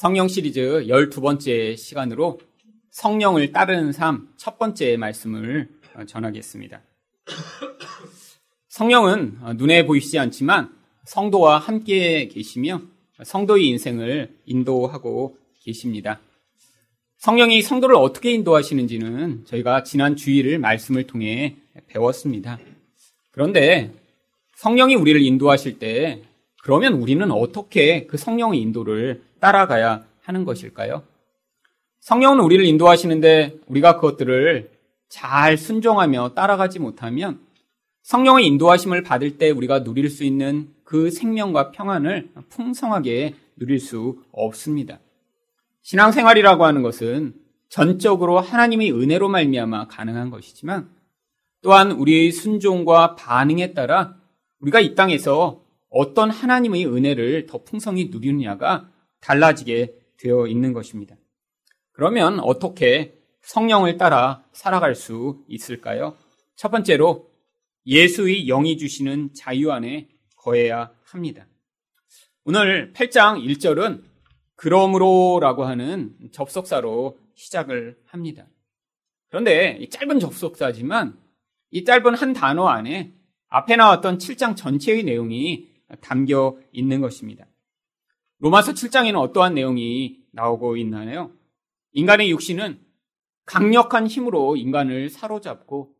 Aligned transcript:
성령 0.00 0.28
시리즈 0.28 0.86
12번째 0.88 1.76
시간으로 1.76 2.40
성령을 2.90 3.52
따르는 3.52 3.92
삶 3.92 4.32
첫 4.38 4.58
번째 4.58 4.96
말씀을 4.96 5.68
전하겠습니다. 6.06 6.80
성령은 8.68 9.40
눈에 9.58 9.84
보이지 9.84 10.18
않지만 10.18 10.74
성도와 11.04 11.58
함께 11.58 12.28
계시며 12.28 12.80
성도의 13.22 13.68
인생을 13.68 14.34
인도하고 14.46 15.36
계십니다. 15.62 16.18
성령이 17.18 17.60
성도를 17.60 17.94
어떻게 17.94 18.32
인도하시는지는 18.32 19.44
저희가 19.44 19.82
지난 19.82 20.16
주일을 20.16 20.58
말씀을 20.60 21.06
통해 21.06 21.56
배웠습니다. 21.88 22.58
그런데 23.32 23.92
성령이 24.56 24.94
우리를 24.94 25.20
인도하실 25.20 25.78
때 25.78 26.22
그러면 26.62 26.94
우리는 26.94 27.30
어떻게 27.30 28.06
그 28.06 28.16
성령의 28.16 28.62
인도를 28.62 29.28
따라가야 29.40 30.04
하는 30.22 30.44
것일까요? 30.44 31.02
성령은 32.00 32.40
우리를 32.40 32.64
인도하시는데 32.64 33.60
우리가 33.66 33.96
그것들을 33.96 34.70
잘 35.08 35.58
순종하며 35.58 36.34
따라가지 36.34 36.78
못하면 36.78 37.40
성령의 38.02 38.46
인도하심을 38.46 39.02
받을 39.02 39.38
때 39.38 39.50
우리가 39.50 39.82
누릴 39.82 40.08
수 40.08 40.24
있는 40.24 40.72
그 40.84 41.10
생명과 41.10 41.72
평안을 41.72 42.30
풍성하게 42.48 43.34
누릴 43.56 43.78
수 43.78 44.22
없습니다. 44.32 44.98
신앙생활이라고 45.82 46.64
하는 46.64 46.82
것은 46.82 47.34
전적으로 47.68 48.40
하나님의 48.40 48.92
은혜로 48.92 49.28
말미암아 49.28 49.88
가능한 49.88 50.30
것이지만 50.30 50.90
또한 51.62 51.92
우리의 51.92 52.32
순종과 52.32 53.16
반응에 53.16 53.74
따라 53.74 54.16
우리가 54.60 54.80
이 54.80 54.94
땅에서 54.94 55.62
어떤 55.90 56.30
하나님의 56.30 56.86
은혜를 56.86 57.46
더 57.46 57.62
풍성히 57.62 58.06
누리느냐가 58.06 58.88
달라지게 59.20 59.94
되어 60.18 60.46
있는 60.46 60.72
것입니다. 60.72 61.16
그러면 61.92 62.40
어떻게 62.40 63.18
성령을 63.42 63.96
따라 63.96 64.44
살아갈 64.52 64.94
수 64.94 65.44
있을까요? 65.48 66.16
첫 66.56 66.70
번째로 66.70 67.30
예수의 67.86 68.46
영이 68.46 68.76
주시는 68.76 69.34
자유 69.34 69.72
안에 69.72 70.08
거해야 70.36 70.92
합니다. 71.04 71.46
오늘 72.44 72.92
8장 72.92 73.44
1절은 73.44 74.02
그러므로라고 74.56 75.64
하는 75.64 76.14
접속사로 76.32 77.18
시작을 77.34 77.98
합니다. 78.06 78.46
그런데 79.28 79.78
이 79.80 79.88
짧은 79.88 80.20
접속사지만 80.20 81.18
이 81.70 81.84
짧은 81.84 82.14
한 82.14 82.32
단어 82.32 82.66
안에 82.66 83.14
앞에 83.48 83.76
나왔던 83.76 84.18
7장 84.18 84.56
전체의 84.56 85.04
내용이 85.04 85.68
담겨 86.00 86.58
있는 86.72 87.00
것입니다. 87.00 87.46
로마서 88.40 88.72
7장에는 88.72 89.16
어떠한 89.16 89.54
내용이 89.54 90.18
나오고 90.32 90.78
있나요? 90.78 91.30
인간의 91.92 92.30
육신은 92.30 92.80
강력한 93.44 94.06
힘으로 94.06 94.56
인간을 94.56 95.10
사로잡고 95.10 95.94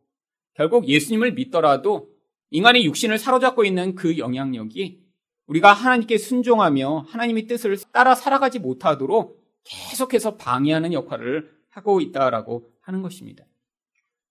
결국 0.55 0.87
예수님을 0.87 1.33
믿더라도 1.33 2.09
인간의 2.49 2.85
육신을 2.85 3.19
사로잡고 3.19 3.63
있는 3.63 3.93
그 3.93 4.17
영향력이 4.17 5.01
우리가 5.45 5.71
하나님께 5.71 6.17
순종하며 6.17 7.05
하나님의 7.09 7.45
뜻을 7.45 7.77
따라 7.91 8.15
살아가지 8.15 8.57
못하도록 8.57 9.39
계속해서 9.63 10.37
방해하는 10.37 10.93
역할을 10.93 11.51
하고 11.69 12.01
있다라고 12.01 12.71
하는 12.81 13.03
것입니다. 13.03 13.45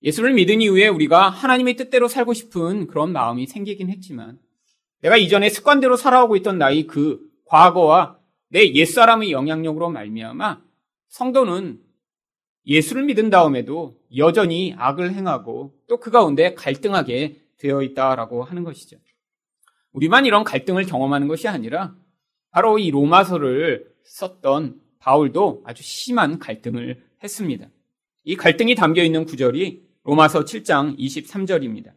예수를 0.02 0.32
믿은 0.34 0.62
이후에 0.62 0.88
우리가 0.88 1.28
하나님의 1.28 1.76
뜻대로 1.76 2.08
살고 2.08 2.34
싶은 2.34 2.88
그런 2.88 3.12
마음이 3.12 3.46
생기긴 3.46 3.88
했지만 3.88 4.40
내가 5.00 5.16
이전에 5.16 5.48
습관대로 5.48 5.96
살아오고 5.96 6.36
있던 6.36 6.58
나의 6.58 6.86
그 6.86 7.29
과거와 7.50 8.16
내 8.48 8.72
옛사람의 8.74 9.32
영향력으로 9.32 9.90
말미암아 9.90 10.62
성도는 11.08 11.80
예수를 12.64 13.04
믿은 13.04 13.28
다음에도 13.30 13.96
여전히 14.16 14.74
악을 14.78 15.12
행하고 15.14 15.74
또 15.88 15.96
그 15.98 16.12
가운데 16.12 16.54
갈등하게 16.54 17.40
되어 17.58 17.82
있다라고 17.82 18.44
하는 18.44 18.62
것이죠. 18.62 18.96
우리만 19.92 20.26
이런 20.26 20.44
갈등을 20.44 20.86
경험하는 20.86 21.26
것이 21.26 21.48
아니라 21.48 21.94
바로 22.52 22.78
이 22.78 22.90
로마서를 22.90 23.92
썼던 24.04 24.80
바울도 25.00 25.62
아주 25.66 25.82
심한 25.82 26.38
갈등을 26.38 27.02
했습니다. 27.22 27.66
이 28.24 28.36
갈등이 28.36 28.76
담겨 28.76 29.02
있는 29.02 29.24
구절이 29.24 29.82
로마서 30.04 30.44
7장 30.44 30.96
23절입니다. 30.98 31.92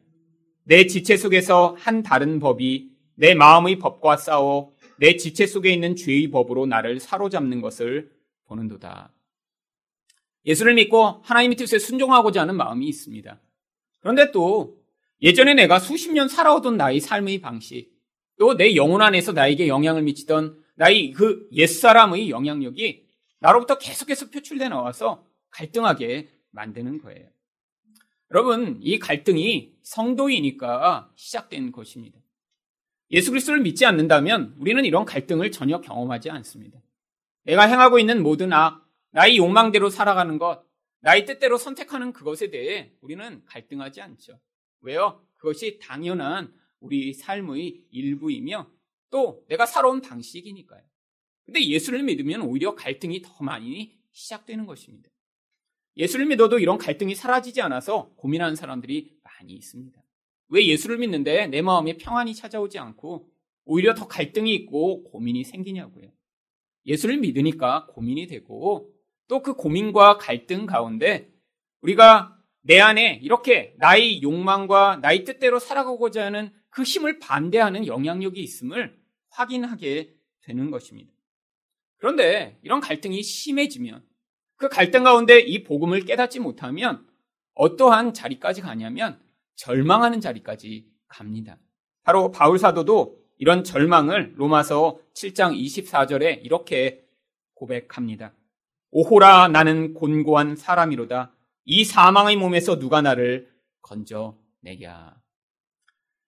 내 0.64 0.88
지체 0.88 1.16
속에서 1.16 1.76
한 1.78 2.02
다른 2.02 2.40
법이 2.40 2.90
내 3.16 3.36
마음의 3.36 3.78
법과 3.78 4.18
싸워 4.18 4.74
내 4.98 5.16
지체 5.18 5.46
속에 5.46 5.72
있는 5.72 5.96
죄의 5.96 6.30
법으로 6.30 6.66
나를 6.66 7.00
사로잡는 7.00 7.62
것을 7.62 8.12
보는도다. 8.46 9.12
예수를 10.46 10.74
믿고 10.76 11.22
하나님의 11.24 11.56
뜻에 11.58 11.80
순종하고자 11.80 12.42
하는 12.42 12.56
마음이 12.56 12.88
있습니다. 12.88 13.40
그런데 14.00 14.32
또 14.32 14.78
예전에 15.22 15.54
내가 15.54 15.80
수십 15.80 16.12
년 16.12 16.28
살아오던 16.28 16.78
나의 16.78 17.00
삶의 17.00 17.40
방식, 17.40 17.94
또 18.38 18.56
내 18.56 18.76
영혼 18.76 19.02
안에서 19.02 19.32
나에게 19.32 19.68
영향을 19.68 20.02
미치던 20.02 20.62
나의 20.76 21.12
그 21.12 21.48
옛사람의 21.54 22.30
영향력이 22.30 23.08
나로부터 23.40 23.78
계속해서 23.78 24.30
표출돼 24.32 24.70
나와서 24.70 25.26
갈등하게 25.52 26.30
만드는 26.52 27.00
거예요. 27.02 27.30
여러분, 28.32 28.80
이 28.82 28.98
갈등이 29.00 29.76
성도이니까 29.84 31.12
시작된 31.16 31.72
것입니다. 31.72 32.20
예수 33.14 33.30
그리스도를 33.30 33.62
믿지 33.62 33.86
않는다면 33.86 34.56
우리는 34.58 34.84
이런 34.86 35.06
갈등을 35.06 35.52
전혀 35.52 35.80
경험하지 35.80 36.32
않습니다. 36.32 36.82
내가 37.44 37.68
행하고 37.68 38.00
있는 38.00 38.24
모든 38.24 38.52
악, 38.52 38.90
나의 39.12 39.38
욕망대로 39.38 39.92
살아가는 39.92 40.40
것, 40.40 40.66
나의 41.02 41.26
뜻대로 41.26 41.60
선택하는 41.60 42.12
그것에 42.12 42.50
대해 42.50 42.92
우리는 43.02 43.44
갈등하지 43.46 44.02
않죠. 44.02 44.40
왜요? 44.82 45.24
그것이 45.36 45.78
당연한 45.80 46.52
우리 46.80 47.14
삶의 47.14 47.86
일부이며 47.92 48.68
또 49.12 49.46
내가 49.48 49.68
살아온 49.68 50.02
방식이니까요. 50.02 50.82
근데 51.46 51.64
예수를 51.64 52.02
믿으면 52.02 52.42
오히려 52.42 52.74
갈등이 52.74 53.22
더 53.22 53.44
많이 53.44 53.96
시작되는 54.12 54.66
것입니다. 54.66 55.12
예수를 55.98 56.26
믿어도 56.26 56.58
이런 56.58 56.80
갈등이 56.80 57.14
사라지지 57.14 57.62
않아서 57.62 58.12
고민하는 58.16 58.56
사람들이 58.56 59.20
많이 59.24 59.54
있습니다. 59.54 60.03
왜 60.54 60.68
예수를 60.68 61.00
믿는데 61.00 61.48
내 61.48 61.64
마음에 61.64 61.98
평안이 61.98 62.36
찾아오지 62.36 62.78
않고 62.78 63.28
오히려 63.66 63.96
더 63.96 64.08
갈등이 64.08 64.54
있고 64.54 65.04
고민이 65.04 65.44
생기냐고요. 65.44 66.12
예수를 66.86 67.18
믿으니까 67.18 67.88
고민이 67.88 68.28
되고 68.28 68.94
또 69.28 69.42
그 69.42 69.56
고민과 69.56 70.18
갈등 70.20 70.68
가운데 70.68 71.32
우리가 71.82 72.38
내 72.62 72.80
안에 72.80 73.20
이렇게 73.24 73.74
나의 73.78 74.22
욕망과 74.22 75.00
나의 75.02 75.24
뜻대로 75.24 75.58
살아가고자 75.58 76.26
하는 76.26 76.54
그 76.70 76.84
힘을 76.84 77.18
반대하는 77.18 77.88
영향력이 77.88 78.40
있음을 78.40 78.96
확인하게 79.30 80.14
되는 80.44 80.70
것입니다. 80.70 81.12
그런데 81.98 82.60
이런 82.62 82.80
갈등이 82.80 83.24
심해지면 83.24 84.06
그 84.58 84.70
갈등 84.70 85.04
가운데 85.04 85.40
이 85.40 85.64
복음을 85.64 86.02
깨닫지 86.02 86.40
못하면 86.40 87.08
어떠한 87.56 88.14
자리까지 88.14 88.62
가냐면 88.62 89.20
절망하는 89.56 90.22
자리까지 90.22 90.88
갑니다. 91.08 91.58
바로 92.04 92.32
바울 92.32 92.60
사도도 92.60 93.18
이런 93.38 93.64
절망을 93.64 94.34
로마서 94.36 95.00
7장 95.16 95.58
24절에 95.58 96.44
이렇게 96.44 97.06
고백합니다. 97.56 98.34
오호라 98.92 99.48
나는 99.50 99.94
곤고한 99.94 100.56
사람이로다. 100.56 101.34
이 101.66 101.84
사망의 101.86 102.36
몸에서 102.36 102.78
누가 102.78 103.02
나를 103.02 103.50
건져내랴. 103.82 105.16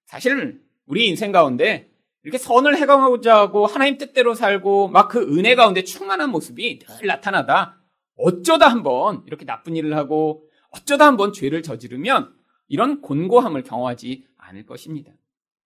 사실 0.06 0.62
우리 0.88 1.08
인생 1.08 1.32
가운데 1.32 1.92
이렇게 2.24 2.38
선을 2.38 2.78
해가고자 2.78 3.38
하고 3.38 3.66
하나님 3.68 3.98
뜻대로 3.98 4.34
살고 4.34 4.88
막 4.88 5.10
그 5.10 5.22
은혜 5.38 5.56
가운데 5.56 5.84
충만한 5.84 6.32
모습이 6.32 6.80
늘 6.80 7.08
나타나다 7.08 7.80
어쩌다 8.18 8.68
한번 8.70 9.24
이렇게 9.28 9.46
나쁜 9.46 9.76
일을 9.76 9.96
하고 9.96 10.50
어쩌다 10.72 11.06
한번 11.06 11.34
죄를 11.34 11.62
저지르면 11.62 12.34
이런 12.68 13.02
곤고함을 13.02 13.64
경험하지 13.64 14.28
않을 14.38 14.66
것입니다. 14.66 15.12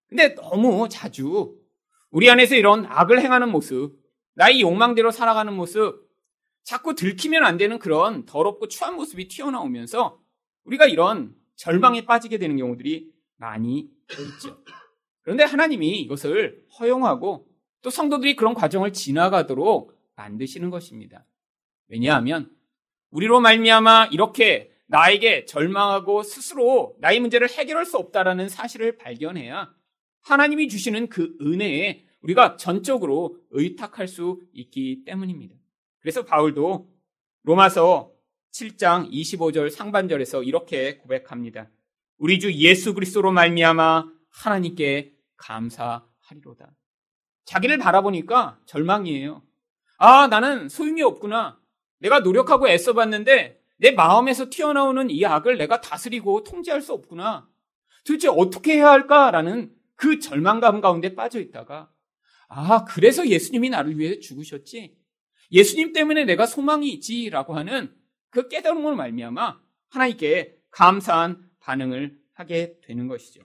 근데 0.07 0.35
너무 0.35 0.87
자주 0.89 1.57
우리 2.09 2.29
안에서 2.29 2.55
이런 2.55 2.85
악을 2.85 3.21
행하는 3.21 3.51
모습, 3.51 3.99
나의 4.33 4.61
욕망대로 4.61 5.11
살아가는 5.11 5.53
모습, 5.53 6.09
자꾸 6.63 6.95
들키면 6.95 7.43
안 7.43 7.57
되는 7.57 7.79
그런 7.79 8.25
더럽고 8.25 8.67
추한 8.67 8.95
모습이 8.95 9.27
튀어나오면서 9.27 10.19
우리가 10.63 10.85
이런 10.85 11.35
절망에 11.55 12.05
빠지게 12.05 12.37
되는 12.37 12.57
경우들이 12.57 13.11
많이 13.37 13.89
있죠. 14.11 14.63
그런데 15.21 15.43
하나님이 15.43 15.99
이것을 16.01 16.65
허용하고 16.79 17.47
또 17.81 17.89
성도들이 17.89 18.35
그런 18.35 18.53
과정을 18.53 18.93
지나가도록 18.93 19.97
만드시는 20.15 20.69
것입니다. 20.69 21.25
왜냐하면 21.87 22.51
우리로 23.11 23.39
말미암아 23.39 24.07
이렇게 24.11 24.71
나에게 24.89 25.45
절망하고 25.45 26.23
스스로 26.23 26.95
나의 26.99 27.19
문제를 27.19 27.47
해결할 27.47 27.85
수 27.85 27.97
없다라는 27.97 28.49
사실을 28.49 28.97
발견해야 28.97 29.71
하나님이 30.21 30.67
주시는 30.67 31.09
그 31.09 31.37
은혜에 31.41 32.05
우리가 32.21 32.57
전적으로 32.57 33.37
의탁할 33.51 34.07
수 34.07 34.41
있기 34.51 35.03
때문입니다. 35.05 35.55
그래서 35.99 36.25
바울도 36.25 36.89
로마서 37.43 38.11
7장 38.51 39.11
25절 39.11 39.69
상반절에서 39.69 40.43
이렇게 40.43 40.97
고백합니다. 40.97 41.69
우리 42.17 42.39
주 42.39 42.51
예수 42.51 42.93
그리스도로 42.93 43.31
말미암아 43.31 44.11
하나님께 44.29 45.13
감사하리로다. 45.37 46.71
자기를 47.45 47.77
바라보니까 47.77 48.59
절망이에요. 48.65 49.43
아, 49.99 50.27
나는 50.27 50.67
소용이 50.67 51.03
없구나. 51.03 51.59
내가 51.99 52.19
노력하고 52.19 52.67
애써봤는데 52.67 53.58
내 53.79 53.91
마음에서 53.91 54.49
튀어나오는 54.49 55.09
이 55.09 55.25
악을 55.25 55.57
내가 55.57 55.81
다스리고 55.81 56.43
통제할 56.43 56.81
수 56.81 56.93
없구나. 56.93 57.49
도대체 58.05 58.27
어떻게 58.27 58.75
해야 58.75 58.91
할까라는 58.91 59.73
그 59.95 60.19
절망감 60.19 60.81
가운데 60.81 61.15
빠져 61.15 61.39
있다가 61.39 61.89
아, 62.49 62.83
그래서 62.85 63.27
예수님이 63.27 63.69
나를 63.69 63.97
위해 63.97 64.19
죽으셨지. 64.19 64.97
예수님 65.51 65.93
때문에 65.93 66.25
내가 66.25 66.45
소망이 66.45 66.89
있지라고 66.93 67.55
하는 67.55 67.95
그 68.29 68.47
깨달음으로 68.47 68.95
말미암아 68.95 69.59
하나님께 69.89 70.57
감사한 70.71 71.49
반응을 71.59 72.19
하게 72.33 72.79
되는 72.81 73.07
것이죠. 73.07 73.41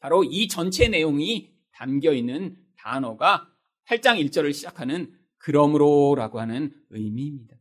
바로 0.00 0.24
이 0.24 0.48
전체 0.48 0.88
내용이 0.88 1.52
담겨 1.72 2.12
있는 2.12 2.56
단어가 2.76 3.48
8장 3.86 4.22
1절을 4.24 4.52
시작하는 4.52 5.14
그러므로라고 5.38 6.40
하는 6.40 6.72
의미입니다. 6.90 7.59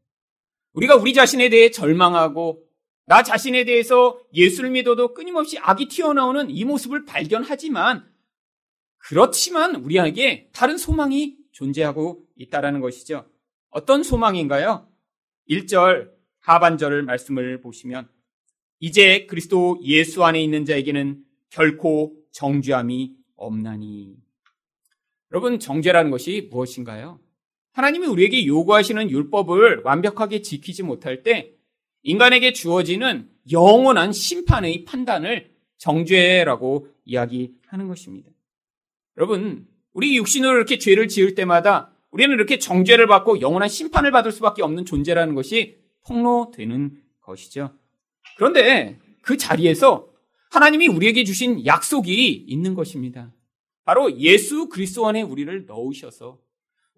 우리가 0.80 0.96
우리 0.96 1.14
자신에 1.14 1.50
대해 1.50 1.72
절망하고 1.72 2.64
나 3.06 3.22
자신에 3.22 3.66
대해서 3.66 4.22
예수를 4.34 4.70
믿어도 4.70 5.14
끊임없이 5.14 5.58
악이 5.60 5.90
튀어나오는 5.90 6.50
이 6.50 6.64
모습을 6.64 7.04
발견하지만 7.04 8.10
그렇지만 8.98 9.76
우리에게 9.76 10.50
다른 10.54 10.78
소망이 10.78 11.36
존재하고 11.52 12.24
있다라는 12.38 12.80
것이죠. 12.80 13.30
어떤 13.70 14.04
소망인가요? 14.04 14.88
1절 15.50 16.12
하반절을 16.40 17.04
말씀을 17.04 17.60
보시면 17.60 18.08
이제 18.80 19.26
그리스도 19.26 19.80
예수 19.84 20.24
안에 20.24 20.42
있는 20.42 20.64
자에게는 20.64 21.22
결코 21.50 22.16
정죄함이 22.32 23.16
없나니. 23.36 24.16
여러분 25.32 25.60
정죄라는 25.60 26.10
것이 26.10 26.48
무엇인가요? 26.50 27.20
하나님이 27.80 28.08
우리에게 28.08 28.46
요구하시는 28.46 29.10
율법을 29.10 29.84
완벽하게 29.86 30.42
지키지 30.42 30.84
못할 30.84 31.24
때 31.24 31.54
인간에게 32.04 32.52
주어지는 32.52 33.30
영원한 33.54 34.12
심판의 34.12 34.84
판단을 34.84 35.52
정죄라고 35.78 36.90
이야기하는 37.06 37.88
것입니다. 37.88 38.30
여러분, 39.16 39.66
우리 39.94 40.18
육신으로 40.18 40.58
이렇게 40.58 40.78
죄를 40.78 41.08
지을 41.08 41.36
때마다 41.36 41.94
우리는 42.12 42.34
이렇게 42.36 42.60
정죄를 42.60 43.08
받고 43.08 43.40
영원한 43.40 43.70
심판을 43.70 44.12
받을 44.12 44.34
수밖에 44.34 44.62
없는 44.62 44.84
존재라는 44.84 45.34
것이 45.34 45.78
폭로되는 46.06 47.02
것이죠. 47.22 47.74
그런데 48.36 49.00
그 49.22 49.38
자리에서 49.38 50.10
하나님이 50.52 50.90
우리에게 50.90 51.24
주신 51.24 51.66
약속이 51.66 52.34
있는 52.46 52.74
것입니다. 52.74 53.34
바로 53.86 54.20
예수 54.20 54.68
그리스도 54.68 55.08
안에 55.08 55.22
우리를 55.22 55.66
넣으셔서 55.66 56.40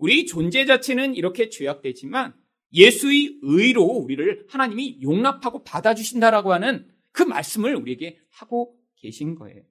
우리 0.01 0.25
존재 0.25 0.65
자체는 0.65 1.15
이렇게 1.15 1.49
죄악되지만 1.49 2.33
예수의 2.73 3.37
의로 3.43 3.83
우리를 3.83 4.47
하나님이 4.49 4.99
용납하고 5.03 5.63
받아주신다라고 5.63 6.51
하는 6.53 6.89
그 7.11 7.21
말씀을 7.21 7.75
우리에게 7.75 8.17
하고 8.31 8.75
계신 8.95 9.35
거예요. 9.35 9.61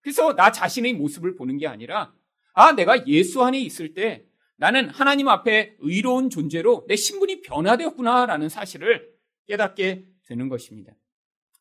그래서 0.00 0.34
나 0.34 0.50
자신의 0.50 0.94
모습을 0.94 1.36
보는 1.36 1.58
게 1.58 1.66
아니라 1.66 2.14
아, 2.54 2.72
내가 2.72 3.06
예수 3.06 3.42
안에 3.42 3.60
있을 3.60 3.92
때 3.92 4.24
나는 4.56 4.88
하나님 4.88 5.28
앞에 5.28 5.76
의로운 5.80 6.30
존재로 6.30 6.86
내 6.88 6.96
신분이 6.96 7.42
변화되었구나라는 7.42 8.48
사실을 8.48 9.12
깨닫게 9.46 10.06
되는 10.26 10.48
것입니다. 10.48 10.94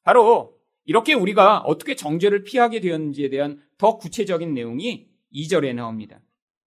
바로 0.04 0.58
이렇게 0.86 1.14
우리가 1.14 1.60
어떻게 1.60 1.96
정죄를 1.96 2.46
피하게 2.46 2.80
되었는지에 2.80 3.28
대한 3.28 3.62
더 3.78 3.98
구체적인 3.98 4.54
내용이 4.54 5.10
2절에 5.34 5.76
나옵니다. 5.76 6.22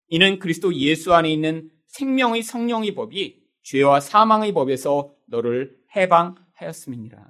이는 0.08 0.38
그리스도 0.38 0.74
예수 0.74 1.14
안에 1.14 1.30
있는 1.30 1.70
생명의 1.86 2.42
성령의 2.42 2.94
법이 2.94 3.40
죄와 3.62 4.00
사망의 4.00 4.52
법에서 4.52 5.12
너를 5.26 5.76
해방하였음이니라. 5.94 7.26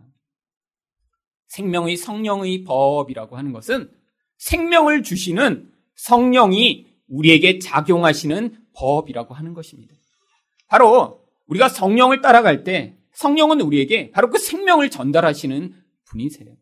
생명의 1.48 1.96
성령의 1.96 2.64
법이라고 2.64 3.36
하는 3.36 3.52
것은 3.52 3.90
생명을 4.36 5.02
주시는 5.02 5.72
성령이 5.94 6.86
우리에게 7.08 7.58
작용하시는 7.58 8.56
법이라고 8.74 9.34
하는 9.34 9.54
것입니다. 9.54 9.94
바로 10.68 11.24
우리가 11.46 11.68
성령을 11.68 12.20
따라갈 12.20 12.62
때 12.62 12.96
성령은 13.12 13.60
우리에게 13.60 14.10
바로 14.12 14.30
그 14.30 14.38
생명을 14.38 14.90
전달하시는 14.90 15.74
분이세요. 16.04 16.54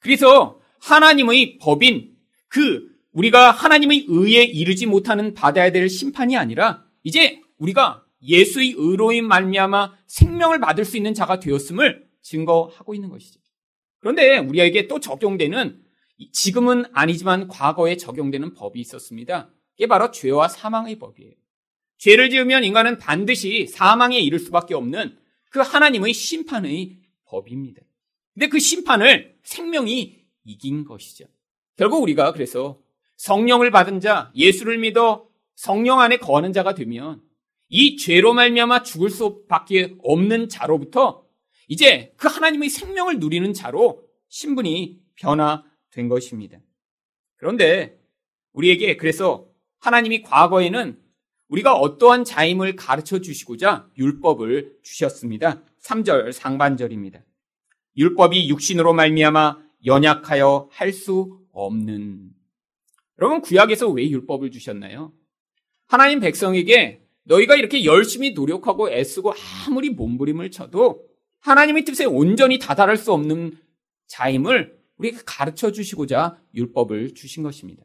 그래서 0.00 0.58
하나님의 0.80 1.58
법인 1.58 2.16
그 2.48 2.91
우리가 3.12 3.50
하나님의 3.50 4.06
의에 4.08 4.42
이르지 4.42 4.86
못하는 4.86 5.34
받아야 5.34 5.70
될 5.70 5.88
심판이 5.88 6.36
아니라 6.36 6.84
이제 7.02 7.40
우리가 7.58 8.04
예수의 8.22 8.74
의로인 8.76 9.26
말미암아 9.26 9.94
생명을 10.06 10.60
받을 10.60 10.84
수 10.84 10.96
있는 10.96 11.12
자가 11.14 11.40
되었음을 11.40 12.06
증거하고 12.22 12.94
있는 12.94 13.08
것이죠. 13.08 13.40
그런데 13.98 14.38
우리에게 14.38 14.88
또 14.88 15.00
적용되는 15.00 15.82
지금은 16.32 16.84
아니지만 16.92 17.48
과거에 17.48 17.96
적용되는 17.96 18.54
법이 18.54 18.80
있었습니다. 18.80 19.50
이게 19.76 19.86
바로 19.86 20.10
죄와 20.10 20.48
사망의 20.48 20.98
법이에요. 20.98 21.32
죄를 21.98 22.30
지으면 22.30 22.64
인간은 22.64 22.98
반드시 22.98 23.66
사망에 23.66 24.18
이를 24.18 24.38
수밖에 24.38 24.74
없는 24.74 25.16
그 25.50 25.60
하나님의 25.60 26.12
심판의 26.14 26.98
법입니다. 27.26 27.82
근데 28.34 28.48
그 28.48 28.58
심판을 28.58 29.36
생명이 29.42 30.20
이긴 30.44 30.84
것이죠. 30.84 31.26
결국 31.76 32.02
우리가 32.02 32.32
그래서 32.32 32.80
성령을 33.22 33.70
받은 33.70 34.00
자, 34.00 34.32
예수를 34.34 34.78
믿어 34.78 35.28
성령 35.54 36.00
안에 36.00 36.16
거하는 36.16 36.52
자가 36.52 36.74
되면 36.74 37.22
이 37.68 37.96
죄로 37.96 38.34
말미암아 38.34 38.82
죽을 38.82 39.10
수밖에 39.10 39.94
없는 40.02 40.48
자로부터 40.48 41.24
이제 41.68 42.12
그 42.16 42.26
하나님의 42.26 42.68
생명을 42.68 43.20
누리는 43.20 43.52
자로 43.52 44.02
신분이 44.28 45.02
변화된 45.14 46.08
것입니다. 46.08 46.58
그런데 47.36 47.96
우리에게 48.54 48.96
그래서 48.96 49.46
하나님이 49.78 50.22
과거에는 50.22 51.00
우리가 51.46 51.74
어떠한 51.74 52.24
자임을 52.24 52.74
가르쳐 52.74 53.20
주시고자 53.20 53.88
율법을 53.98 54.78
주셨습니다. 54.82 55.62
3절 55.80 56.32
상반절입니다. 56.32 57.20
율법이 57.96 58.48
육신으로 58.48 58.94
말미암아 58.94 59.58
연약하여 59.86 60.70
할 60.72 60.92
수 60.92 61.38
없는 61.52 62.41
여러분 63.18 63.40
구약에서 63.40 63.88
왜 63.90 64.08
율법을 64.08 64.50
주셨나요? 64.50 65.12
하나님 65.86 66.20
백성에게 66.20 67.02
너희가 67.24 67.56
이렇게 67.56 67.84
열심히 67.84 68.32
노력하고 68.32 68.90
애쓰고 68.90 69.32
아무리 69.66 69.90
몸부림을 69.90 70.50
쳐도 70.50 71.06
하나님의 71.40 71.84
뜻에 71.84 72.04
온전히 72.04 72.58
다다를 72.58 72.96
수 72.96 73.12
없는 73.12 73.56
자임을 74.06 74.78
우리에게 74.96 75.18
가르쳐 75.24 75.72
주시고자 75.72 76.38
율법을 76.54 77.14
주신 77.14 77.42
것입니다. 77.42 77.84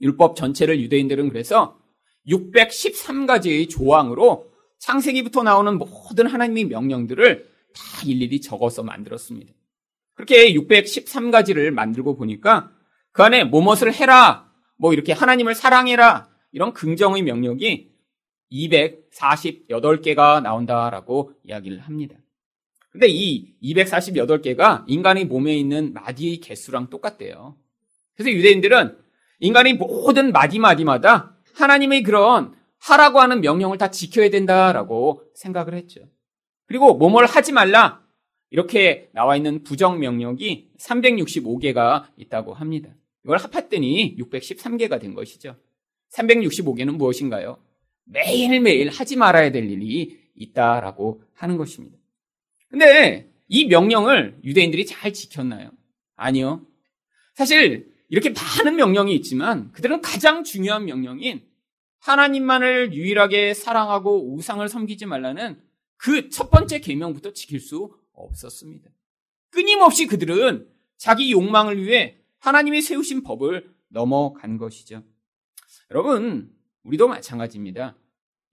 율법 0.00 0.36
전체를 0.36 0.80
유대인들은 0.80 1.28
그래서 1.28 1.78
613가지의 2.28 3.68
조항으로 3.70 4.50
창세기부터 4.78 5.42
나오는 5.42 5.78
모든 5.78 6.26
하나님의 6.26 6.64
명령들을 6.64 7.48
다 7.74 7.82
일일이 8.06 8.40
적어서 8.40 8.82
만들었습니다. 8.82 9.52
그렇게 10.14 10.52
613가지를 10.54 11.70
만들고 11.70 12.16
보니까 12.16 12.73
그 13.14 13.22
안에 13.22 13.44
뭐뭇을 13.44 13.94
해라, 13.94 14.50
뭐 14.76 14.92
이렇게 14.92 15.12
하나님을 15.12 15.54
사랑해라, 15.54 16.28
이런 16.50 16.72
긍정의 16.72 17.22
명령이 17.22 17.88
248개가 18.50 20.42
나온다라고 20.42 21.30
이야기를 21.44 21.78
합니다. 21.78 22.16
근데 22.90 23.06
이 23.08 23.54
248개가 23.62 24.82
인간의 24.88 25.26
몸에 25.26 25.56
있는 25.56 25.92
마디의 25.94 26.38
개수랑 26.38 26.90
똑같대요. 26.90 27.56
그래서 28.16 28.36
유대인들은 28.36 28.98
인간의 29.38 29.74
모든 29.74 30.32
마디마디마다 30.32 31.36
하나님의 31.54 32.02
그런 32.02 32.56
하라고 32.80 33.20
하는 33.20 33.40
명령을 33.40 33.78
다 33.78 33.92
지켜야 33.92 34.28
된다라고 34.28 35.22
생각을 35.34 35.74
했죠. 35.74 36.00
그리고 36.66 36.94
뭐뭘 36.94 37.26
하지 37.26 37.52
말라 37.52 38.02
이렇게 38.50 39.08
나와 39.12 39.36
있는 39.36 39.62
부정 39.62 40.00
명령이 40.00 40.70
365개가 40.80 42.06
있다고 42.16 42.54
합니다. 42.54 42.90
이걸 43.24 43.38
합했더니 43.38 44.16
613개가 44.18 45.00
된 45.00 45.14
것이죠. 45.14 45.56
365개는 46.12 46.96
무엇인가요? 46.96 47.58
매일매일 48.04 48.90
하지 48.90 49.16
말아야 49.16 49.50
될 49.50 49.70
일이 49.70 50.18
있다라고 50.36 51.22
하는 51.34 51.56
것입니다. 51.56 51.96
근데 52.68 53.30
이 53.48 53.66
명령을 53.66 54.38
유대인들이 54.44 54.86
잘 54.86 55.12
지켰나요? 55.12 55.70
아니요. 56.16 56.66
사실 57.34 57.92
이렇게 58.08 58.30
많은 58.30 58.76
명령이 58.76 59.14
있지만 59.16 59.72
그들은 59.72 60.02
가장 60.02 60.44
중요한 60.44 60.84
명령인 60.84 61.42
하나님만을 62.00 62.92
유일하게 62.92 63.54
사랑하고 63.54 64.34
우상을 64.34 64.68
섬기지 64.68 65.06
말라는 65.06 65.58
그 65.96 66.28
첫 66.28 66.50
번째 66.50 66.80
계명부터 66.80 67.32
지킬 67.32 67.60
수 67.60 67.90
없었습니다. 68.12 68.90
끊임없이 69.50 70.06
그들은 70.06 70.68
자기 70.98 71.32
욕망을 71.32 71.82
위해 71.82 72.18
하나님이 72.44 72.82
세우신 72.82 73.22
법을 73.22 73.70
넘어간 73.88 74.58
것이죠. 74.58 75.02
여러분, 75.90 76.50
우리도 76.82 77.08
마찬가지입니다. 77.08 77.96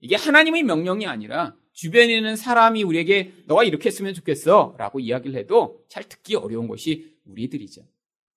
이게 0.00 0.16
하나님의 0.16 0.62
명령이 0.62 1.06
아니라 1.06 1.54
주변에 1.72 2.16
있는 2.16 2.34
사람이 2.34 2.84
우리에게 2.84 3.34
너가 3.46 3.64
이렇게 3.64 3.88
했으면 3.90 4.14
좋겠어 4.14 4.76
라고 4.78 4.98
이야기를 4.98 5.38
해도 5.38 5.82
잘 5.90 6.04
듣기 6.04 6.36
어려운 6.36 6.68
것이 6.68 7.14
우리들이죠. 7.26 7.82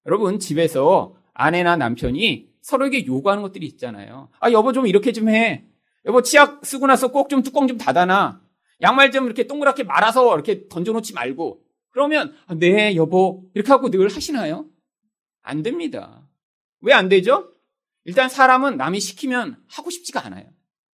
여러분, 0.06 0.40
집에서 0.40 1.16
아내나 1.34 1.78
남편이 1.78 2.50
서로에게 2.62 3.06
요구하는 3.06 3.42
것들이 3.42 3.66
있잖아요. 3.66 4.30
아, 4.42 4.52
여보 4.52 4.74
좀 4.74 4.88
이렇게 4.88 5.14
좀 5.14 5.30
해. 5.30 5.66
여보 6.06 6.22
치약 6.22 6.66
쓰고 6.66 6.86
나서 6.88 7.14
꼭 7.14 7.30
좀 7.30 7.44
뚜껑 7.44 7.68
좀 7.70 7.78
닫아놔. 7.78 8.42
양말 8.82 9.12
좀 9.12 9.26
이렇게 9.26 9.48
동그랗게 9.48 9.84
말아서 9.84 10.34
이렇게 10.34 10.68
던져놓지 10.68 11.14
말고. 11.14 11.62
그러면, 11.92 12.34
아, 12.46 12.56
네, 12.56 12.94
여보. 12.98 13.46
이렇게 13.54 13.72
하고 13.72 13.90
늘 13.90 14.10
하시나요? 14.14 14.66
안 15.46 15.64
됩니다. 15.64 16.28
왜 16.82 16.94
안 16.94 17.08
되죠? 17.10 17.52
일단 18.04 18.30
사람은 18.30 18.78
남이 18.78 19.00
시키면 19.00 19.58
하고 19.68 19.90
싶지가 19.90 20.25
않아요. 20.25 20.46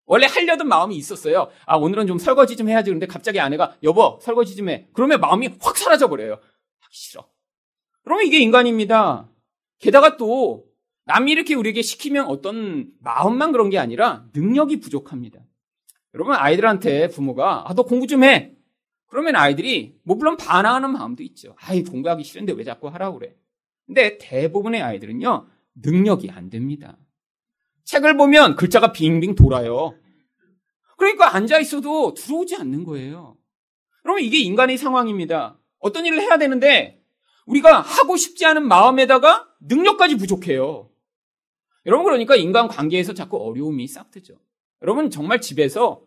원래 0.06 0.28
하려던 0.28 0.68
마음이 0.68 0.96
있었어요. 0.96 1.50
아, 1.66 1.78
오늘은 1.78 2.08
좀 2.08 2.18
설거지 2.18 2.56
좀 2.58 2.68
해야지. 2.70 2.90
그런데 2.90 3.06
갑자기 3.06 3.40
아내가, 3.40 3.76
여보, 3.84 4.20
설거지 4.22 4.56
좀 4.56 4.70
해. 4.70 4.88
그러면 4.94 5.20
마음이 5.22 5.50
확 5.62 5.78
사라져버려요. 5.78 6.34
하기 6.34 6.96
싫어. 6.98 7.28
그러면 8.04 8.26
이게 8.26 8.40
인간입니다. 8.40 9.30
게다가 9.80 10.18
또 10.18 10.66
남이 11.06 11.32
이렇게 11.32 11.56
우리에게 11.56 11.82
시키면 11.82 12.26
어떤 12.28 12.92
마음만 13.00 13.52
그런 13.52 13.70
게 13.70 13.78
아니라 13.80 14.26
능력이 14.34 14.80
부족합니다. 14.80 15.40
여러분 16.14 16.36
아이들한테 16.36 17.08
부모가 17.10 17.70
아, 17.70 17.74
너 17.74 17.84
공부 17.84 18.06
좀 18.08 18.24
해. 18.24 18.54
그러면 19.08 19.36
아이들이 19.36 19.98
뭐 20.04 20.16
물론 20.16 20.38
반항하는 20.38 20.92
마음도 20.92 21.24
있죠. 21.24 21.56
아이 21.60 21.84
공부하기 21.84 22.24
싫은데 22.24 22.54
왜 22.54 22.64
자꾸 22.64 22.88
하라고 22.88 23.20
그래. 23.20 23.36
근데 23.92 24.18
대부분의 24.18 24.82
아이들은요 24.82 25.48
능력이 25.76 26.32
안 26.32 26.50
됩니다. 26.50 26.98
책을 27.84 28.16
보면 28.16 28.56
글자가 28.56 28.94
빙빙 28.94 29.36
돌아요. 29.36 29.94
그러니까 30.98 31.36
앉아 31.36 31.60
있어도 31.60 32.14
들어오지 32.14 32.56
않는 32.56 32.86
거예요. 32.86 33.36
그러면 34.02 34.24
이게 34.24 34.40
인간의 34.40 34.78
상황입니다. 34.78 35.60
어떤 35.80 36.06
일을 36.06 36.22
해야 36.22 36.38
되는데 36.38 37.04
우리가 37.46 37.82
하고 37.82 38.16
싶지 38.16 38.46
않은 38.46 38.66
마음에다가 38.66 39.50
능력까지 39.60 40.16
부족해요. 40.16 40.90
여러분 41.86 42.06
그러니까 42.06 42.38
인간 42.38 42.70
관계에서 42.70 43.14
자꾸 43.14 43.46
어려움이 43.46 43.90
싹트죠. 43.90 44.36
여러분 44.84 45.10
정말 45.10 45.42
집에서 45.42 46.02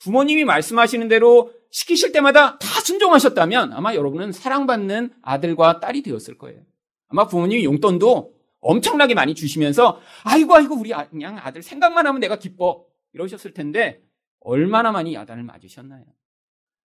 부모님이 0.00 0.44
말씀하시는 0.44 1.08
대로 1.08 1.54
시키실 1.70 2.12
때마다 2.12 2.58
다 2.58 2.66
순종하셨다면 2.82 3.72
아마 3.72 3.94
여러분은 3.94 4.32
사랑받는 4.32 5.14
아들과 5.22 5.80
딸이 5.80 6.02
되었을 6.02 6.36
거예요. 6.36 6.60
아마 7.10 7.26
부모님이 7.26 7.64
용돈도 7.64 8.34
엄청나게 8.60 9.14
많이 9.14 9.34
주시면서 9.34 10.00
아이고 10.24 10.54
아이고 10.54 10.76
우리 10.76 10.94
아, 10.94 11.08
그냥 11.08 11.38
아들 11.38 11.62
생각만 11.62 12.06
하면 12.06 12.20
내가 12.20 12.38
기뻐 12.38 12.86
이러셨을 13.12 13.52
텐데 13.52 14.02
얼마나 14.40 14.92
많이 14.92 15.14
야단을 15.14 15.42
맞으셨나요? 15.42 16.04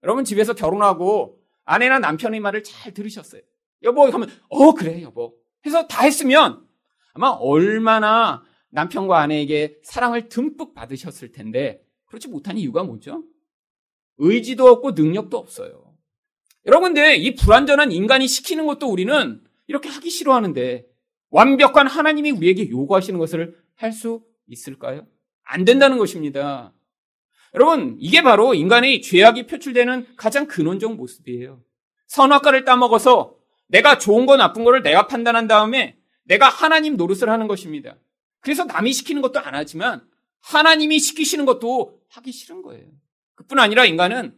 여러분 0.03 0.25
집에서 0.25 0.53
결혼하고 0.53 1.39
아내나 1.63 1.99
남편의 1.99 2.39
말을 2.39 2.63
잘 2.63 2.93
들으셨어요. 2.93 3.41
여보 3.83 4.05
하면 4.05 4.29
어 4.49 4.73
그래 4.73 5.01
여보 5.01 5.35
해서 5.65 5.87
다 5.87 6.03
했으면 6.03 6.65
아마 7.13 7.29
얼마나 7.29 8.43
남편과 8.69 9.19
아내에게 9.19 9.77
사랑을 9.83 10.27
듬뿍 10.27 10.73
받으셨을 10.73 11.31
텐데 11.31 11.81
그렇지 12.05 12.27
못한 12.27 12.57
이유가 12.57 12.83
뭐죠? 12.83 13.23
의지도 14.17 14.67
없고 14.67 14.91
능력도 14.91 15.37
없어요. 15.37 15.93
여러분 16.65 16.93
근데 16.93 17.15
이 17.15 17.35
불완전한 17.35 17.91
인간이 17.91 18.27
시키는 18.27 18.65
것도 18.65 18.87
우리는 18.89 19.44
이렇게 19.67 19.89
하기 19.89 20.09
싫어하는데 20.09 20.85
완벽한 21.29 21.87
하나님이 21.87 22.31
우리에게 22.31 22.69
요구하시는 22.69 23.19
것을 23.19 23.57
할 23.75 23.91
수 23.91 24.23
있을까요? 24.47 25.05
안 25.43 25.65
된다는 25.65 25.97
것입니다. 25.97 26.73
여러분, 27.53 27.97
이게 27.99 28.21
바로 28.21 28.53
인간의 28.53 29.01
죄악이 29.01 29.47
표출되는 29.47 30.15
가장 30.17 30.47
근원적 30.47 30.95
모습이에요. 30.95 31.61
선악과를 32.07 32.65
따먹어서 32.65 33.35
내가 33.67 33.97
좋은 33.97 34.25
거 34.25 34.37
나쁜 34.37 34.63
거를 34.63 34.83
내가 34.83 35.07
판단한 35.07 35.47
다음에 35.47 35.97
내가 36.23 36.49
하나님 36.49 36.97
노릇을 36.97 37.29
하는 37.29 37.47
것입니다. 37.47 37.97
그래서 38.41 38.65
남이 38.65 38.93
시키는 38.93 39.21
것도 39.21 39.39
안 39.39 39.55
하지만 39.55 40.07
하나님이 40.41 40.99
시키시는 40.99 41.45
것도 41.45 41.99
하기 42.09 42.31
싫은 42.31 42.61
거예요. 42.61 42.85
그뿐 43.35 43.57
아니라 43.59 43.85
인간은 43.85 44.37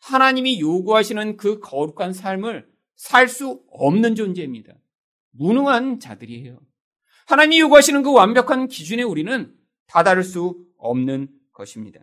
하나님이 0.00 0.60
요구하시는 0.60 1.36
그 1.36 1.58
거룩한 1.60 2.12
삶을 2.12 2.67
살 2.98 3.28
수 3.28 3.62
없는 3.70 4.16
존재입니다. 4.16 4.74
무능한 5.30 6.00
자들이에요. 6.00 6.60
하나님이 7.26 7.60
요구하시는 7.60 8.02
그 8.02 8.12
완벽한 8.12 8.66
기준에 8.66 9.02
우리는 9.02 9.54
다다를 9.86 10.24
수 10.24 10.66
없는 10.76 11.28
것입니다. 11.52 12.00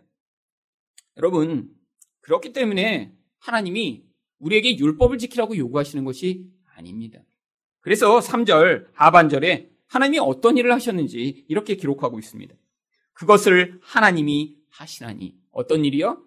여러분, 1.18 1.70
그렇기 2.22 2.52
때문에 2.52 3.12
하나님이 3.38 4.04
우리에게 4.38 4.78
율법을 4.78 5.18
지키라고 5.18 5.56
요구하시는 5.56 6.04
것이 6.04 6.50
아닙니다. 6.74 7.20
그래서 7.80 8.18
3절 8.18 8.88
하반절에 8.94 9.70
하나님이 9.86 10.18
어떤 10.18 10.56
일을 10.56 10.72
하셨는지 10.72 11.44
이렇게 11.48 11.76
기록하고 11.76 12.18
있습니다. 12.18 12.54
그것을 13.12 13.78
하나님이 13.82 14.56
하시나니 14.70 15.36
어떤 15.52 15.84
일이요? 15.84 16.22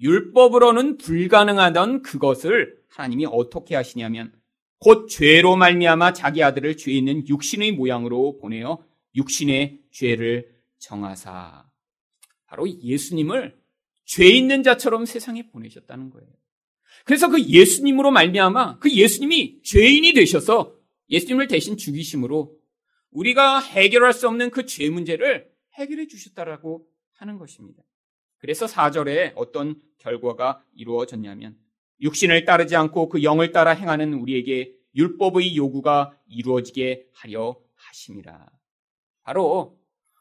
율법으로는 0.00 0.96
불가능하던 0.96 2.02
그것을 2.02 2.83
하나님이 2.94 3.26
어떻게 3.26 3.74
하시냐면 3.74 4.32
곧 4.78 5.08
죄로 5.08 5.56
말미암아 5.56 6.12
자기 6.12 6.42
아들을 6.42 6.76
죄 6.76 6.92
있는 6.92 7.26
육신의 7.26 7.72
모양으로 7.72 8.38
보내어 8.38 8.84
육신의 9.16 9.80
죄를 9.90 10.54
정하사 10.78 11.68
바로 12.46 12.68
예수님을 12.68 13.58
죄 14.04 14.28
있는 14.28 14.62
자처럼 14.62 15.06
세상에 15.06 15.48
보내셨다는 15.48 16.10
거예요. 16.10 16.28
그래서 17.04 17.28
그 17.28 17.42
예수님으로 17.42 18.10
말미암아 18.12 18.78
그 18.78 18.90
예수님이 18.90 19.62
죄인이 19.62 20.12
되셔서 20.12 20.76
예수님을 21.10 21.48
대신 21.48 21.76
죽이심으로 21.76 22.56
우리가 23.10 23.60
해결할 23.60 24.12
수 24.12 24.28
없는 24.28 24.50
그 24.50 24.66
죄 24.66 24.88
문제를 24.88 25.50
해결해 25.74 26.06
주셨다라고 26.06 26.86
하는 27.14 27.38
것입니다. 27.38 27.82
그래서 28.38 28.66
4절에 28.66 29.32
어떤 29.34 29.80
결과가 29.98 30.62
이루어졌냐면 30.74 31.56
육신을 32.00 32.44
따르지 32.44 32.76
않고 32.76 33.08
그 33.08 33.22
영을 33.22 33.52
따라 33.52 33.72
행하는 33.72 34.14
우리에게 34.14 34.72
율법의 34.94 35.56
요구가 35.56 36.16
이루어지게 36.28 37.06
하려 37.12 37.56
하심이라. 37.74 38.46
바로 39.22 39.78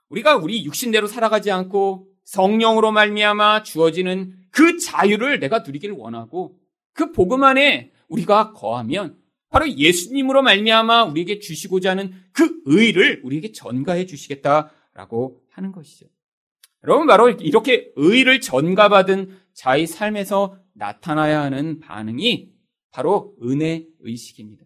우리가 0.10 0.38
우리 0.38 0.64
육신대로 0.66 1.08
살아가지 1.08 1.52
않고 1.52 2.08
성령으로 2.24 2.92
말미암아 2.92 3.64
주어지는 3.64 4.34
그 4.52 4.78
자유를 4.78 5.40
내가 5.40 5.60
누리기를 5.60 5.96
원하고 5.96 6.58
그 6.94 7.12
복음 7.12 7.44
안에 7.44 7.92
우리가 8.08 8.54
거하면 8.54 9.18
바로 9.50 9.70
예수님으로 9.70 10.42
말미암아 10.42 11.06
우리에게 11.06 11.40
주시고자 11.40 11.92
하는 11.92 12.14
그 12.32 12.62
의를 12.66 13.22
우리에게 13.24 13.52
전가해 13.52 14.06
주시겠다라고 14.06 15.42
하는 15.52 15.72
것이죠. 15.72 16.08
여러분 16.84 17.08
바로 17.08 17.30
이렇게 17.30 17.92
의를 17.96 18.42
전가받은 18.42 19.38
자의 19.54 19.88
삶에서 19.88 20.58
나타나야 20.74 21.42
하는 21.42 21.80
반응이 21.80 22.52
바로 22.92 23.36
은혜 23.44 23.88
의식입니다. 24.00 24.66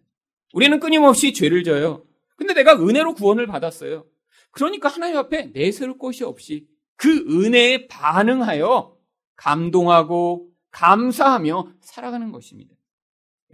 우리는 0.52 0.80
끊임없이 0.80 1.32
죄를 1.32 1.64
져요. 1.64 2.04
근데 2.36 2.54
내가 2.54 2.74
은혜로 2.74 3.14
구원을 3.14 3.46
받았어요. 3.46 4.06
그러니까 4.50 4.88
하나님 4.88 5.16
앞에 5.16 5.46
내세울 5.52 5.98
것이 5.98 6.24
없이 6.24 6.66
그 6.96 7.10
은혜에 7.10 7.86
반응하여 7.88 8.96
감동하고 9.36 10.50
감사하며 10.70 11.72
살아가는 11.80 12.32
것입니다. 12.32 12.74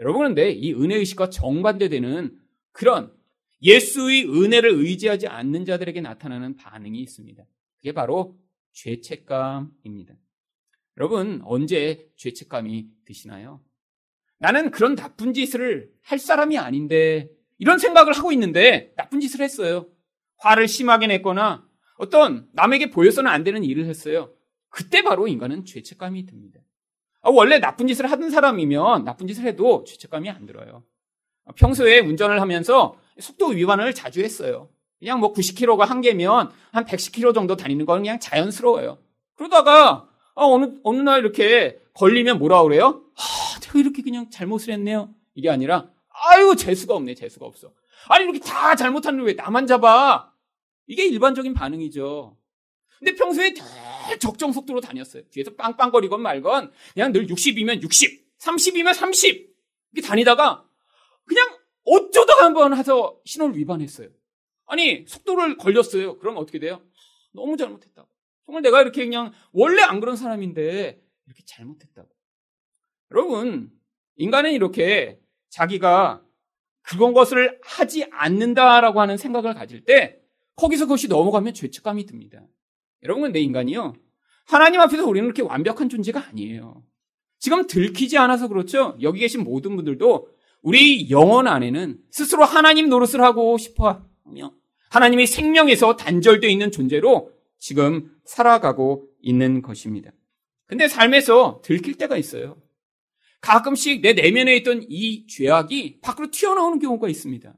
여러분 0.01 0.21
그런데 0.21 0.51
이 0.51 0.73
은혜 0.75 0.97
의식과 0.97 1.31
정반대되는 1.31 2.39
그런 2.73 3.13
예수의 3.63 4.29
은혜를 4.29 4.71
의지하지 4.71 5.29
않는 5.29 5.65
자들에게 5.65 6.01
나타나는 6.01 6.57
반응이 6.57 7.01
있습니다. 7.01 7.45
그게 7.79 7.93
바로 7.93 8.37
죄책감입니다. 8.73 10.15
여러분 10.97 11.41
언제 11.45 12.09
죄책감이 12.17 12.87
드시나요? 13.05 13.61
나는 14.39 14.71
그런 14.71 14.95
나쁜 14.95 15.33
짓을 15.33 15.91
할 16.03 16.19
사람이 16.19 16.59
아닌데 16.59 17.29
이런 17.59 17.79
생각을 17.79 18.13
하고 18.13 18.33
있는데 18.33 18.93
나쁜 18.97 19.21
짓을 19.21 19.41
했어요. 19.41 19.89
화를 20.39 20.69
심하게 20.69 21.07
냈거나 21.07 21.67
어떤 21.97 22.49
남에게 22.53 22.91
보여서는 22.91 23.31
안 23.31 23.45
되는 23.45 23.65
일을 23.65 23.87
했어요. 23.87 24.33
그때 24.69 25.03
바로 25.03 25.29
인간은 25.29 25.65
죄책감이 25.65 26.27
듭니다. 26.27 26.61
아, 27.23 27.31
원래 27.31 27.59
나쁜 27.59 27.87
짓을 27.87 28.11
하던 28.11 28.31
사람이면 28.31 29.05
나쁜 29.05 29.27
짓을 29.27 29.45
해도 29.45 29.85
죄책감이 29.85 30.29
안 30.29 30.47
들어요. 30.47 30.85
평소에 31.57 32.01
운전을 32.01 32.41
하면서 32.41 32.99
속도 33.19 33.49
위반을 33.49 33.95
자주 33.95 34.21
했어요. 34.23 34.69
그냥 34.99 35.21
뭐 35.21 35.33
90km가 35.33 35.87
한계면 35.87 36.51
한 36.73 36.85
110km 36.85 37.35
정도 37.35 37.57
다니는 37.57 37.87
건 37.87 38.01
그냥 38.01 38.19
자연스러워요. 38.19 38.99
그러다가 39.37 40.09
아, 40.35 40.45
어느 40.45 40.75
어느 40.83 41.01
날 41.01 41.21
이렇게 41.21 41.81
걸리면 41.95 42.39
뭐라 42.39 42.63
그래요? 42.63 43.05
아, 43.17 43.61
제가 43.61 43.79
이렇게 43.79 44.03
그냥 44.03 44.31
잘못을 44.31 44.73
했네요. 44.75 45.15
이게 45.35 45.51
아니라 45.51 45.91
아유 46.09 46.55
재수가 46.57 46.95
없네 46.95 47.15
재수가 47.15 47.47
없어. 47.47 47.73
아니 48.09 48.25
이렇게 48.25 48.41
다 48.41 48.75
잘못하는데 48.75 49.25
왜 49.25 49.33
나만 49.35 49.67
잡아? 49.67 50.33
이게 50.87 51.07
일반적인 51.07 51.55
반응이죠. 51.55 52.37
근데 52.99 53.15
평소에 53.15 53.55
늘 53.55 54.19
적정 54.19 54.53
속도로 54.53 54.81
다녔어요. 54.81 55.23
뒤에서 55.31 55.55
빵빵거리건 55.55 56.21
말건 56.21 56.73
그냥 56.95 57.13
늘 57.13 57.27
60이면 57.27 57.83
60, 57.83 58.39
30이면 58.39 58.95
30 58.95 59.55
이렇게 59.93 60.07
다니다가 60.07 60.65
그냥 61.27 61.47
어쩌다가 61.85 62.45
한번 62.45 62.77
해서 62.77 63.19
신호를 63.25 63.57
위반했어요. 63.57 64.09
아니 64.67 65.05
속도를 65.07 65.57
걸렸어요. 65.57 66.19
그럼 66.19 66.37
어떻게 66.39 66.59
돼요? 66.59 66.81
너무 67.33 67.57
잘못했다고. 67.57 68.09
정말 68.47 68.63
내가 68.63 68.83
이렇게 68.83 69.05
그냥 69.05 69.33
원래 69.53 69.83
안 69.83 70.01
그런 70.01 70.17
사람인데 70.17 71.01
이렇게 71.27 71.43
잘못했다고. 71.47 72.09
여러분 73.13 73.71
인간은 74.17 74.53
이렇게 74.53 75.21
자기가 75.51 76.23
그런 76.83 77.15
것을 77.15 77.59
하지 77.63 78.07
않는다라고 78.11 79.01
하는 79.01 79.17
생각을 79.17 79.55
가질 79.55 79.85
때 79.85 80.21
거기서 80.57 80.85
그것이 80.85 81.09
넘어가면 81.09 81.55
죄책감이 81.55 82.07
듭니다. 82.07 82.43
여러분 83.03 83.23
근데 83.23 83.41
인간이요. 83.41 83.95
하나님 84.47 84.81
앞에서 84.81 85.07
우리는 85.07 85.27
그렇게 85.27 85.43
완벽한 85.43 85.89
존재가 85.89 86.29
아니에요. 86.29 86.85
지금 87.39 87.67
들키지 87.67 88.19
않아서 88.19 88.49
그렇죠. 88.49 88.97
여기 89.03 89.21
계신 89.21 89.43
모든 89.43 89.77
분들도 89.77 90.29
우리 90.63 91.11
영혼 91.11 91.47
안에는 91.47 91.99
스스로 92.11 92.45
하나님 92.45 92.89
노릇을 92.89 93.21
하고 93.21 93.59
싶어 93.59 94.03
하며 94.25 94.53
하나님의 94.91 95.27
생명에서 95.27 95.97
단절되어 95.97 96.49
있는 96.49 96.71
존재로 96.71 97.34
지금 97.65 98.15
살아가고 98.27 99.09
있는 99.23 99.63
것입니다. 99.63 100.11
근데 100.67 100.87
삶에서 100.87 101.63
들킬 101.65 101.95
때가 101.95 102.19
있어요. 102.19 102.61
가끔씩 103.41 104.03
내 104.03 104.13
내면에 104.13 104.55
있던 104.57 104.85
이 104.91 105.27
죄악이 105.27 106.01
밖으로 106.03 106.31
튀어나오는 106.31 106.79
경우가 106.79 107.09
있습니다. 107.09 107.55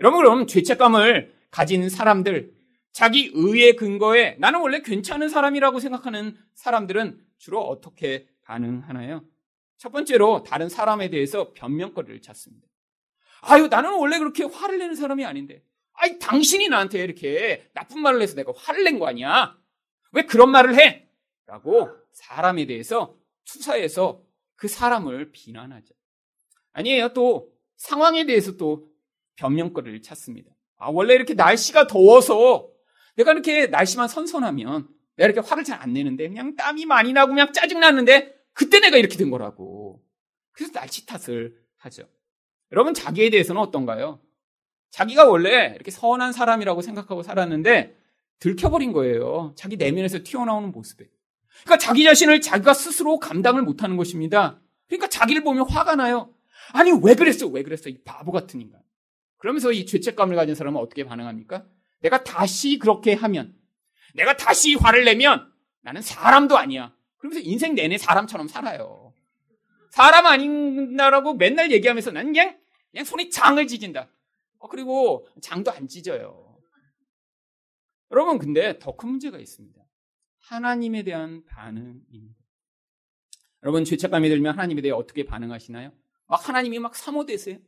여러분, 0.00 0.18
그럼 0.18 0.46
죄책감을 0.48 1.32
가진 1.52 1.88
사람들, 1.88 2.54
자기 2.90 3.30
의의 3.34 3.76
근거에 3.76 4.34
나는 4.40 4.58
원래 4.58 4.82
괜찮은 4.82 5.28
사람이라고 5.28 5.78
생각하는 5.78 6.36
사람들은 6.54 7.20
주로 7.38 7.60
어떻게 7.60 8.26
반응하나요? 8.42 9.22
첫 9.78 9.92
번째로 9.92 10.42
다른 10.42 10.68
사람에 10.68 11.08
대해서 11.08 11.52
변명거리를 11.52 12.20
찾습니다. 12.20 12.66
아유, 13.42 13.68
나는 13.68 13.92
원래 13.94 14.18
그렇게 14.18 14.42
화를 14.42 14.78
내는 14.78 14.96
사람이 14.96 15.24
아닌데. 15.24 15.62
아이, 15.98 16.18
당신이 16.18 16.68
나한테 16.68 17.02
이렇게 17.02 17.68
나쁜 17.74 18.00
말을 18.00 18.20
해서 18.22 18.34
내가 18.34 18.52
화를 18.56 18.84
낸 18.84 18.98
거 18.98 19.06
아니야? 19.06 19.56
왜 20.12 20.22
그런 20.22 20.50
말을 20.50 20.78
해? 20.78 21.08
라고 21.46 21.88
사람에 22.12 22.66
대해서 22.66 23.16
투사해서 23.44 24.22
그 24.56 24.68
사람을 24.68 25.32
비난하죠. 25.32 25.94
아니에요. 26.72 27.12
또 27.12 27.50
상황에 27.76 28.24
대해서 28.26 28.56
또 28.56 28.88
변명거리를 29.36 30.02
찾습니다. 30.02 30.50
아, 30.78 30.88
원래 30.90 31.14
이렇게 31.14 31.34
날씨가 31.34 31.86
더워서 31.86 32.68
내가 33.16 33.32
이렇게 33.32 33.66
날씨만 33.66 34.08
선선하면 34.08 34.88
내가 35.16 35.30
이렇게 35.30 35.46
화를 35.46 35.64
잘 35.64 35.80
안 35.80 35.92
내는데 35.92 36.28
그냥 36.28 36.54
땀이 36.56 36.84
많이 36.86 37.12
나고 37.12 37.30
그냥 37.30 37.52
짜증나는데 37.52 38.34
그때 38.52 38.80
내가 38.80 38.96
이렇게 38.96 39.16
된 39.16 39.30
거라고. 39.30 40.02
그래서 40.52 40.72
날씨 40.72 41.06
탓을 41.06 41.54
하죠. 41.78 42.08
여러분 42.72 42.94
자기에 42.94 43.30
대해서는 43.30 43.60
어떤가요? 43.60 44.20
자기가 44.96 45.26
원래 45.26 45.72
이렇게 45.74 45.90
선한 45.90 46.32
사람이라고 46.32 46.80
생각하고 46.80 47.22
살았는데 47.22 47.94
들켜버린 48.38 48.92
거예요. 48.92 49.52
자기 49.54 49.76
내면에서 49.76 50.20
튀어나오는 50.24 50.72
모습에. 50.72 51.04
그러니까 51.64 51.76
자기 51.76 52.02
자신을 52.02 52.40
자기가 52.40 52.72
스스로 52.72 53.18
감당을 53.18 53.60
못하는 53.60 53.98
것입니다. 53.98 54.58
그러니까 54.86 55.08
자기를 55.08 55.44
보면 55.44 55.68
화가 55.68 55.96
나요. 55.96 56.32
아니 56.72 56.92
왜 56.92 57.14
그랬어? 57.14 57.46
왜 57.46 57.62
그랬어? 57.62 57.90
이 57.90 57.98
바보 58.04 58.32
같은 58.32 58.58
인간. 58.58 58.80
그러면서 59.36 59.70
이 59.70 59.84
죄책감을 59.84 60.34
가진 60.34 60.54
사람은 60.54 60.80
어떻게 60.80 61.04
반응합니까? 61.04 61.66
내가 62.00 62.24
다시 62.24 62.78
그렇게 62.78 63.12
하면, 63.12 63.54
내가 64.14 64.38
다시 64.38 64.76
화를 64.76 65.04
내면 65.04 65.46
나는 65.82 66.00
사람도 66.00 66.56
아니야. 66.56 66.94
그러면서 67.18 67.46
인생 67.46 67.74
내내 67.74 67.98
사람처럼 67.98 68.48
살아요. 68.48 69.12
사람 69.90 70.24
아닌다라고 70.24 71.34
맨날 71.34 71.70
얘기하면서 71.70 72.12
나는 72.12 72.32
그냥, 72.32 72.56
그냥 72.90 73.04
손에 73.04 73.28
장을 73.28 73.64
찢은다. 73.66 74.08
어, 74.58 74.68
그리고 74.68 75.26
장도 75.40 75.70
안 75.70 75.88
찢어요. 75.88 76.58
여러분, 78.12 78.38
근데 78.38 78.78
더 78.78 78.96
큰 78.96 79.10
문제가 79.10 79.38
있습니다. 79.38 79.80
하나님에 80.38 81.02
대한 81.02 81.44
반응입니다. 81.44 82.34
여러분, 83.62 83.84
죄책감이 83.84 84.28
들면 84.28 84.52
하나님에 84.54 84.80
대해 84.80 84.92
어떻게 84.92 85.24
반응하시나요? 85.24 85.92
막 86.28 86.48
하나님이 86.48 86.78
막 86.78 86.94
사모되세요. 86.94 87.58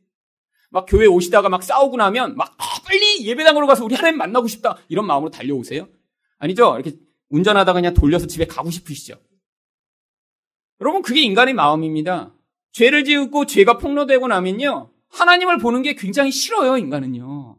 막 0.69 0.85
교회 0.87 1.07
오시다가 1.07 1.49
막 1.49 1.63
싸우고 1.63 1.97
나면 1.97 2.35
막 2.35 2.55
아, 2.57 2.65
빨리 2.85 3.25
예배당으로 3.25 3.65
가서 3.67 3.83
우리 3.83 3.95
하나님 3.95 4.17
만나고 4.19 4.47
싶다 4.47 4.77
이런 4.87 5.07
마음으로 5.07 5.31
달려오세요? 5.31 5.89
아니죠? 6.37 6.75
이렇게 6.79 6.97
운전하다가 7.29 7.73
그냥 7.73 7.93
돌려서 7.95 8.27
집에 8.27 8.45
가고 8.45 8.69
싶으시죠? 8.69 9.15
여러분 10.79 11.01
그게 11.01 11.21
인간의 11.21 11.55
마음입니다. 11.55 12.35
죄를 12.71 13.03
지었고 13.03 13.47
죄가 13.47 13.77
폭로되고 13.79 14.27
나면요 14.27 14.93
하나님을 15.09 15.57
보는 15.57 15.81
게 15.81 15.95
굉장히 15.95 16.31
싫어요 16.31 16.77
인간은요. 16.77 17.57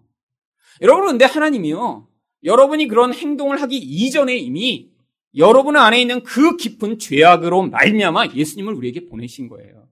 여러분 0.82 1.06
근데 1.06 1.24
하나님이요 1.24 2.08
여러분이 2.44 2.88
그런 2.88 3.12
행동을 3.12 3.60
하기 3.62 3.76
이전에 3.76 4.36
이미 4.36 4.90
여러분 5.36 5.76
안에 5.76 6.00
있는 6.00 6.22
그 6.22 6.56
깊은 6.56 6.98
죄악으로 6.98 7.68
말미암아 7.68 8.28
예수님을 8.34 8.74
우리에게 8.74 9.06
보내신 9.06 9.48
거예요. 9.48 9.88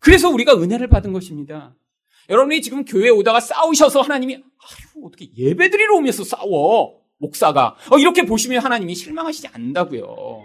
그래서 0.00 0.28
우리가 0.28 0.54
은혜를 0.54 0.88
받은 0.88 1.12
것입니다. 1.12 1.74
여러분이 2.28 2.62
지금 2.62 2.84
교회에 2.84 3.10
오다가 3.10 3.40
싸우셔서 3.40 4.00
하나님이 4.02 4.36
아유 4.36 5.04
어떻게 5.04 5.30
예배드리러 5.36 5.96
오면서 5.96 6.24
싸워 6.24 7.00
목사가 7.18 7.76
어, 7.90 7.98
이렇게 7.98 8.24
보시면 8.24 8.62
하나님이 8.62 8.94
실망하시지 8.94 9.48
않는다고요. 9.48 10.44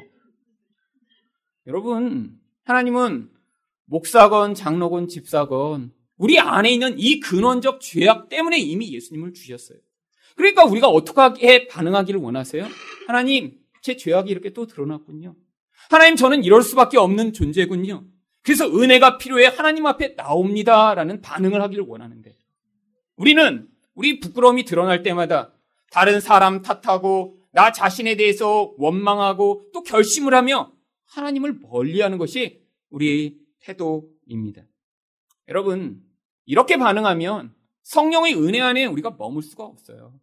여러분 1.68 2.40
하나님은 2.64 3.30
목사건 3.86 4.54
장로건 4.54 5.08
집사건 5.08 5.94
우리 6.18 6.40
안에 6.40 6.72
있는 6.72 6.96
이 6.98 7.20
근원적 7.20 7.82
죄악 7.82 8.30
때문에 8.30 8.58
이미 8.58 8.94
예수님을 8.94 9.34
주셨어요. 9.34 9.78
그러니까 10.36 10.66
우리가 10.66 10.88
어떻게 10.88 11.68
반응하기를 11.68 12.20
원하세요? 12.20 12.68
하나님 13.08 13.60
제 13.82 13.98
죄악이 13.98 14.32
이렇게 14.32 14.52
또 14.52 14.66
드러났군요. 14.66 15.36
하나님 15.90 16.16
저는 16.16 16.44
이럴 16.44 16.62
수밖에 16.62 16.98
없는 16.98 17.34
존재군요. 17.34 18.06
그래서 18.42 18.68
은혜가 18.68 19.18
필요해 19.18 19.48
하나님 19.48 19.86
앞에 19.86 20.16
나옵니다라는 20.16 21.22
반응을 21.22 21.62
하기를 21.62 21.86
원하는데 21.88 22.36
우리는 23.16 23.68
우리 23.94 24.20
부끄러움이 24.20 24.66
드러날 24.66 25.04
때마다 25.04 25.54
다른 25.92 26.20
사람 26.20 26.62
탓하고 26.62 27.38
나 27.52 27.72
자신에 27.72 28.16
대해서 28.16 28.74
원망하고 28.78 29.70
또 29.74 29.84
결심을 29.84 30.34
하며 30.34 30.72
하나님을 31.06 31.60
멀리하는 31.62 32.18
것이 32.18 32.64
우리의 32.90 33.36
태도입니다. 33.60 34.64
여러분 35.48 36.02
이렇게 36.46 36.78
반응하면 36.78 37.54
성령의 37.84 38.36
은혜 38.36 38.62
안에 38.62 38.86
우리가 38.86 39.16
머물 39.18 39.44
수가 39.44 39.64
없어요. 39.66 40.20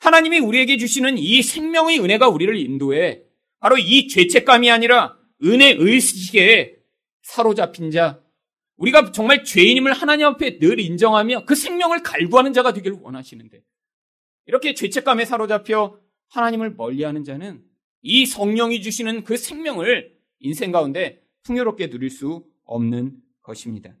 하나님이 0.00 0.38
우리에게 0.38 0.76
주시는 0.76 1.18
이 1.18 1.42
생명의 1.42 2.00
은혜가 2.00 2.28
우리를 2.28 2.56
인도해 2.56 3.22
바로 3.60 3.76
이 3.78 4.08
죄책감이 4.08 4.70
아니라 4.70 5.16
은혜 5.44 5.74
의식에 5.78 6.76
사로잡힌 7.22 7.90
자, 7.90 8.20
우리가 8.76 9.12
정말 9.12 9.44
죄인임을 9.44 9.92
하나님 9.92 10.26
앞에 10.26 10.58
늘 10.58 10.80
인정하며 10.80 11.44
그 11.44 11.54
생명을 11.54 12.02
갈구하는 12.02 12.52
자가 12.52 12.72
되기를 12.72 12.98
원하시는데, 13.00 13.62
이렇게 14.46 14.74
죄책감에 14.74 15.26
사로잡혀 15.26 15.98
하나님을 16.28 16.74
멀리하는 16.74 17.24
자는 17.24 17.62
이 18.02 18.24
성령이 18.24 18.80
주시는 18.82 19.24
그 19.24 19.36
생명을 19.36 20.18
인생 20.38 20.72
가운데 20.72 21.22
풍요롭게 21.42 21.90
누릴 21.90 22.10
수 22.10 22.44
없는 22.64 23.18
것입니다. 23.42 23.94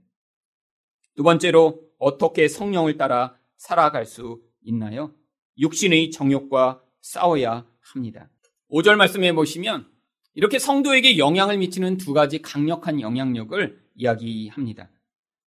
두 1.14 1.22
번째로 1.22 1.80
어떻게 1.98 2.48
성령을 2.48 2.96
따라 2.96 3.36
살아갈 3.56 4.06
수 4.06 4.40
있나요? 4.62 5.14
육신의 5.58 6.10
정욕과 6.10 6.82
싸워야 7.00 7.66
합니다. 7.80 8.30
5절 8.70 8.96
말씀에 8.96 9.32
보시면 9.32 9.86
이렇게 10.34 10.58
성도에게 10.58 11.18
영향을 11.18 11.58
미치는 11.58 11.96
두 11.96 12.12
가지 12.12 12.40
강력한 12.40 13.00
영향력을 13.00 13.80
이야기합니다. 13.94 14.90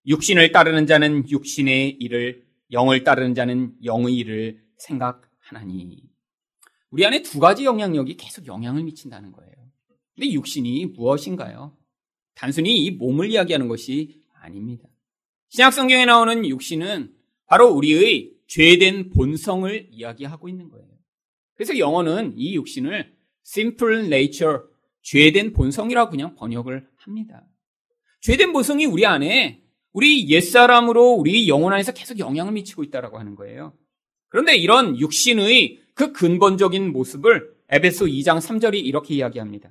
육신을 0.05 0.51
따르는 0.51 0.85
자는 0.85 1.29
육신의 1.29 1.91
일을, 1.99 2.45
영을 2.71 3.03
따르는 3.03 3.33
자는 3.33 3.75
영의 3.83 4.15
일을 4.17 4.61
생각하나니. 4.77 6.03
우리 6.89 7.05
안에 7.05 7.21
두 7.21 7.39
가지 7.39 7.63
영향력이 7.63 8.17
계속 8.17 8.45
영향을 8.45 8.83
미친다는 8.83 9.31
거예요. 9.31 9.53
근데 10.13 10.31
육신이 10.31 10.87
무엇인가요? 10.87 11.75
단순히 12.35 12.83
이 12.83 12.91
몸을 12.91 13.31
이야기하는 13.31 13.67
것이 13.67 14.21
아닙니다. 14.33 14.87
신약 15.53 15.71
성경에 15.71 16.05
나오는 16.05 16.47
육신은 16.47 17.13
바로 17.45 17.67
우리의 17.67 18.31
죄된 18.47 19.11
본성을 19.11 19.89
이야기하고 19.91 20.49
있는 20.49 20.67
거예요. 20.69 20.87
그래서 21.53 21.77
영어는 21.77 22.33
이 22.37 22.55
육신을 22.55 23.13
simple 23.45 24.05
nature, 24.05 24.61
죄된 25.03 25.53
본성이라고 25.53 26.09
그냥 26.09 26.33
번역을 26.33 26.87
합니다. 26.95 27.45
죄된 28.21 28.51
본성이 28.51 28.87
우리 28.87 29.05
안에 29.05 29.61
우리 29.91 30.27
옛사람으로 30.27 31.11
우리 31.11 31.47
영혼 31.47 31.71
안에서 31.71 31.93
계속 31.93 32.17
영향을 32.17 32.53
미치고 32.53 32.83
있다라고 32.85 33.19
하는 33.19 33.35
거예요. 33.35 33.73
그런데 34.29 34.55
이런 34.55 34.99
육신의 34.99 35.81
그 35.93 36.13
근본적인 36.13 36.91
모습을 36.91 37.53
에베소 37.69 38.05
2장 38.05 38.39
3절이 38.39 38.83
이렇게 38.83 39.13
이야기합니다. 39.13 39.69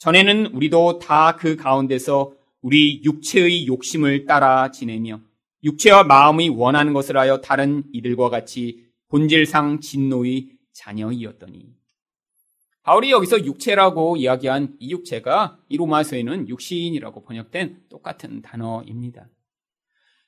전에는 0.00 0.48
우리도 0.48 0.98
다 0.98 1.38
그 1.38 1.56
가운데서 1.56 2.34
우리 2.64 3.02
육체의 3.04 3.66
욕심을 3.66 4.24
따라 4.24 4.70
지내며 4.70 5.20
육체와 5.64 6.04
마음이 6.04 6.48
원하는 6.48 6.94
것을 6.94 7.18
하여 7.18 7.42
다른 7.42 7.84
이들과 7.92 8.30
같이 8.30 8.86
본질상 9.08 9.80
진노의 9.80 10.48
자녀이었더니 10.72 11.74
바울이 12.82 13.10
여기서 13.10 13.44
육체라고 13.44 14.16
이야기한 14.16 14.76
이 14.78 14.92
육체가 14.92 15.58
이 15.68 15.76
로마서에는 15.76 16.48
육신이라고 16.48 17.24
번역된 17.24 17.82
똑같은 17.90 18.40
단어입니다. 18.40 19.28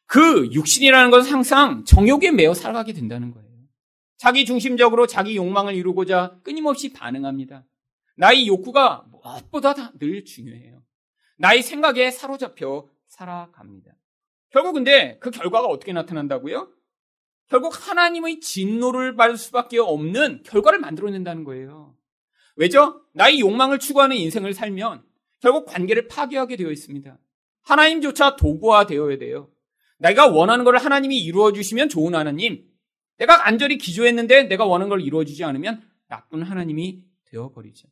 그 0.04 0.50
육신이라는 0.52 1.10
것은 1.10 1.32
항상 1.32 1.84
정욕에 1.86 2.32
매어 2.32 2.52
살아가게 2.52 2.92
된다는 2.92 3.32
거예요. 3.32 3.48
자기 4.18 4.44
중심적으로 4.44 5.06
자기 5.06 5.36
욕망을 5.36 5.74
이루고자 5.74 6.38
끊임없이 6.42 6.92
반응합니다. 6.92 7.64
나의 8.16 8.46
욕구가 8.46 9.06
무엇보다 9.10 9.92
늘 9.98 10.26
중요해요. 10.26 10.82
나의 11.36 11.62
생각에 11.62 12.10
사로잡혀 12.10 12.88
살아갑니다. 13.08 13.92
결국 14.50 14.72
근데 14.74 15.18
그 15.20 15.30
결과가 15.30 15.66
어떻게 15.66 15.92
나타난다고요? 15.92 16.70
결국 17.48 17.72
하나님의 17.88 18.40
진노를 18.40 19.16
받을 19.16 19.36
수밖에 19.36 19.78
없는 19.78 20.42
결과를 20.44 20.78
만들어낸다는 20.80 21.44
거예요. 21.44 21.94
왜죠? 22.56 23.02
나의 23.12 23.40
욕망을 23.40 23.78
추구하는 23.78 24.16
인생을 24.16 24.54
살면 24.54 25.04
결국 25.40 25.66
관계를 25.66 26.08
파괴하게 26.08 26.56
되어 26.56 26.70
있습니다. 26.70 27.18
하나님조차 27.62 28.36
도구화 28.36 28.86
되어야 28.86 29.18
돼요. 29.18 29.50
내가 29.98 30.26
원하는 30.26 30.64
것을 30.64 30.78
하나님이 30.78 31.18
이루어 31.18 31.52
주시면 31.52 31.88
좋은 31.88 32.14
하나님, 32.14 32.66
내가 33.18 33.38
간절히 33.38 33.78
기도했는데 33.78 34.44
내가 34.44 34.64
원하는 34.64 34.88
걸 34.88 35.00
이루어 35.00 35.24
주지 35.24 35.44
않으면 35.44 35.82
나쁜 36.08 36.42
하나님이 36.42 37.02
되어 37.26 37.50
버리죠. 37.52 37.88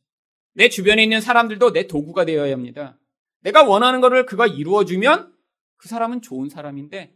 내 0.53 0.69
주변에 0.69 1.03
있는 1.03 1.21
사람들도 1.21 1.73
내 1.73 1.87
도구가 1.87 2.25
되어야 2.25 2.53
합니다. 2.53 2.97
내가 3.45 3.63
원하는 3.63 4.01
것을 4.01 4.25
그가 4.25 4.47
이루어 4.47 4.85
주면 4.85 5.31
그 5.77 5.87
사람은 5.87 6.23
좋은 6.23 6.49
사람인데 6.49 7.13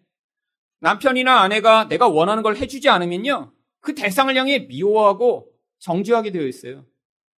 남편이나 0.80 1.42
아내가 1.42 1.88
내가 1.88 2.08
원하는 2.08 2.44
걸 2.44 2.56
해주지 2.56 2.88
않으면요. 2.88 3.52
그 3.82 3.96
대상을 3.96 4.34
향해 4.36 4.60
미워하고 4.60 5.50
정죄하게 5.80 6.32
되어 6.32 6.46
있어요. 6.46 6.86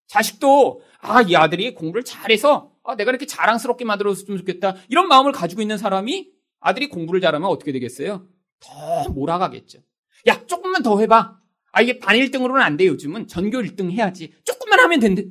자식도 0.08 0.82
아, 0.98 1.22
이 1.22 1.36
아들이 1.36 1.72
공부를 1.72 2.04
잘해서 2.04 2.72
아, 2.82 2.96
내가 2.96 3.12
이렇게 3.12 3.26
자랑스럽게 3.26 3.84
만들어줬으면 3.84 4.38
좋겠다. 4.38 4.74
이런 4.88 5.06
마음을 5.06 5.30
가지고 5.30 5.62
있는 5.62 5.78
사람이 5.78 6.28
아들이 6.58 6.88
공부를 6.88 7.20
잘하면 7.20 7.48
어떻게 7.48 7.70
되겠어요? 7.70 8.26
더 8.58 9.08
몰아가겠죠. 9.10 9.78
야, 10.26 10.44
조금만 10.46 10.82
더 10.82 10.98
해봐. 10.98 11.38
아, 11.70 11.80
이게 11.80 12.00
반 12.00 12.16
1등으로는 12.16 12.60
안 12.60 12.76
돼, 12.76 12.86
요즘은. 12.86 13.28
전교 13.28 13.58
1등 13.58 13.92
해야지. 13.92 14.34
조금만 14.44 14.80
하면 14.80 14.98
된대. 14.98 15.24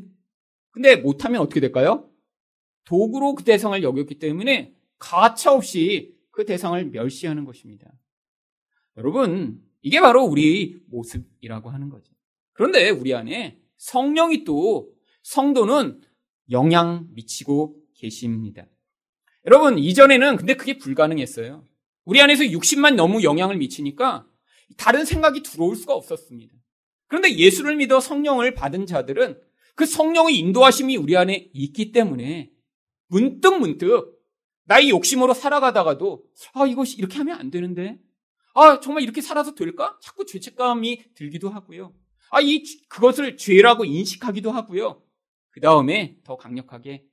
근데 0.71 0.95
못하면 0.95 1.41
어떻게 1.41 1.59
될까요? 1.59 2.08
도구로 2.89 3.35
그 3.35 3.43
대상을 3.43 3.83
여겼기 3.83 4.15
때문에 4.15 4.73
가차없이 4.97 6.15
그 6.31 6.43
대상을 6.43 6.83
멸시하는 6.85 7.45
것입니다. 7.45 7.87
여러분, 8.97 9.61
이게 9.83 10.01
바로 10.01 10.23
우리 10.23 10.81
모습이라고 10.87 11.69
하는 11.69 11.89
거죠. 11.89 12.11
그런데 12.51 12.89
우리 12.89 13.13
안에 13.13 13.59
성령이 13.77 14.43
또 14.43 14.91
성도는 15.21 16.01
영향 16.49 17.07
미치고 17.13 17.77
계십니다. 17.93 18.65
여러분, 19.45 19.77
이전에는 19.77 20.37
근데 20.37 20.55
그게 20.55 20.79
불가능했어요. 20.79 21.63
우리 22.05 22.19
안에서 22.21 22.43
60만 22.43 22.95
너무 22.95 23.21
영향을 23.21 23.57
미치니까 23.57 24.25
다른 24.77 25.05
생각이 25.05 25.43
들어올 25.43 25.75
수가 25.75 25.93
없었습니다. 25.93 26.55
그런데 27.05 27.37
예수를 27.37 27.75
믿어 27.75 27.99
성령을 27.99 28.55
받은 28.55 28.87
자들은 28.87 29.39
그 29.75 29.85
성령의 29.85 30.39
인도하심이 30.39 30.97
우리 30.97 31.15
안에 31.15 31.51
있기 31.53 31.91
때문에 31.91 32.51
문득 33.09 33.59
문득 33.59 34.17
나의 34.65 34.89
욕심으로 34.89 35.33
살아가다가도 35.33 36.23
아 36.53 36.65
이것이 36.65 36.97
이렇게 36.97 37.17
하면 37.17 37.39
안 37.39 37.51
되는데 37.51 37.99
아 38.55 38.79
정말 38.79 39.03
이렇게 39.03 39.21
살아서 39.21 39.53
될까? 39.55 39.97
자꾸 40.01 40.25
죄책감이 40.25 41.13
들기도 41.15 41.49
하고요. 41.49 41.93
아 42.31 42.41
이 42.41 42.63
그것을 42.87 43.37
죄라고 43.37 43.85
인식하기도 43.85 44.51
하고요. 44.51 45.03
그 45.49 45.59
다음에 45.61 46.17
더 46.23 46.37
강력하게 46.37 47.03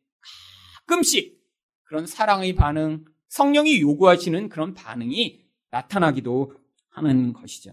가끔씩 0.87 1.41
그런 1.85 2.07
사랑의 2.07 2.55
반응, 2.55 3.05
성령이 3.29 3.81
요구하시는 3.81 4.49
그런 4.49 4.75
반응이 4.75 5.45
나타나기도 5.71 6.55
하는 6.91 7.33
것이죠. 7.33 7.73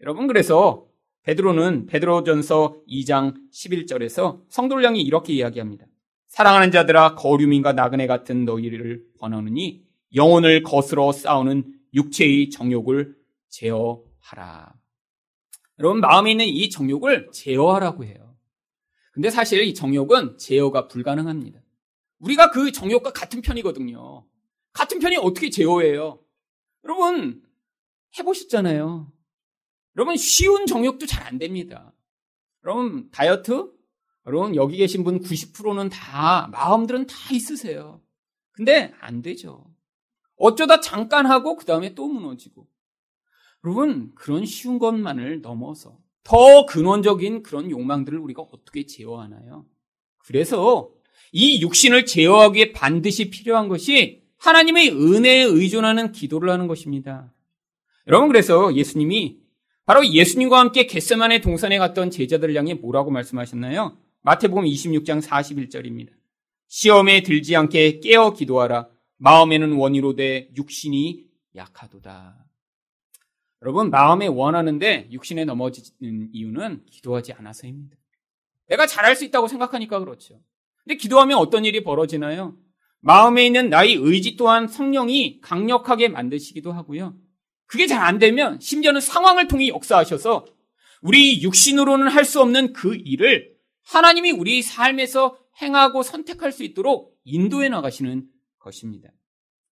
여러분 0.00 0.26
그래서 0.26 0.86
베드로는 1.22 1.86
베드로전서 1.86 2.82
2장 2.88 3.34
11절에서 3.52 4.42
성도를 4.48 4.84
향해 4.84 5.00
이렇게 5.00 5.34
이야기합니다. 5.34 5.86
사랑하는 6.30 6.70
자들아 6.70 7.16
거류민과 7.16 7.72
나그네 7.72 8.06
같은 8.06 8.44
너희를 8.44 9.04
권하느니 9.18 9.84
영혼을 10.14 10.62
거스러 10.62 11.10
싸우는 11.10 11.74
육체의 11.92 12.50
정욕을 12.50 13.16
제어하라. 13.48 14.72
여러분 15.80 16.00
마음에 16.00 16.30
있는 16.30 16.46
이 16.46 16.70
정욕을 16.70 17.30
제어하라고 17.32 18.04
해요. 18.04 18.36
근데 19.12 19.28
사실 19.28 19.60
이 19.64 19.74
정욕은 19.74 20.38
제어가 20.38 20.86
불가능합니다. 20.86 21.60
우리가 22.20 22.50
그 22.50 22.70
정욕과 22.70 23.12
같은 23.12 23.42
편이거든요. 23.42 24.24
같은 24.72 25.00
편이 25.00 25.16
어떻게 25.16 25.50
제어해요? 25.50 26.20
여러분 26.84 27.42
해보셨잖아요. 28.18 29.12
여러분 29.96 30.16
쉬운 30.16 30.66
정욕도 30.66 31.06
잘 31.06 31.26
안 31.26 31.38
됩니다. 31.38 31.92
여러분 32.64 33.10
다이어트 33.10 33.72
여러분 34.30 34.54
여기 34.54 34.76
계신 34.76 35.02
분 35.02 35.20
90%는 35.20 35.88
다 35.88 36.48
마음들은 36.52 37.08
다 37.08 37.14
있으세요. 37.32 38.00
근데 38.52 38.92
안 39.00 39.22
되죠. 39.22 39.64
어쩌다 40.36 40.80
잠깐 40.80 41.26
하고 41.26 41.56
그 41.56 41.64
다음에 41.64 41.94
또 41.94 42.06
무너지고. 42.06 42.68
여러분 43.64 44.12
그런 44.14 44.46
쉬운 44.46 44.78
것만을 44.78 45.40
넘어서 45.40 45.98
더 46.22 46.64
근원적인 46.66 47.42
그런 47.42 47.70
욕망들을 47.70 48.18
우리가 48.18 48.42
어떻게 48.42 48.86
제어하나요? 48.86 49.66
그래서 50.18 50.90
이 51.32 51.60
육신을 51.60 52.06
제어하기 52.06 52.56
위해 52.56 52.72
반드시 52.72 53.30
필요한 53.30 53.68
것이 53.68 54.22
하나님의 54.38 54.90
은혜에 54.90 55.42
의존하는 55.42 56.12
기도를 56.12 56.50
하는 56.50 56.68
것입니다. 56.68 57.34
여러분 58.06 58.28
그래서 58.28 58.74
예수님이 58.74 59.40
바로 59.84 60.06
예수님과 60.06 60.58
함께 60.58 60.86
겟세만의 60.86 61.40
동산에 61.40 61.78
갔던 61.78 62.12
제자들을 62.12 62.54
향해 62.54 62.74
뭐라고 62.74 63.10
말씀하셨나요? 63.10 63.98
마태복음 64.22 64.64
26장 64.64 65.22
41절입니다. 65.22 66.10
시험에 66.68 67.22
들지 67.22 67.56
않게 67.56 68.00
깨어 68.00 68.34
기도하라. 68.34 68.88
마음에는 69.16 69.72
원이로 69.72 70.14
돼 70.14 70.50
육신이 70.56 71.24
약하도다. 71.56 72.44
여러분 73.62 73.90
마음에 73.90 74.26
원하는데 74.26 75.08
육신에 75.10 75.44
넘어지는 75.44 76.28
이유는 76.32 76.84
기도하지 76.90 77.32
않아서입니다. 77.34 77.96
내가 78.68 78.86
잘할 78.86 79.16
수 79.16 79.24
있다고 79.24 79.48
생각하니까 79.48 79.98
그렇죠. 79.98 80.40
근데 80.84 80.96
기도하면 80.96 81.38
어떤 81.38 81.64
일이 81.64 81.82
벌어지나요? 81.82 82.56
마음에 83.00 83.46
있는 83.46 83.68
나의 83.70 83.94
의지 83.94 84.36
또한 84.36 84.68
성령이 84.68 85.40
강력하게 85.40 86.08
만드시기도 86.08 86.72
하고요. 86.72 87.16
그게 87.66 87.86
잘 87.86 88.02
안 88.02 88.18
되면 88.18 88.60
심지어는 88.60 89.00
상황을 89.00 89.48
통해 89.48 89.68
역사하셔서 89.68 90.46
우리 91.02 91.42
육신으로는 91.42 92.08
할 92.08 92.24
수 92.24 92.40
없는 92.40 92.72
그 92.72 92.94
일을 92.94 93.49
하나님이 93.82 94.32
우리 94.32 94.62
삶에서 94.62 95.38
행하고 95.60 96.02
선택할 96.02 96.52
수 96.52 96.62
있도록 96.64 97.18
인도해 97.24 97.68
나가시는 97.68 98.28
것입니다. 98.58 99.10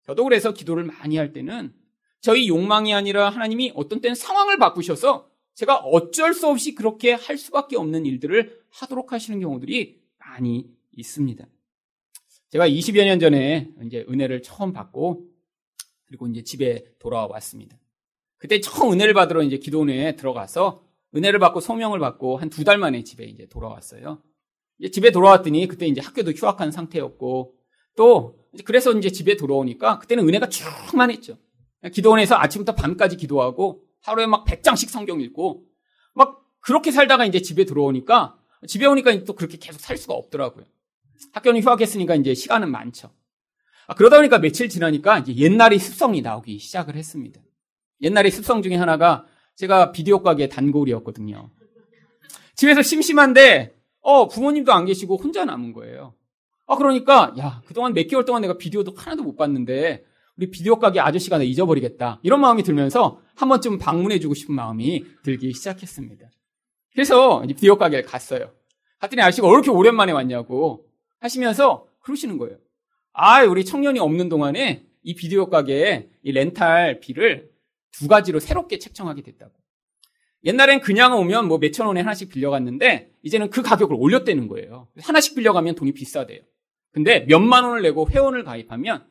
저도 0.04 0.24
그래서 0.24 0.52
기도를 0.52 0.84
많이 0.84 1.16
할 1.16 1.32
때는 1.32 1.74
저희 2.20 2.48
욕망이 2.48 2.94
아니라 2.94 3.30
하나님이 3.30 3.72
어떤 3.74 4.00
때는 4.00 4.14
상황을 4.14 4.58
바꾸셔서 4.58 5.30
제가 5.54 5.76
어쩔 5.78 6.34
수 6.34 6.48
없이 6.48 6.74
그렇게 6.74 7.12
할 7.12 7.36
수밖에 7.36 7.76
없는 7.76 8.06
일들을 8.06 8.60
하도록 8.70 9.12
하시는 9.12 9.40
경우들이 9.40 10.00
많이 10.18 10.70
있습니다. 10.96 11.46
제가 12.50 12.68
20여 12.68 13.04
년 13.04 13.20
전에 13.20 13.70
이제 13.84 14.06
은혜를 14.08 14.42
처음 14.42 14.72
받고 14.72 15.26
그리고 16.06 16.26
이제 16.28 16.42
집에 16.42 16.84
돌아왔습니다. 16.98 17.78
그때 18.38 18.60
처음 18.60 18.92
은혜를 18.92 19.14
받으러 19.14 19.42
이제 19.42 19.58
기도원에 19.58 20.16
들어가서 20.16 20.87
은혜를 21.14 21.38
받고 21.38 21.60
소명을 21.60 21.98
받고 21.98 22.36
한 22.38 22.50
두 22.50 22.64
달 22.64 22.78
만에 22.78 23.02
집에 23.04 23.24
이제 23.24 23.46
돌아왔어요. 23.48 24.22
이제 24.78 24.90
집에 24.90 25.10
돌아왔더니 25.10 25.66
그때 25.68 25.86
이제 25.86 26.00
학교도 26.00 26.32
휴학한 26.32 26.70
상태였고 26.70 27.54
또 27.96 28.38
그래서 28.64 28.92
이제 28.92 29.10
집에 29.10 29.36
돌아오니까 29.36 29.98
그때는 29.98 30.26
은혜가 30.28 30.48
충만했죠. 30.48 31.38
기도원에서 31.92 32.36
아침부터 32.36 32.74
밤까지 32.74 33.16
기도하고 33.16 33.82
하루에 34.02 34.26
막 34.26 34.44
100장씩 34.44 34.88
성경 34.88 35.20
읽고 35.20 35.64
막 36.14 36.44
그렇게 36.60 36.90
살다가 36.90 37.24
이제 37.24 37.40
집에 37.40 37.64
들어오니까 37.64 38.36
집에 38.66 38.86
오니까 38.86 39.24
또 39.24 39.34
그렇게 39.34 39.56
계속 39.58 39.80
살 39.80 39.96
수가 39.96 40.14
없더라고요. 40.14 40.64
학교는 41.32 41.62
휴학했으니까 41.62 42.14
이제 42.16 42.34
시간은 42.34 42.70
많죠. 42.70 43.10
아, 43.86 43.94
그러다 43.94 44.16
보니까 44.16 44.38
며칠 44.38 44.68
지나니까 44.68 45.20
이제 45.20 45.34
옛날의 45.34 45.78
습성이 45.78 46.20
나오기 46.20 46.58
시작을 46.58 46.94
했습니다. 46.94 47.40
옛날의 48.02 48.30
습성 48.30 48.62
중에 48.62 48.76
하나가 48.76 49.24
제가 49.58 49.90
비디오 49.90 50.22
가게 50.22 50.48
단골이었거든요. 50.48 51.50
집에서 52.54 52.80
심심한데 52.80 53.74
어 54.00 54.28
부모님도 54.28 54.72
안 54.72 54.84
계시고 54.84 55.16
혼자 55.16 55.44
남은 55.44 55.72
거예요. 55.72 56.14
아 56.66 56.76
그러니까 56.76 57.34
야 57.38 57.60
그동안 57.66 57.92
몇 57.92 58.06
개월 58.06 58.24
동안 58.24 58.42
내가 58.42 58.56
비디오도 58.56 58.92
하나도 58.96 59.24
못 59.24 59.36
봤는데 59.36 60.04
우리 60.36 60.50
비디오 60.50 60.78
가게 60.78 61.00
아저씨가 61.00 61.38
나 61.38 61.44
잊어버리겠다 61.44 62.20
이런 62.22 62.40
마음이 62.40 62.62
들면서 62.62 63.20
한 63.34 63.48
번쯤 63.48 63.78
방문해주고 63.78 64.34
싶은 64.34 64.54
마음이 64.54 65.04
들기 65.24 65.52
시작했습니다. 65.52 66.30
그래서 66.92 67.42
비디오 67.42 67.76
가게를 67.76 68.04
갔어요. 68.04 68.52
갔더니 69.00 69.22
아저씨가 69.22 69.48
왜 69.48 69.54
이렇게 69.54 69.70
오랜만에 69.70 70.12
왔냐고 70.12 70.86
하시면서 71.18 71.86
그러시는 72.00 72.38
거예요. 72.38 72.58
아, 73.12 73.42
우리 73.42 73.64
청년이 73.64 73.98
없는 73.98 74.28
동안에 74.28 74.84
이 75.02 75.14
비디오 75.14 75.48
가게에 75.48 76.08
이 76.22 76.30
렌탈비를 76.30 77.57
두 77.92 78.08
가지로 78.08 78.40
새롭게 78.40 78.78
책정하게 78.78 79.22
됐다고. 79.22 79.52
옛날엔 80.44 80.80
그냥 80.80 81.18
오면 81.18 81.48
뭐 81.48 81.58
몇천 81.58 81.86
원에 81.86 82.00
하나씩 82.00 82.28
빌려갔는데 82.28 83.10
이제는 83.22 83.50
그 83.50 83.62
가격을 83.62 83.96
올렸다는 83.98 84.46
거예요. 84.48 84.88
하나씩 85.00 85.34
빌려가면 85.34 85.74
돈이 85.74 85.92
비싸대요. 85.92 86.40
근데 86.92 87.20
몇만 87.28 87.64
원을 87.64 87.82
내고 87.82 88.08
회원을 88.08 88.44
가입하면 88.44 89.06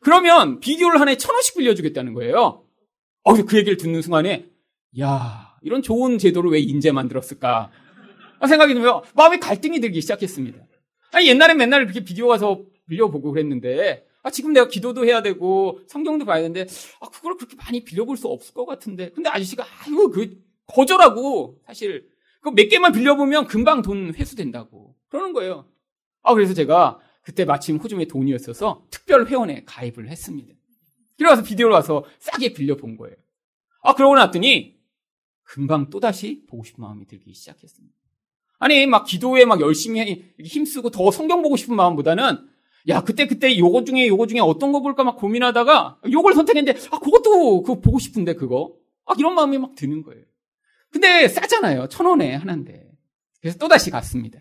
그러면 0.00 0.60
비디오를 0.60 1.00
하나에 1.00 1.16
천 1.16 1.34
원씩 1.34 1.56
빌려주겠다는 1.56 2.14
거예요. 2.14 2.64
어, 3.22 3.34
그 3.34 3.58
얘기를 3.58 3.76
듣는 3.76 4.00
순간에 4.00 4.46
야 4.98 5.56
이런 5.62 5.82
좋은 5.82 6.18
제도를 6.18 6.50
왜 6.50 6.58
인제 6.60 6.92
만들었을까 6.92 7.70
생각이 8.48 8.72
들면 8.72 9.02
마음에 9.14 9.38
갈등이 9.38 9.80
들기 9.80 10.00
시작했습니다. 10.00 10.58
아니 11.12 11.28
옛날엔 11.28 11.58
맨날 11.58 11.84
그렇게 11.84 12.02
비디오 12.04 12.28
가서 12.28 12.62
빌려보고 12.88 13.32
그랬는데 13.32 14.06
아, 14.22 14.30
지금 14.30 14.52
내가 14.52 14.68
기도도 14.68 15.04
해야 15.04 15.22
되고 15.22 15.80
성경도 15.86 16.24
봐야 16.24 16.42
되는데 16.42 16.66
아, 17.00 17.08
그걸 17.08 17.36
그렇게 17.36 17.56
많이 17.56 17.84
빌려볼 17.84 18.16
수 18.16 18.28
없을 18.28 18.54
것 18.54 18.66
같은데 18.66 19.10
근데 19.10 19.28
아저씨가 19.30 19.64
아이고 19.84 20.10
그 20.10 20.42
거절하고 20.66 21.60
사실 21.66 22.10
그 22.40 22.50
몇 22.50 22.68
개만 22.68 22.92
빌려보면 22.92 23.46
금방 23.46 23.82
돈 23.82 24.14
회수된다고 24.14 24.96
그러는 25.08 25.32
거예요. 25.32 25.68
아 26.22 26.34
그래서 26.34 26.54
제가 26.54 26.98
그때 27.22 27.44
마침 27.44 27.76
호주에 27.76 28.06
돈이 28.06 28.32
었어서 28.34 28.86
특별 28.90 29.26
회원에 29.26 29.64
가입을 29.64 30.08
했습니다. 30.08 30.54
그래서 31.18 31.42
비디오를 31.42 31.74
와서 31.74 32.04
싸게 32.18 32.54
빌려본 32.54 32.96
거예요. 32.96 33.14
아 33.82 33.94
그러고 33.94 34.14
났더니 34.14 34.78
금방 35.42 35.90
또다시 35.90 36.46
보고 36.48 36.64
싶은 36.64 36.82
마음이 36.82 37.06
들기 37.06 37.34
시작했습니다. 37.34 37.94
아니 38.58 38.86
막 38.86 39.04
기도에 39.04 39.44
막 39.44 39.60
열심히 39.60 40.32
힘쓰고 40.42 40.90
더 40.90 41.10
성경 41.10 41.42
보고 41.42 41.56
싶은 41.56 41.74
마음보다는 41.76 42.48
야, 42.88 43.02
그때 43.02 43.26
그때 43.26 43.56
요거 43.58 43.84
중에 43.84 44.06
요거 44.08 44.26
중에 44.26 44.40
어떤 44.40 44.72
거 44.72 44.80
볼까 44.80 45.04
막 45.04 45.16
고민하다가 45.16 46.00
요걸 46.10 46.34
선택했는데 46.34 46.80
아, 46.90 46.98
그것도 46.98 47.62
그거 47.62 47.80
보고 47.80 47.98
싶은데 47.98 48.34
그거. 48.34 48.74
아, 49.06 49.14
이런 49.18 49.34
마음이 49.34 49.58
막 49.58 49.74
드는 49.74 50.02
거예요. 50.02 50.22
근데 50.90 51.28
싸잖아요. 51.28 51.88
천 51.88 52.06
원에 52.06 52.34
하나인데. 52.34 52.88
그래서 53.40 53.58
또다시 53.58 53.90
갔습니다. 53.90 54.40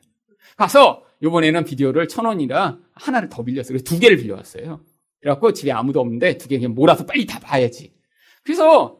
가서 0.57 1.03
요번에는 1.21 1.63
비디오를 1.65 2.07
천 2.07 2.25
원이라 2.25 2.79
하나를 2.93 3.29
더 3.29 3.43
빌렸어요. 3.43 3.79
두 3.79 3.99
개를 3.99 4.17
빌려왔어요. 4.17 4.81
그래갖고 5.21 5.53
집에 5.53 5.71
아무도 5.71 5.99
없는데 5.99 6.37
두 6.37 6.47
개 6.47 6.57
그냥 6.57 6.73
몰아서 6.75 7.05
빨리 7.05 7.25
다 7.25 7.39
봐야지. 7.39 7.93
그래서 8.43 8.97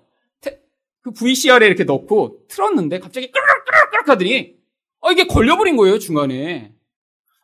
그 1.01 1.11
VCR에 1.11 1.65
이렇게 1.65 1.85
넣고 1.85 2.45
틀었는데 2.49 2.99
갑자기 2.99 3.31
끄르륵끄르륵 3.31 4.09
하더니 4.09 4.57
아, 5.01 5.11
이게 5.11 5.25
걸려버린 5.27 5.77
거예요, 5.77 5.97
중간에. 5.97 6.73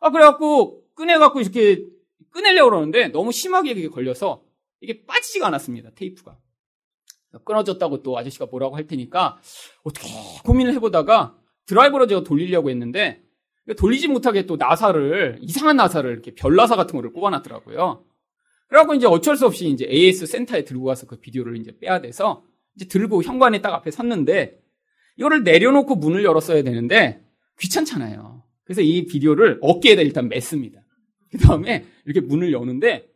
아, 0.00 0.10
그래갖고 0.10 0.82
꺼내갖고 0.96 1.40
이렇게 1.40 1.86
꺼내려고 2.32 2.70
그러는데 2.70 3.08
너무 3.08 3.32
심하게 3.32 3.70
이게 3.70 3.88
걸려서 3.88 4.42
이게 4.80 5.04
빠지지가 5.06 5.46
않았습니다. 5.46 5.90
테이프가. 5.94 6.38
끊어졌다고 7.44 8.02
또 8.02 8.18
아저씨가 8.18 8.46
뭐라고 8.46 8.76
할 8.76 8.86
테니까 8.86 9.38
어떻게 9.84 10.08
고민을 10.44 10.72
해보다가 10.74 11.36
드라이버로 11.66 12.06
제가 12.06 12.22
돌리려고 12.24 12.70
했는데 12.70 13.22
돌리지 13.76 14.08
못하게 14.08 14.46
또 14.46 14.56
나사를 14.56 15.38
이상한 15.40 15.76
나사를 15.76 16.10
이렇게 16.10 16.34
별나사 16.34 16.76
같은 16.76 16.96
거를 16.96 17.12
꼽아놨더라고요. 17.12 18.04
그래갖고 18.68 18.94
이제 18.94 19.06
어쩔 19.06 19.36
수 19.36 19.46
없이 19.46 19.68
이제 19.68 19.86
AS 19.88 20.26
센터에 20.26 20.64
들고 20.64 20.84
가서 20.84 21.06
그 21.06 21.18
비디오를 21.18 21.56
이제 21.56 21.76
빼야 21.78 22.00
돼서 22.00 22.44
이제 22.74 22.86
들고 22.86 23.22
현관에 23.22 23.60
딱 23.60 23.74
앞에 23.74 23.90
섰는데 23.90 24.60
이거를 25.18 25.42
내려놓고 25.44 25.96
문을 25.96 26.24
열었어야 26.24 26.62
되는데 26.62 27.22
귀찮잖아요. 27.58 28.42
그래서 28.64 28.82
이 28.82 29.06
비디오를 29.06 29.58
어깨에다 29.62 30.02
일단 30.02 30.28
맸습니다. 30.28 30.85
그 31.30 31.38
다음에 31.38 31.86
이렇게 32.04 32.20
문을 32.20 32.52
여는데 32.52 33.08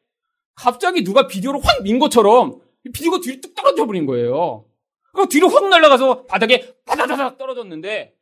갑자기 0.54 1.04
누가 1.04 1.26
비디오를 1.26 1.60
확 1.62 1.82
민 1.82 1.98
것처럼 1.98 2.60
비디오가 2.92 3.20
뒤로 3.20 3.40
뚝 3.40 3.54
떨어져 3.54 3.86
버린 3.86 4.06
거예요. 4.06 4.66
그 5.12 5.28
뒤로 5.28 5.48
확 5.48 5.68
날아가서 5.68 6.26
바닥에 6.26 6.74
바다다닥 6.84 7.38
떨어졌는데 7.38 8.16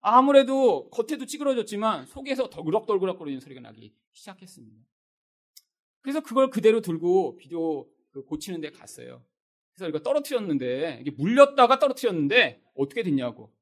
아무래도 0.00 0.88
겉에도 0.90 1.26
찌그러졌지만 1.26 2.06
속에서 2.06 2.48
덜그럭덜그럭거리는 2.48 3.40
소리가 3.40 3.60
나기 3.60 3.92
시작했습니다. 4.12 4.78
그래서 6.00 6.20
그걸 6.20 6.48
그대로 6.48 6.80
들고 6.80 7.36
비디오 7.36 7.86
그 8.10 8.24
고치는 8.24 8.60
데 8.60 8.70
갔어요. 8.70 9.22
그래서 9.74 9.88
이거 9.88 9.98
떨어뜨렸는데 10.00 10.98
이게 11.02 11.10
물렸다가 11.10 11.78
떨어뜨렸는데 11.78 12.62
어떻게 12.74 13.02
됐냐고. 13.02 13.52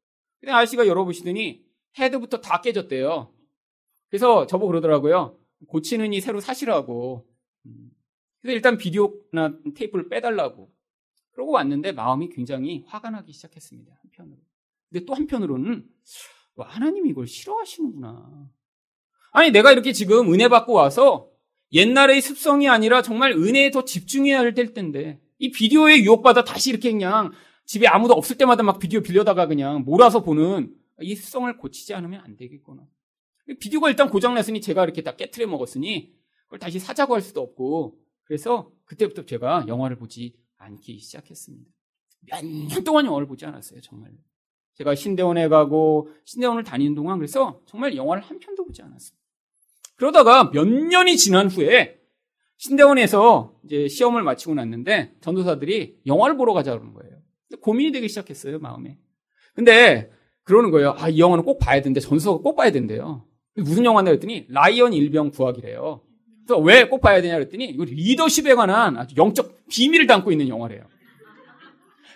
근데 0.40 0.52
아저씨가 0.52 0.86
열어보시더니 0.86 1.64
헤드부터 1.98 2.40
다 2.40 2.60
깨졌대요. 2.60 3.32
그래서 4.08 4.46
저보고 4.46 4.68
그러더라고요. 4.68 5.38
고치는 5.68 6.12
이 6.12 6.20
새로 6.20 6.40
사시라고. 6.40 7.26
음. 7.66 7.90
그래서 8.40 8.54
일단 8.54 8.78
비디오나 8.78 9.58
테이프를 9.74 10.08
빼달라고. 10.08 10.70
그러고 11.32 11.52
왔는데 11.52 11.92
마음이 11.92 12.30
굉장히 12.30 12.84
화가 12.86 13.10
나기 13.10 13.32
시작했습니다. 13.32 13.92
한편으로. 14.02 14.38
근데 14.90 15.04
또 15.04 15.14
한편으로는 15.14 15.86
하나님이 16.56 17.10
이걸 17.10 17.26
싫어하시는구나. 17.26 18.50
아니 19.32 19.50
내가 19.50 19.72
이렇게 19.72 19.92
지금 19.92 20.32
은혜 20.32 20.48
받고 20.48 20.72
와서 20.72 21.30
옛날의 21.72 22.20
습성이 22.22 22.68
아니라 22.68 23.02
정말 23.02 23.32
은혜에 23.32 23.70
더 23.70 23.84
집중해야 23.84 24.38
할 24.38 24.54
때인데 24.54 25.20
이 25.38 25.50
비디오에 25.50 25.98
유혹받아 26.02 26.44
다시 26.44 26.70
이렇게 26.70 26.90
그냥 26.90 27.30
집에 27.66 27.86
아무도 27.86 28.14
없을 28.14 28.38
때마다 28.38 28.62
막 28.62 28.78
비디오 28.78 29.02
빌려다가 29.02 29.46
그냥 29.46 29.84
몰아서 29.84 30.22
보는 30.22 30.74
이 31.00 31.14
습성을 31.14 31.54
고치지 31.58 31.94
않으면 31.94 32.22
안 32.24 32.36
되겠구나. 32.36 32.82
비디오가 33.54 33.88
일단 33.88 34.08
고장났으니 34.10 34.60
제가 34.60 34.84
이렇게 34.84 35.02
다 35.02 35.16
깨트려 35.16 35.46
먹었으니 35.46 36.12
그걸 36.44 36.58
다시 36.58 36.78
사자고 36.78 37.14
할 37.14 37.22
수도 37.22 37.40
없고 37.40 37.98
그래서 38.24 38.70
그때부터 38.84 39.24
제가 39.24 39.64
영화를 39.68 39.96
보지 39.96 40.34
않기 40.58 40.98
시작했습니다. 40.98 41.70
몇 42.26 42.44
년 42.44 42.84
동안 42.84 43.06
영화를 43.06 43.26
보지 43.26 43.46
않았어요, 43.46 43.80
정말. 43.80 44.10
제가 44.74 44.94
신대원에 44.94 45.48
가고 45.48 46.08
신대원을 46.24 46.62
다니는 46.62 46.94
동안 46.94 47.18
그래서 47.18 47.60
정말 47.66 47.96
영화를 47.96 48.22
한 48.22 48.38
편도 48.38 48.64
보지 48.66 48.82
않았어요. 48.82 49.16
그러다가 49.96 50.50
몇 50.50 50.66
년이 50.68 51.16
지난 51.16 51.48
후에 51.48 51.98
신대원에서 52.58 53.58
이제 53.64 53.88
시험을 53.88 54.22
마치고 54.22 54.54
났는데 54.54 55.14
전도사들이 55.20 56.00
영화를 56.06 56.36
보러 56.36 56.52
가자 56.52 56.72
그러는 56.72 56.92
거예요. 56.92 57.18
고민이 57.60 57.92
되기 57.92 58.08
시작했어요, 58.08 58.58
마음에. 58.58 58.98
근데 59.54 60.10
그러는 60.44 60.70
거예요. 60.70 60.94
아, 60.98 61.08
이 61.08 61.18
영화는 61.18 61.44
꼭 61.44 61.58
봐야 61.58 61.80
되는데 61.80 62.00
전도사가 62.00 62.38
꼭 62.38 62.56
봐야 62.56 62.70
된대요. 62.70 63.26
무슨 63.62 63.84
영화냐 63.84 64.10
그랬더니 64.10 64.46
라이언 64.48 64.92
일병 64.92 65.30
구하기래요. 65.30 66.02
그래서 66.46 66.60
왜 66.62 66.84
꼭 66.88 67.00
봐야 67.00 67.20
되냐 67.20 67.34
그랬더니 67.34 67.66
이거 67.66 67.84
리더십에 67.84 68.54
관한 68.54 68.96
아주 68.96 69.14
영적 69.16 69.66
비밀을 69.68 70.06
담고 70.06 70.32
있는 70.32 70.48
영화래요. 70.48 70.82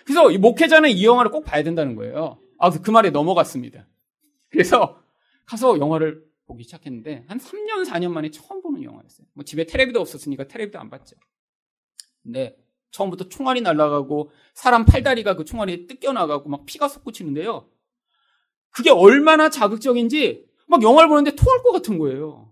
그래서 0.05 0.31
이 0.31 0.37
목회자는 0.37 0.89
이 0.89 1.05
영화를 1.05 1.31
꼭 1.31 1.45
봐야 1.45 1.63
된다는 1.63 1.95
거예요. 1.95 2.39
아, 2.59 2.69
그 2.69 2.91
말에 2.91 3.09
넘어갔습니다. 3.09 3.87
그래서 4.49 4.99
가서 5.45 5.79
영화를 5.79 6.23
보기 6.45 6.63
시작했는데 6.63 7.25
한 7.27 7.37
3년, 7.39 7.85
4년 7.85 8.11
만에 8.11 8.29
처음 8.31 8.61
보는 8.61 8.83
영화였어요. 8.83 9.27
뭐 9.33 9.43
집에 9.43 9.65
테레비도 9.65 9.99
없었으니까 10.01 10.47
테레비도 10.47 10.79
안 10.79 10.89
봤죠. 10.89 11.15
근데 12.21 12.55
처음부터 12.91 13.27
총알이 13.29 13.61
날아가고 13.61 14.31
사람 14.53 14.85
팔다리가 14.85 15.35
그 15.35 15.45
총알이 15.45 15.87
뜯겨나가고 15.87 16.49
막 16.49 16.65
피가 16.65 16.87
솟구치는데요. 16.87 17.69
그게 18.69 18.89
얼마나 18.91 19.49
자극적인지 19.49 20.45
막 20.73 20.81
영화를 20.81 21.07
보는데 21.07 21.35
토할 21.35 21.61
것 21.61 21.71
같은 21.71 21.99
거예요. 21.99 22.51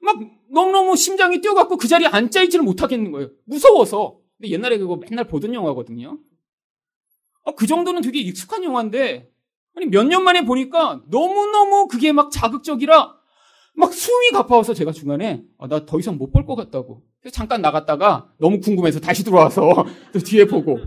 막 0.00 0.16
너무너무 0.50 0.94
심장이 0.94 1.40
뛰어갖고 1.40 1.76
그 1.78 1.88
자리에 1.88 2.06
앉아있지를 2.06 2.64
못하겠는 2.64 3.10
거예요. 3.10 3.30
무서워서. 3.44 4.18
근데 4.38 4.50
옛날에 4.52 4.78
그거 4.78 4.96
맨날 4.96 5.26
보던 5.26 5.52
영화거든요. 5.52 6.16
아, 7.44 7.52
그 7.56 7.66
정도는 7.66 8.02
되게 8.02 8.20
익숙한 8.20 8.62
영화인데, 8.62 9.28
아니, 9.74 9.86
몇 9.86 10.04
년 10.04 10.22
만에 10.22 10.44
보니까 10.44 11.02
너무너무 11.08 11.88
그게 11.88 12.12
막 12.12 12.30
자극적이라 12.30 13.16
막 13.74 13.92
숨이 13.92 14.30
가파워서 14.30 14.72
제가 14.74 14.92
중간에 14.92 15.42
아, 15.58 15.66
나 15.66 15.84
더 15.86 15.98
이상 15.98 16.18
못 16.18 16.30
볼 16.32 16.46
것 16.46 16.54
같다고. 16.54 17.02
그래서 17.20 17.34
잠깐 17.34 17.60
나갔다가 17.60 18.32
너무 18.38 18.60
궁금해서 18.60 19.00
다시 19.00 19.24
들어와서 19.24 19.84
또 20.12 20.18
뒤에 20.20 20.44
보고. 20.44 20.78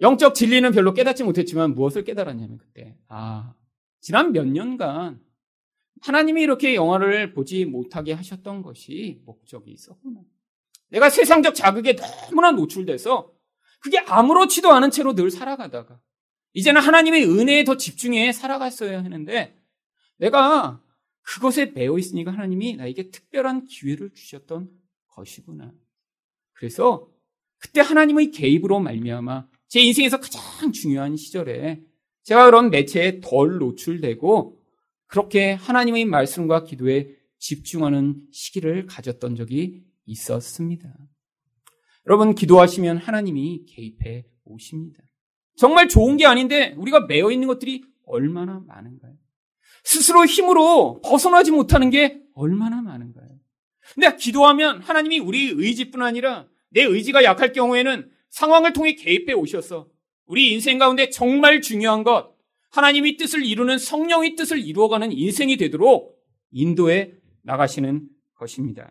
영적 0.00 0.34
진리는 0.34 0.70
별로 0.72 0.92
깨닫지 0.94 1.24
못했지만 1.24 1.74
무엇을 1.74 2.04
깨달았냐면 2.04 2.58
그때 2.58 2.96
아 3.08 3.54
지난 4.04 4.32
몇 4.32 4.46
년간 4.46 5.18
하나님이 6.02 6.42
이렇게 6.42 6.74
영화를 6.74 7.32
보지 7.32 7.64
못하게 7.64 8.12
하셨던 8.12 8.60
것이 8.60 9.22
목적이 9.24 9.70
있었구나. 9.70 10.20
내가 10.90 11.08
세상적 11.08 11.54
자극에 11.54 11.96
너무나 11.96 12.52
노출돼서 12.52 13.32
그게 13.80 13.98
아무렇지도 14.00 14.70
않은 14.72 14.90
채로 14.90 15.14
늘 15.14 15.30
살아가다가 15.30 16.02
이제는 16.52 16.82
하나님의 16.82 17.24
은혜에 17.24 17.64
더 17.64 17.78
집중해 17.78 18.32
살아갔어야 18.32 19.02
하는데 19.02 19.58
내가 20.18 20.82
그것에 21.22 21.72
매여 21.74 21.96
있으니까 21.96 22.30
하나님이 22.30 22.76
나에게 22.76 23.10
특별한 23.10 23.64
기회를 23.64 24.12
주셨던 24.12 24.68
것이구나. 25.12 25.72
그래서 26.52 27.08
그때 27.56 27.80
하나님의 27.80 28.32
개입으로 28.32 28.80
말미암아 28.80 29.48
제 29.68 29.80
인생에서 29.80 30.20
가장 30.20 30.72
중요한 30.72 31.16
시절에 31.16 31.82
제가 32.24 32.46
그런 32.46 32.70
매체에 32.70 33.20
덜 33.20 33.58
노출되고 33.58 34.58
그렇게 35.06 35.52
하나님의 35.52 36.06
말씀과 36.06 36.64
기도에 36.64 37.08
집중하는 37.38 38.22
시기를 38.32 38.86
가졌던 38.86 39.36
적이 39.36 39.84
있었습니다. 40.06 40.92
여러분, 42.06 42.34
기도하시면 42.34 42.98
하나님이 42.98 43.66
개입해 43.66 44.24
오십니다. 44.44 44.98
정말 45.56 45.88
좋은 45.88 46.16
게 46.16 46.26
아닌데 46.26 46.74
우리가 46.76 47.00
매여 47.06 47.30
있는 47.30 47.46
것들이 47.46 47.84
얼마나 48.06 48.60
많은가요? 48.66 49.14
스스로 49.84 50.24
힘으로 50.24 51.00
벗어나지 51.04 51.50
못하는 51.50 51.90
게 51.90 52.20
얼마나 52.34 52.82
많은가요? 52.82 53.28
근데 53.94 54.16
기도하면 54.16 54.80
하나님이 54.80 55.18
우리 55.18 55.50
의지뿐 55.50 56.02
아니라 56.02 56.48
내 56.70 56.82
의지가 56.82 57.22
약할 57.22 57.52
경우에는 57.52 58.10
상황을 58.30 58.72
통해 58.72 58.94
개입해 58.94 59.34
오셔서 59.34 59.88
우리 60.26 60.52
인생 60.52 60.78
가운데 60.78 61.10
정말 61.10 61.60
중요한 61.60 62.02
것, 62.02 62.34
하나님이 62.70 63.16
뜻을 63.16 63.44
이루는 63.44 63.78
성령의 63.78 64.36
뜻을 64.36 64.58
이루어가는 64.58 65.12
인생이 65.12 65.56
되도록 65.56 66.20
인도해 66.50 67.12
나가시는 67.42 68.08
것입니다. 68.34 68.90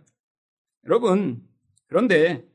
여러분, 0.86 1.44
그런데 1.88 2.46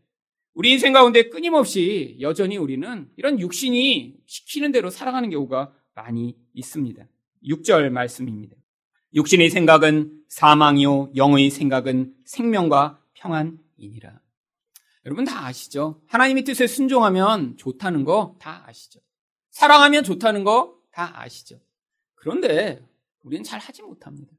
우리 0.54 0.72
인생 0.72 0.92
가운데 0.92 1.28
끊임없이 1.28 2.16
여전히 2.20 2.56
우리는 2.56 3.08
이런 3.16 3.38
육신이 3.38 4.16
시키는 4.26 4.72
대로 4.72 4.90
살아가는 4.90 5.28
경우가 5.30 5.72
많이 5.94 6.36
있습니다. 6.54 7.06
6절 7.44 7.90
말씀입니다. 7.90 8.56
육신의 9.14 9.50
생각은 9.50 10.24
사망이요, 10.28 11.12
영의 11.16 11.50
생각은 11.50 12.14
생명과 12.24 13.00
평안이니라. 13.14 14.20
여러분 15.06 15.24
다 15.24 15.46
아시죠? 15.46 16.00
하나님의 16.06 16.44
뜻에 16.44 16.66
순종하면 16.66 17.56
좋다는 17.56 18.04
거 18.04 18.36
다 18.38 18.64
아시죠? 18.66 19.00
사랑하면 19.50 20.04
좋다는 20.04 20.44
거 20.44 20.78
다 20.90 21.20
아시죠? 21.20 21.60
그런데 22.14 22.84
우리는 23.22 23.44
잘 23.44 23.60
하지 23.60 23.82
못합니다. 23.82 24.32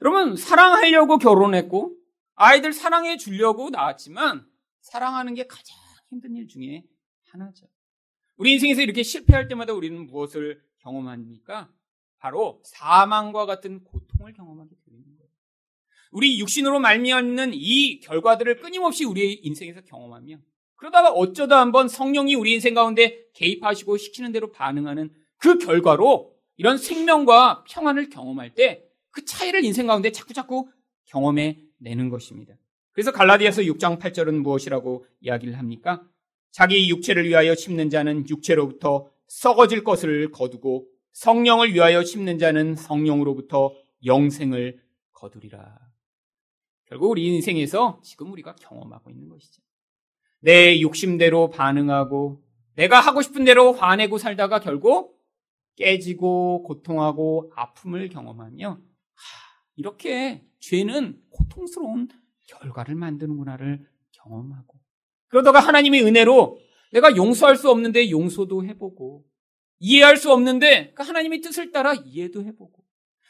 여러분, 0.00 0.36
사랑하려고 0.36 1.18
결혼했고, 1.18 1.94
아이들 2.34 2.72
사랑해 2.72 3.16
주려고 3.18 3.68
낳았지만, 3.70 4.46
사랑하는 4.80 5.34
게 5.34 5.46
가장 5.46 5.76
힘든 6.08 6.34
일 6.36 6.48
중에 6.48 6.84
하나죠. 7.30 7.66
우리 8.36 8.52
인생에서 8.54 8.80
이렇게 8.80 9.02
실패할 9.02 9.48
때마다 9.48 9.72
우리는 9.74 10.06
무엇을 10.06 10.62
경험합니까? 10.78 11.70
바로 12.18 12.62
사망과 12.64 13.44
같은 13.46 13.84
고통을 13.84 14.32
경험하게 14.32 14.70
되는 14.86 15.02
거예요. 15.18 15.21
우리 16.12 16.38
육신으로 16.38 16.78
말미암는 16.78 17.50
이 17.54 18.00
결과들을 18.00 18.60
끊임없이 18.60 19.04
우리의 19.04 19.40
인생에서 19.42 19.80
경험하며 19.82 20.36
그러다가 20.76 21.10
어쩌다 21.10 21.60
한번 21.60 21.88
성령이 21.88 22.36
우리 22.36 22.52
인생 22.52 22.74
가운데 22.74 23.26
개입하시고 23.34 23.96
시키는 23.96 24.30
대로 24.32 24.52
반응하는 24.52 25.10
그 25.38 25.58
결과로 25.58 26.32
이런 26.56 26.78
생명과 26.78 27.64
평안을 27.64 28.08
경험할 28.08 28.54
때 28.54 28.92
그 29.12 29.24
차이를 29.24 29.64
인생 29.64 29.86
가운데 29.86 30.10
자꾸자꾸 30.10 30.68
경험해 31.04 31.58
내는 31.78 32.08
것입니다. 32.08 32.54
그래서 32.92 33.12
갈라디아서 33.12 33.62
6장 33.62 33.98
8절은 33.98 34.40
무엇이라고 34.40 35.06
이야기를 35.20 35.58
합니까? 35.58 36.02
자기 36.50 36.88
육체를 36.90 37.28
위하여 37.28 37.54
심는 37.54 37.88
자는 37.88 38.28
육체로부터 38.28 39.10
썩어질 39.28 39.84
것을 39.84 40.30
거두고 40.30 40.88
성령을 41.12 41.72
위하여 41.72 42.02
심는 42.02 42.38
자는 42.38 42.74
성령으로부터 42.74 43.74
영생을 44.04 44.80
거두리라. 45.12 45.78
결국 46.92 47.12
우리 47.12 47.26
인생에서 47.26 48.00
지금 48.02 48.30
우리가 48.32 48.54
경험하고 48.56 49.08
있는 49.08 49.30
것이죠. 49.30 49.62
내 50.40 50.78
욕심대로 50.82 51.48
반응하고 51.48 52.44
내가 52.74 53.00
하고 53.00 53.22
싶은 53.22 53.44
대로 53.44 53.72
화내고 53.72 54.18
살다가 54.18 54.60
결국 54.60 55.18
깨지고 55.76 56.64
고통하고 56.64 57.50
아픔을 57.56 58.10
경험하며 58.10 58.78
이렇게 59.76 60.44
죄는 60.60 61.18
고통스러운 61.30 62.08
결과를 62.46 62.94
만드는구나를 62.94 63.88
경험하고 64.10 64.78
그러다가 65.28 65.60
하나님의 65.60 66.04
은혜로 66.04 66.58
내가 66.92 67.16
용서할 67.16 67.56
수 67.56 67.70
없는데 67.70 68.10
용서도 68.10 68.66
해보고 68.66 69.24
이해할 69.78 70.18
수 70.18 70.30
없는데 70.30 70.92
그 70.92 71.02
하나님의 71.02 71.40
뜻을 71.40 71.72
따라 71.72 71.94
이해도 71.94 72.44
해보고 72.44 72.84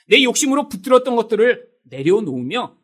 내 0.09 0.25
욕심으로 0.25 0.69
붙들었던 0.69 1.15
것들을 1.15 1.71
내려놓으며 1.85 2.82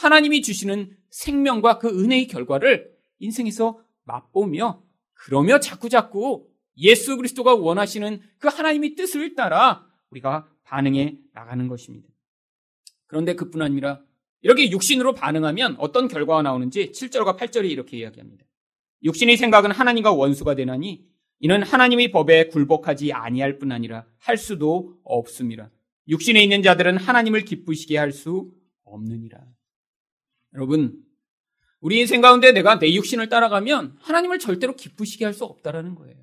하나님이 0.00 0.40
주시는 0.40 0.96
생명과 1.10 1.78
그 1.78 1.88
은혜의 1.88 2.26
결과를 2.26 2.90
인생에서 3.18 3.78
맛보며 4.04 4.82
그러며 5.12 5.60
자꾸자꾸 5.60 6.48
예수 6.78 7.16
그리스도가 7.16 7.54
원하시는 7.54 8.22
그 8.38 8.48
하나님의 8.48 8.94
뜻을 8.94 9.34
따라 9.34 9.86
우리가 10.10 10.48
반응해 10.64 11.18
나가는 11.34 11.68
것입니다. 11.68 12.08
그런데 13.06 13.34
그뿐 13.34 13.60
아니라 13.60 14.00
이렇게 14.40 14.70
육신으로 14.70 15.12
반응하면 15.12 15.76
어떤 15.78 16.08
결과가 16.08 16.40
나오는지 16.42 16.92
7절과 16.92 17.36
8절이 17.36 17.70
이렇게 17.70 17.98
이야기합니다. 17.98 18.46
육신의 19.02 19.36
생각은 19.36 19.70
하나님과 19.70 20.12
원수가 20.12 20.54
되나니 20.54 21.04
이는 21.40 21.62
하나님의 21.62 22.10
법에 22.10 22.48
굴복하지 22.48 23.12
아니할 23.12 23.58
뿐 23.58 23.70
아니라 23.70 24.06
할 24.18 24.38
수도 24.38 24.98
없습니다. 25.04 25.70
육신에 26.08 26.42
있는 26.42 26.62
자들은 26.62 26.96
하나님을 26.96 27.44
기쁘시게 27.44 27.98
할 27.98 28.12
수 28.12 28.50
없느니라. 28.84 29.38
여러분, 30.54 31.04
우리 31.80 32.00
인생 32.00 32.20
가운데 32.20 32.52
내가 32.52 32.78
내 32.78 32.92
육신을 32.92 33.28
따라가면 33.28 33.96
하나님을 34.00 34.38
절대로 34.38 34.74
기쁘시게 34.76 35.24
할 35.24 35.32
수 35.34 35.44
없다라는 35.44 35.94
거예요. 35.94 36.16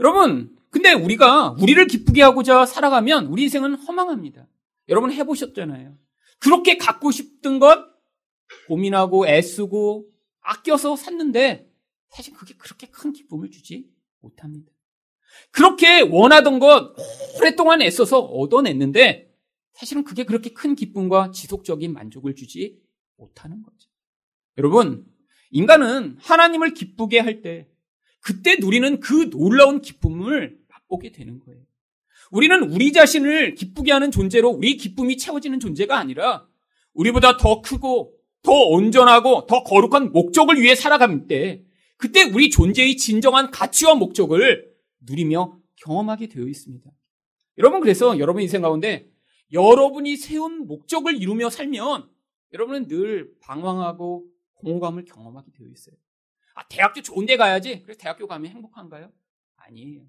여러분, 0.00 0.56
근데 0.70 0.92
우리가 0.92 1.56
우리를 1.60 1.86
기쁘게 1.86 2.22
하고자 2.22 2.66
살아가면 2.66 3.26
우리 3.26 3.42
인생은 3.44 3.74
허망합니다. 3.76 4.46
여러분 4.88 5.12
해보셨잖아요. 5.12 5.96
그렇게 6.40 6.76
갖고 6.76 7.10
싶던 7.10 7.58
것 7.58 7.86
고민하고 8.68 9.26
애쓰고 9.26 10.06
아껴서 10.40 10.96
샀는데 10.96 11.70
사실 12.10 12.34
그게 12.34 12.54
그렇게 12.54 12.88
큰 12.88 13.12
기쁨을 13.12 13.50
주지 13.50 13.88
못합니다. 14.20 14.70
그렇게 15.50 16.00
원하던 16.00 16.58
것 16.58 16.94
오랫동안 17.38 17.80
애써서 17.80 18.20
얻어냈는데 18.20 19.32
사실은 19.72 20.04
그게 20.04 20.24
그렇게 20.24 20.52
큰 20.52 20.74
기쁨과 20.74 21.30
지속적인 21.30 21.92
만족을 21.92 22.34
주지 22.34 22.78
못하는 23.16 23.62
거죠. 23.62 23.88
여러분, 24.58 25.04
인간은 25.50 26.16
하나님을 26.20 26.74
기쁘게 26.74 27.20
할 27.20 27.42
때 27.42 27.68
그때 28.20 28.56
누리는 28.56 29.00
그 29.00 29.28
놀라운 29.30 29.80
기쁨을 29.82 30.56
맛보게 30.68 31.12
되는 31.12 31.38
거예요. 31.40 31.60
우리는 32.30 32.62
우리 32.72 32.92
자신을 32.92 33.54
기쁘게 33.54 33.92
하는 33.92 34.10
존재로 34.10 34.48
우리 34.48 34.76
기쁨이 34.76 35.18
채워지는 35.18 35.60
존재가 35.60 35.98
아니라 35.98 36.46
우리보다 36.94 37.36
더 37.36 37.60
크고 37.60 38.14
더 38.42 38.52
온전하고 38.52 39.46
더 39.46 39.62
거룩한 39.62 40.12
목적을 40.12 40.60
위해 40.60 40.74
살아갈 40.74 41.26
때 41.26 41.64
그때 41.98 42.22
우리 42.22 42.50
존재의 42.50 42.96
진정한 42.96 43.50
가치와 43.50 43.94
목적을 43.94 44.72
누리며 45.00 45.58
경험하게 45.76 46.28
되어 46.28 46.44
있습니다. 46.44 46.90
여러분 47.58 47.80
그래서 47.80 48.18
여러분 48.18 48.42
인생 48.42 48.62
가운데 48.62 49.06
여러분이 49.52 50.16
세운 50.16 50.66
목적을 50.66 51.20
이루며 51.20 51.50
살면 51.50 52.08
여러분은 52.54 52.86
늘 52.86 53.34
방황하고 53.40 54.26
공허감을 54.54 55.04
경험하게 55.04 55.50
되어 55.52 55.66
있어요. 55.68 55.96
아, 56.54 56.66
대학교 56.68 57.02
좋은 57.02 57.26
데 57.26 57.36
가야지. 57.36 57.82
그래서 57.82 57.98
대학교 58.00 58.26
가면 58.26 58.50
행복한가요? 58.50 59.12
아니에요. 59.56 60.06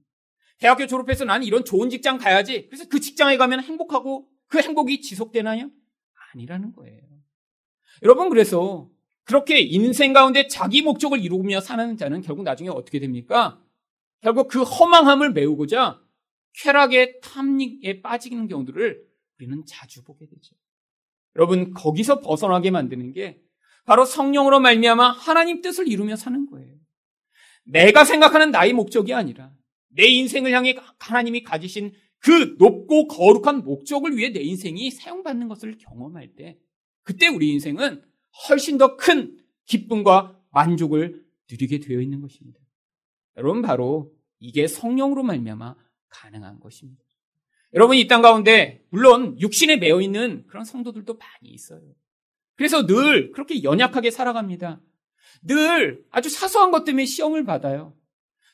대학교 0.60 0.88
졸업해서 0.88 1.26
나는 1.26 1.46
이런 1.46 1.66
좋은 1.66 1.90
직장 1.90 2.18
가야지. 2.18 2.68
그래서 2.68 2.88
그 2.88 3.00
직장에 3.00 3.38
가면 3.38 3.62
행복하고 3.64 4.30
그 4.48 4.60
행복이 4.60 5.02
지속되나요? 5.02 5.70
아니라는 6.34 6.72
거예요. 6.74 7.02
여러분, 8.04 8.30
그래서 8.30 8.90
그렇게 9.24 9.60
인생 9.60 10.14
가운데 10.14 10.48
자기 10.48 10.82
목적을 10.84 11.20
이루며 11.20 11.60
사는 11.60 11.98
자는 11.98 12.22
결국 12.22 12.44
나중에 12.44 12.70
어떻게 12.70 13.00
됩니까? 13.00 13.60
결국 14.22 14.48
그 14.48 14.62
허망함을 14.62 15.34
메우고자 15.34 16.00
쾌락의 16.54 17.22
탐닉에 17.22 18.02
빠지는 18.02 18.48
경우들을 18.48 19.04
우리는 19.38 19.66
자주 19.66 20.04
보게 20.04 20.28
되죠. 20.28 20.56
여러분, 21.36 21.74
거기서 21.74 22.22
벗어나게 22.22 22.72
만드는 22.72 23.12
게 23.12 23.42
바로 23.86 24.06
성령으로 24.06 24.60
말미암아 24.60 25.12
하나님 25.12 25.62
뜻을 25.62 25.88
이루며 25.88 26.16
사는 26.16 26.46
거예요. 26.48 26.76
내가 27.66 28.04
생각하는 28.04 28.52
나의 28.52 28.74
목적이 28.74 29.14
아니라 29.14 29.54
내 29.90 30.06
인생을 30.08 30.52
향해 30.52 30.76
하나님이 31.00 31.44
가지신 31.44 31.94
그 32.20 32.56
높고 32.58 33.08
거룩한 33.08 33.64
목적을 33.64 34.18
위해 34.18 34.32
내 34.32 34.42
인생이 34.42 34.92
사용받는 34.92 35.48
것을 35.48 35.78
경험할 35.78 36.36
때 36.36 36.58
그때 37.04 37.28
우리 37.28 37.52
인생은 37.52 38.04
훨씬 38.50 38.78
더 38.78 38.98
큰 38.98 39.38
기쁨과 39.66 40.40
만족을 40.52 41.24
누리게 41.50 41.80
되어 41.80 42.02
있는 42.02 42.22
것입니다. 42.22 42.60
여러분 43.38 43.62
바로 43.62 44.12
이게 44.40 44.68
성령으로 44.68 45.24
말미암아 45.24 45.76
가능한 46.10 46.60
것입니다. 46.60 47.05
여러분 47.76 47.98
이땅 47.98 48.22
가운데 48.22 48.82
물론 48.90 49.40
육신에 49.40 49.76
매여 49.76 50.00
있는 50.00 50.46
그런 50.48 50.64
성도들도 50.64 51.18
많이 51.18 51.54
있어요. 51.54 51.82
그래서 52.56 52.88
늘 52.88 53.32
그렇게 53.32 53.64
연약하게 53.64 54.12
살아갑니다. 54.12 54.80
늘 55.44 56.04
아주 56.10 56.30
사소한 56.30 56.72
것 56.72 56.86
때문에 56.86 57.06
시험을 57.06 57.44
받아요. 57.44 57.94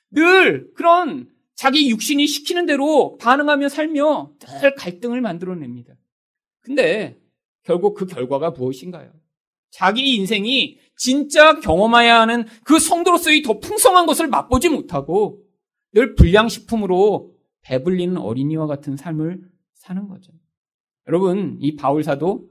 늘 0.09 0.73
그런 0.73 1.29
자기 1.53 1.89
육신이 1.91 2.25
시키는 2.25 2.65
대로 2.65 3.17
반응하며 3.17 3.69
살며 3.69 4.33
늘 4.39 4.73
갈등을 4.73 5.21
만들어냅니다. 5.21 5.93
근데 6.61 7.19
결국 7.63 7.93
그 7.93 8.07
결과가 8.07 8.49
무엇인가요? 8.49 9.13
자기 9.69 10.15
인생이 10.15 10.79
진짜 10.97 11.59
경험해야 11.59 12.19
하는 12.19 12.45
그 12.63 12.79
성도로서의 12.79 13.43
더 13.43 13.59
풍성한 13.59 14.07
것을 14.07 14.27
맛보지 14.27 14.69
못하고 14.69 15.43
늘 15.93 16.15
불량식품으로 16.15 17.30
배불리는 17.63 18.17
어린이와 18.17 18.67
같은 18.67 18.97
삶을 18.97 19.41
사는 19.73 20.07
거죠. 20.07 20.31
여러분, 21.07 21.57
이 21.59 21.75
바울사도 21.75 22.47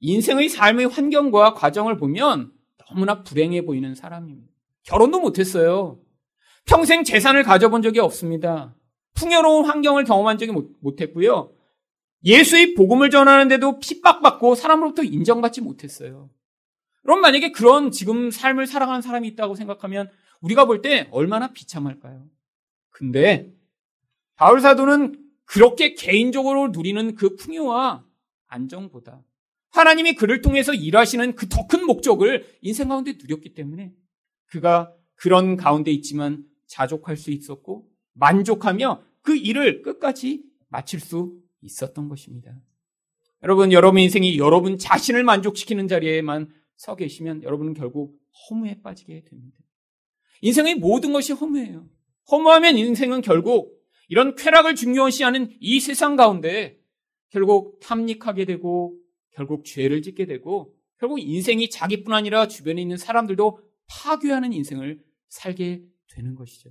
인생의 0.00 0.48
삶의 0.48 0.86
환경과 0.86 1.54
과정을 1.54 1.96
보면 1.96 2.52
너무나 2.88 3.22
불행해 3.22 3.64
보이는 3.64 3.94
사람입니다. 3.94 4.52
결혼도 4.82 5.20
못했어요. 5.20 5.98
평생 6.66 7.04
재산을 7.04 7.42
가져본 7.42 7.82
적이 7.82 8.00
없습니다. 8.00 8.74
풍요로운 9.14 9.64
환경을 9.64 10.04
경험한 10.04 10.38
적이 10.38 10.52
못, 10.80 11.00
했고요. 11.00 11.52
예수의 12.24 12.74
복음을 12.74 13.10
전하는데도 13.10 13.78
핍박받고 13.78 14.54
사람으로부터 14.54 15.02
인정받지 15.02 15.60
못했어요. 15.60 16.30
그럼 17.02 17.20
만약에 17.20 17.52
그런 17.52 17.90
지금 17.90 18.30
삶을 18.30 18.66
살아가는 18.66 19.02
사람이 19.02 19.28
있다고 19.28 19.54
생각하면 19.54 20.10
우리가 20.40 20.64
볼 20.64 20.82
때 20.82 21.08
얼마나 21.10 21.52
비참할까요? 21.52 22.24
근데 22.90 23.52
바울 24.36 24.60
사도는 24.60 25.20
그렇게 25.44 25.94
개인적으로 25.94 26.68
누리는 26.68 27.14
그 27.14 27.36
풍요와 27.36 28.04
안정보다 28.46 29.22
하나님이 29.70 30.14
그를 30.14 30.40
통해서 30.40 30.72
일하시는 30.72 31.34
그 31.34 31.48
더 31.48 31.66
큰 31.66 31.84
목적을 31.86 32.46
인생 32.62 32.88
가운데 32.88 33.14
누렸기 33.20 33.54
때문에 33.54 33.92
그가 34.46 34.94
그런 35.16 35.56
가운데 35.56 35.90
있지만 35.90 36.44
자족할 36.66 37.16
수 37.16 37.30
있었고 37.30 37.88
만족하며 38.14 39.02
그 39.22 39.36
일을 39.36 39.82
끝까지 39.82 40.44
마칠 40.68 41.00
수 41.00 41.40
있었던 41.62 42.08
것입니다. 42.08 42.54
여러분, 43.42 43.72
여러분 43.72 44.00
인생이 44.00 44.38
여러분 44.38 44.78
자신을 44.78 45.24
만족시키는 45.24 45.88
자리에만 45.88 46.48
서 46.76 46.96
계시면 46.96 47.42
여러분은 47.42 47.74
결국 47.74 48.18
허무에 48.50 48.80
빠지게 48.82 49.24
됩니다. 49.24 49.58
인생의 50.42 50.76
모든 50.76 51.12
것이 51.12 51.32
허무해요. 51.32 51.88
허무하면 52.30 52.76
인생은 52.78 53.20
결국 53.22 53.83
이런 54.08 54.34
쾌락을 54.34 54.74
중요시하는 54.74 55.50
이 55.60 55.80
세상 55.80 56.16
가운데 56.16 56.78
결국 57.30 57.80
탐닉하게 57.80 58.44
되고 58.44 58.96
결국 59.32 59.64
죄를 59.64 60.02
짓게 60.02 60.26
되고 60.26 60.74
결국 60.98 61.18
인생이 61.20 61.70
자기뿐 61.70 62.14
아니라 62.14 62.48
주변에 62.48 62.80
있는 62.80 62.96
사람들도 62.96 63.60
파괴하는 63.86 64.52
인생을 64.52 65.00
살게 65.28 65.82
되는 66.08 66.34
것이죠. 66.34 66.70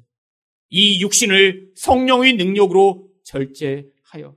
이 0.69 1.01
육신을 1.01 1.73
성령의 1.75 2.33
능력으로 2.37 3.09
절제하여 3.23 4.35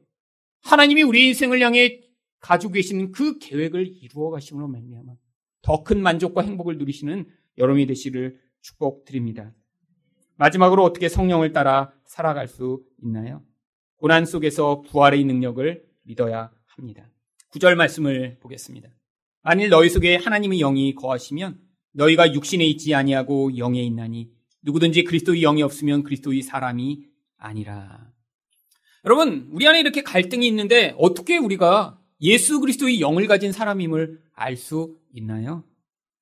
하나님이 0.62 1.03
우리 1.03 1.28
인생을 1.28 1.61
향해 1.61 2.01
가지고 2.40 2.74
계시는 2.74 3.12
그 3.12 3.38
계획을 3.38 3.86
이루어 4.03 4.30
가심으로 4.30 4.68
말미암아 4.68 5.14
더 5.62 5.82
큰 5.82 6.03
만족과 6.03 6.42
행복을 6.42 6.78
누리시는 6.78 7.26
여러분이 7.59 7.86
되시를 7.86 8.38
축복드립니다. 8.61 9.55
마지막으로 10.37 10.82
어떻게 10.84 11.09
성령을 11.09 11.53
따라 11.53 11.93
살아갈 12.05 12.49
수 12.49 12.82
있나요? 13.03 13.43
고난 13.97 14.24
속에서 14.26 14.82
부활의 14.82 15.24
능력을 15.24 15.82
믿어야 16.03 16.51
합니다. 16.66 17.11
구절 17.49 17.76
말씀을 17.76 18.39
보겠습니다. 18.41 18.89
만일 19.43 19.70
너희 19.70 19.89
속에 19.89 20.16
하나님의 20.16 20.59
영이 20.59 20.95
거하시면 20.95 21.59
너희가 21.93 22.34
육신에 22.34 22.64
있지 22.64 22.95
아니하고 22.95 23.57
영에 23.57 23.80
있나니 23.82 24.30
누구든지 24.62 25.05
그리스도의 25.05 25.41
영이 25.41 25.62
없으면 25.62 26.03
그리스도의 26.03 26.43
사람이 26.43 27.05
아니라. 27.39 28.11
여러분, 29.05 29.49
우리 29.53 29.66
안에 29.66 29.80
이렇게 29.80 30.03
갈등이 30.03 30.47
있는데 30.49 30.95
어떻게 30.99 31.39
우리가 31.39 31.99
예수 32.20 32.61
그리스도의 32.61 33.01
영을 33.01 33.26
가진 33.28 33.53
사람임을 33.53 34.20
알 34.34 34.57
수 34.57 34.99
있나요? 35.14 35.64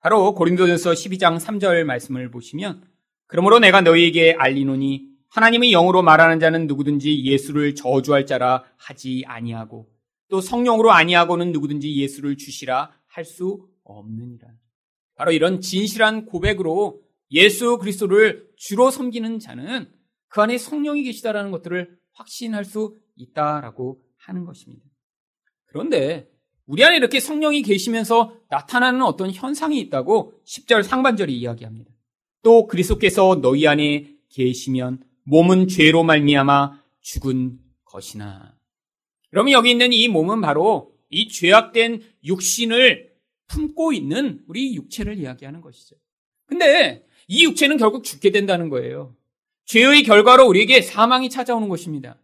바로 0.00 0.34
고린도전서 0.34 0.92
12장 0.92 1.40
3절 1.40 1.84
말씀을 1.84 2.30
보시면 2.30 2.84
그러므로 3.26 3.58
내가 3.58 3.80
너희에게 3.80 4.34
알리노니 4.38 5.08
하나님의 5.30 5.70
영으로 5.70 6.02
말하는 6.02 6.38
자는 6.38 6.66
누구든지 6.66 7.24
예수를 7.24 7.74
저주할 7.74 8.26
자라 8.26 8.64
하지 8.76 9.24
아니하고 9.26 9.88
또 10.28 10.40
성령으로 10.40 10.92
아니하고는 10.92 11.52
누구든지 11.52 11.94
예수를 11.96 12.36
주시라 12.36 12.92
할 13.06 13.24
수 13.24 13.68
없느니라. 13.84 14.48
바로 15.14 15.30
이런 15.30 15.60
진실한 15.60 16.26
고백으로 16.26 17.00
예수 17.30 17.78
그리스도를 17.78 18.48
주로 18.56 18.90
섬기는 18.90 19.38
자는 19.38 19.90
그 20.28 20.40
안에 20.40 20.58
성령이 20.58 21.04
계시다라는 21.04 21.50
것들을 21.52 21.96
확신할 22.12 22.64
수 22.64 22.96
있다라고 23.16 24.02
하는 24.16 24.44
것입니다. 24.44 24.84
그런데 25.66 26.28
우리 26.66 26.82
안에 26.84 26.96
이렇게 26.96 27.20
성령이 27.20 27.62
계시면서 27.62 28.36
나타나는 28.48 29.02
어떤 29.02 29.30
현상이 29.30 29.78
있다고 29.80 30.40
10절 30.44 30.82
상반절이 30.82 31.36
이야기합니다. 31.38 31.93
또 32.44 32.68
그리스도께서 32.68 33.40
너희 33.42 33.66
안에 33.66 34.14
계시면 34.28 35.02
몸은 35.24 35.66
죄로 35.66 36.04
말미암아 36.04 36.80
죽은 37.00 37.58
것이나 37.84 38.54
그러면 39.30 39.52
여기 39.52 39.70
있는 39.70 39.92
이 39.92 40.06
몸은 40.06 40.40
바로 40.40 40.94
이 41.10 41.28
죄악된 41.28 42.02
육신을 42.24 43.12
품고 43.48 43.92
있는 43.92 44.44
우리 44.46 44.74
육체를 44.76 45.18
이야기하는 45.18 45.60
것이죠. 45.60 45.96
근데 46.46 47.04
이 47.26 47.44
육체는 47.44 47.78
결국 47.78 48.04
죽게 48.04 48.30
된다는 48.30 48.68
거예요. 48.68 49.16
죄의 49.64 50.02
결과로 50.02 50.46
우리에게 50.46 50.82
사망이 50.82 51.30
찾아오는 51.30 51.68
것입니다. 51.68 52.20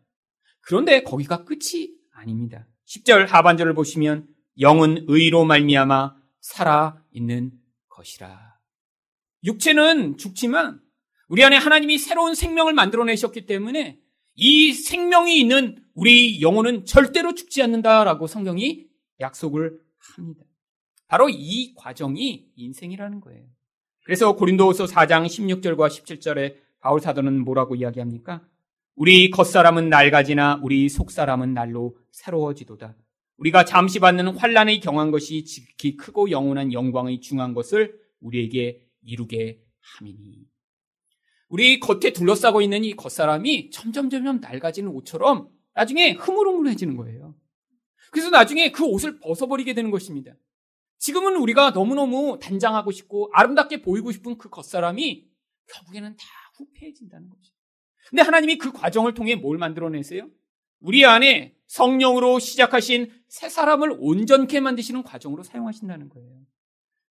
그런데 0.61 1.03
거기가 1.03 1.45
끝이 1.45 1.95
아닙니다. 2.13 2.67
10절 2.87 3.27
하반절을 3.27 3.75
보시면 3.75 4.29
영은 4.61 5.07
의로 5.09 5.45
말미암아 5.45 6.15
살아 6.41 7.03
있는 7.13 7.53
것이라. 7.89 8.50
육체는 9.45 10.17
죽지만 10.17 10.81
우리 11.29 11.45
안에 11.45 11.57
하나님이 11.57 11.99
새로운 11.99 12.35
생명을 12.35 12.73
만들어내셨기 12.75 13.47
때문에 13.47 13.99
이 14.35 14.73
생명이 14.73 15.39
있는 15.39 15.83
우리 15.95 16.41
영혼은 16.41 16.87
절대로 16.87 17.35
죽지 17.35 17.63
않는다라고 17.63 18.27
성경이 18.27 18.87
약속을 19.21 19.79
합니다. 19.99 20.45
바로 21.07 21.29
이 21.29 21.75
과정이 21.75 22.49
인생이라는 22.57 23.21
거예요. 23.21 23.45
그래서 24.05 24.35
고린도후서 24.35 24.87
4장 24.87 25.27
16절과 25.27 25.89
17절에 25.89 26.57
바울 26.81 27.01
사도는 27.01 27.45
뭐라고 27.45 27.75
이야기합니까? 27.75 28.43
우리 28.97 29.31
겉사람은 29.31 29.89
낡아지나 29.89 30.61
우리 30.63 30.89
속사람은 30.89 31.55
날로 31.55 31.97
새로워지도다. 32.11 32.97
우리가 33.37 33.65
잠시 33.65 33.99
받는 33.99 34.37
환란의 34.37 34.81
경한 34.81 35.11
것이 35.11 35.45
지극히 35.45 35.97
크고 35.97 36.31
영원한 36.31 36.73
영광의 36.73 37.21
중한 37.21 37.55
것을 37.55 37.95
우리에게 38.21 38.83
이루게 39.03 39.63
함이니. 39.81 40.47
우리 41.49 41.81
겉에 41.81 42.13
둘러싸고 42.13 42.63
있는 42.63 42.85
이 42.85 42.95
겉사람이 42.95 43.71
점점 43.71 44.09
점점 44.09 44.41
낡아지는 44.41 44.91
옷처럼 44.91 45.51
나중에 45.75 46.13
흐물흐물해지는 46.13 46.97
거예요. 46.97 47.35
그래서 48.13 48.31
나중에 48.31 48.71
그 48.71 48.85
옷을 48.85 49.19
벗어버리게 49.19 49.75
되는 49.75 49.91
것입니다. 49.91 50.33
지금은 50.99 51.37
우리가 51.37 51.71
너무너무 51.71 52.39
단장하고 52.41 52.93
싶고 52.93 53.31
아름답게 53.33 53.83
보이고 53.83 54.13
싶은 54.13 54.39
그 54.39 54.49
겉사람이 54.49 55.29
결국에는 55.67 56.17
다 56.17 56.25
후패해진다는 56.57 57.29
거죠. 57.29 57.53
근데 58.09 58.23
하나님이 58.23 58.59
그 58.59 58.73
과정을 58.73 59.15
통해 59.15 59.35
뭘 59.35 59.59
만들어내세요? 59.59 60.29
우리 60.81 61.05
안에 61.05 61.57
성령으로 61.67 62.39
시작하신 62.39 63.13
새 63.29 63.49
사람을 63.49 63.97
온전케 63.99 64.61
만드시는 64.61 65.03
과정으로 65.03 65.43
사용하신다는 65.43 66.09
거예요. 66.09 66.45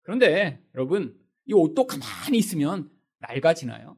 그런데 0.02 0.62
여러분, 0.74 1.18
이 1.50 1.52
옷도 1.52 1.86
가만히 1.86 2.38
있으면 2.38 2.88
낡아지나요? 3.18 3.96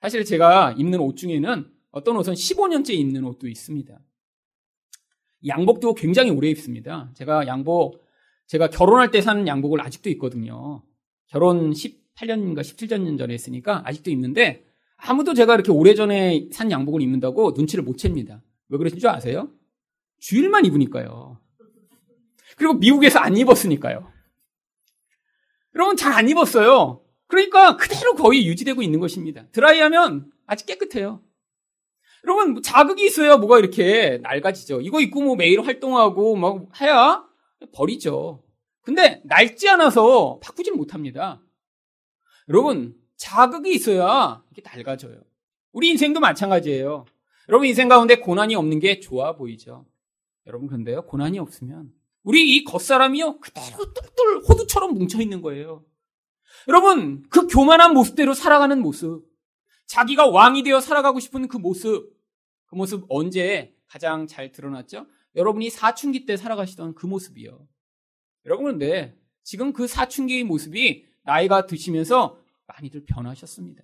사실 0.00 0.24
제가 0.24 0.72
입는 0.72 1.00
옷 1.00 1.16
중에는 1.16 1.70
어떤 1.90 2.16
옷은 2.16 2.32
15년째 2.32 2.90
입는 2.90 3.24
옷도 3.24 3.46
있습니다. 3.46 4.00
양복도 5.46 5.94
굉장히 5.94 6.30
오래 6.30 6.48
입습니다. 6.48 7.10
제가 7.14 7.46
양복, 7.46 8.02
제가 8.46 8.68
결혼할 8.68 9.10
때 9.10 9.20
산 9.20 9.46
양복을 9.46 9.80
아직도 9.80 10.08
있거든요. 10.10 10.82
결혼 11.26 11.74
10, 11.74 12.02
18년인가 12.16 12.60
17년 12.60 13.18
전에 13.18 13.34
했으니까 13.34 13.82
아직도 13.86 14.10
입는데 14.10 14.64
아무도 14.96 15.34
제가 15.34 15.54
이렇게 15.54 15.72
오래전에 15.72 16.48
산 16.52 16.70
양복을 16.70 17.00
입는다고 17.02 17.52
눈치를 17.52 17.84
못 17.84 17.98
챕니다. 17.98 18.42
왜 18.68 18.78
그러신 18.78 18.98
줄 18.98 19.08
아세요? 19.08 19.50
주일만 20.20 20.64
입으니까요. 20.66 21.38
그리고 22.56 22.74
미국에서 22.74 23.18
안 23.18 23.36
입었으니까요. 23.36 24.11
여러분 25.74 25.96
잘 25.96 26.12
안 26.12 26.28
입었어요. 26.28 27.02
그러니까 27.26 27.76
그대로 27.76 28.14
거의 28.14 28.46
유지되고 28.46 28.82
있는 28.82 29.00
것입니다. 29.00 29.46
드라이하면 29.52 30.30
아직 30.46 30.66
깨끗해요. 30.66 31.22
여러분 32.24 32.52
뭐 32.52 32.62
자극이 32.62 33.04
있어야 33.06 33.36
뭐가 33.36 33.58
이렇게 33.58 34.18
낡아지죠. 34.22 34.80
이거 34.82 35.00
입고 35.00 35.22
뭐 35.22 35.34
매일 35.34 35.60
활동하고 35.62 36.36
막 36.36 36.68
해야 36.80 37.24
버리죠. 37.72 38.44
근데 38.82 39.22
낡지 39.24 39.68
않아서 39.70 40.38
바꾸질 40.42 40.74
못합니다. 40.74 41.40
여러분 42.48 42.94
자극이 43.16 43.72
있어야 43.74 44.42
이게 44.52 44.62
낡아져요. 44.62 45.22
우리 45.72 45.88
인생도 45.90 46.20
마찬가지예요. 46.20 47.06
여러분 47.48 47.66
인생 47.66 47.88
가운데 47.88 48.16
고난이 48.16 48.54
없는 48.54 48.78
게 48.78 49.00
좋아 49.00 49.34
보이죠. 49.36 49.86
여러분 50.46 50.68
그런데요 50.68 51.06
고난이 51.06 51.38
없으면 51.38 51.92
우리 52.22 52.56
이 52.56 52.64
겉사람이요 52.64 53.40
그대로 53.40 53.92
똘똘 53.92 54.38
호두처럼 54.48 54.94
뭉쳐 54.94 55.20
있는 55.20 55.42
거예요. 55.42 55.84
여러분 56.68 57.24
그 57.28 57.46
교만한 57.46 57.94
모습대로 57.94 58.34
살아가는 58.34 58.80
모습, 58.80 59.26
자기가 59.86 60.28
왕이 60.28 60.62
되어 60.62 60.80
살아가고 60.80 61.20
싶은 61.20 61.48
그 61.48 61.56
모습, 61.56 62.16
그 62.66 62.74
모습 62.74 63.04
언제 63.08 63.74
가장 63.86 64.26
잘 64.26 64.52
드러났죠? 64.52 65.06
여러분이 65.34 65.70
사춘기 65.70 66.24
때 66.24 66.36
살아가시던 66.36 66.94
그 66.94 67.06
모습이요. 67.06 67.66
여러분 68.46 68.64
그런데 68.64 69.18
지금 69.42 69.72
그 69.72 69.86
사춘기의 69.86 70.44
모습이 70.44 71.06
나이가 71.24 71.66
드시면서 71.66 72.38
많이들 72.66 73.04
변하셨습니다. 73.04 73.82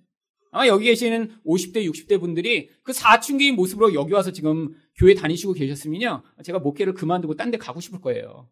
아마 0.51 0.67
여기 0.67 0.85
계시는 0.85 1.39
50대, 1.45 1.87
60대 1.89 2.19
분들이 2.19 2.69
그 2.83 2.91
사춘기의 2.93 3.51
모습으로 3.51 3.93
여기 3.93 4.13
와서 4.13 4.31
지금 4.31 4.75
교회 4.95 5.13
다니시고 5.13 5.53
계셨으면요. 5.53 6.23
제가 6.43 6.59
목회를 6.59 6.93
그만두고 6.93 7.35
딴 7.35 7.51
데 7.51 7.57
가고 7.57 7.79
싶을 7.79 8.01
거예요. 8.01 8.49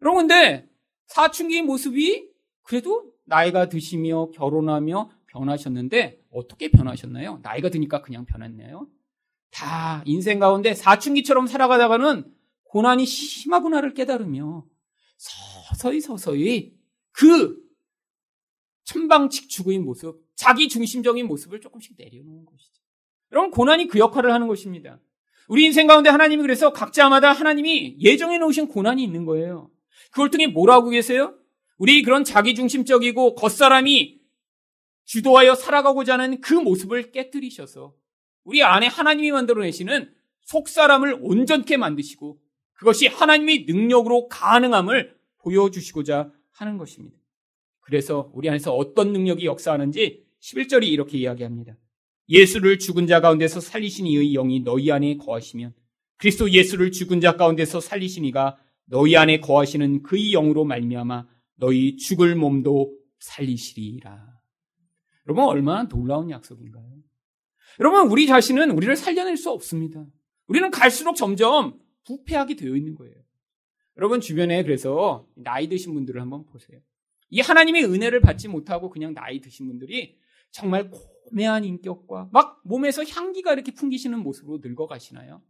근데 0.00 0.68
사춘기의 1.06 1.62
모습이 1.62 2.28
그래도 2.62 3.12
나이가 3.24 3.68
드시며 3.68 4.30
결혼하며 4.30 5.10
변하셨는데 5.26 6.20
어떻게 6.30 6.70
변하셨나요? 6.70 7.40
나이가 7.42 7.68
드니까 7.70 8.02
그냥 8.02 8.24
변했나요? 8.26 8.88
다 9.50 10.02
인생 10.06 10.38
가운데 10.38 10.74
사춘기처럼 10.74 11.46
살아가다가는 11.46 12.32
고난이 12.64 13.06
심하구나를 13.06 13.94
깨달으며 13.94 14.66
서서히 15.16 16.00
서서히 16.00 16.76
그 17.12 17.64
천방직축의 18.84 19.78
모습, 19.78 20.25
자기 20.36 20.68
중심적인 20.68 21.26
모습을 21.26 21.60
조금씩 21.60 21.94
내려놓은 21.96 22.44
것이죠. 22.44 22.82
여러분, 23.32 23.50
고난이 23.50 23.88
그 23.88 23.98
역할을 23.98 24.32
하는 24.32 24.46
것입니다. 24.46 25.00
우리 25.48 25.64
인생 25.64 25.86
가운데 25.86 26.10
하나님이 26.10 26.42
그래서 26.42 26.72
각자마다 26.72 27.32
하나님이 27.32 27.96
예정해 28.00 28.38
놓으신 28.38 28.68
고난이 28.68 29.02
있는 29.02 29.24
거예요. 29.24 29.70
그걸 30.10 30.30
통해 30.30 30.46
뭐라고 30.46 30.90
계세요? 30.90 31.34
우리 31.78 32.02
그런 32.02 32.24
자기 32.24 32.54
중심적이고 32.54 33.34
겉사람이 33.34 34.20
주도하여 35.04 35.54
살아가고자 35.54 36.14
하는 36.14 36.40
그 36.40 36.54
모습을 36.54 37.12
깨뜨리셔서 37.12 37.94
우리 38.44 38.62
안에 38.62 38.86
하나님이 38.86 39.30
만들어내시는 39.32 40.12
속사람을 40.42 41.18
온전케 41.20 41.76
만드시고 41.76 42.40
그것이 42.74 43.06
하나님의 43.06 43.66
능력으로 43.68 44.28
가능함을 44.28 45.16
보여주시고자 45.38 46.32
하는 46.52 46.78
것입니다. 46.78 47.16
그래서 47.80 48.30
우리 48.34 48.48
안에서 48.48 48.74
어떤 48.74 49.12
능력이 49.12 49.46
역사하는지 49.46 50.25
11절이 50.46 50.86
이렇게 50.86 51.18
이야기합니다. 51.18 51.76
예수를 52.28 52.78
죽은 52.78 53.06
자 53.06 53.20
가운데서 53.20 53.60
살리신 53.60 54.06
이의 54.06 54.32
영이 54.32 54.60
너희 54.60 54.90
안에 54.92 55.16
거하시면 55.16 55.74
그리스도 56.18 56.50
예수를 56.50 56.92
죽은 56.92 57.20
자 57.20 57.36
가운데서 57.36 57.80
살리신 57.80 58.24
이가 58.26 58.56
너희 58.84 59.16
안에 59.16 59.40
거하시는 59.40 60.02
그의 60.02 60.30
영으로 60.30 60.64
말미암아 60.64 61.26
너희 61.56 61.96
죽을 61.96 62.36
몸도 62.36 62.96
살리시리라. 63.18 64.40
여러분 65.26 65.44
얼마나 65.44 65.88
놀라운 65.88 66.30
약속인가요? 66.30 66.96
여러분 67.80 68.08
우리 68.08 68.26
자신은 68.26 68.70
우리를 68.70 68.94
살려낼 68.94 69.36
수 69.36 69.50
없습니다. 69.50 70.04
우리는 70.46 70.70
갈수록 70.70 71.14
점점 71.14 71.80
부패하게 72.04 72.54
되어 72.54 72.76
있는 72.76 72.94
거예요. 72.94 73.16
여러분 73.96 74.20
주변에 74.20 74.62
그래서 74.62 75.26
나이 75.34 75.68
드신 75.68 75.92
분들을 75.94 76.20
한번 76.20 76.44
보세요. 76.44 76.78
이 77.30 77.40
하나님의 77.40 77.84
은혜를 77.86 78.20
받지 78.20 78.46
못하고 78.46 78.90
그냥 78.90 79.12
나이 79.12 79.40
드신 79.40 79.66
분들이 79.66 80.16
정말 80.50 80.90
고매한 80.90 81.64
인격과 81.64 82.30
막 82.32 82.60
몸에서 82.64 83.04
향기가 83.04 83.52
이렇게 83.52 83.72
풍기시는 83.72 84.18
모습으로 84.20 84.58
늙어가시나요? 84.62 85.42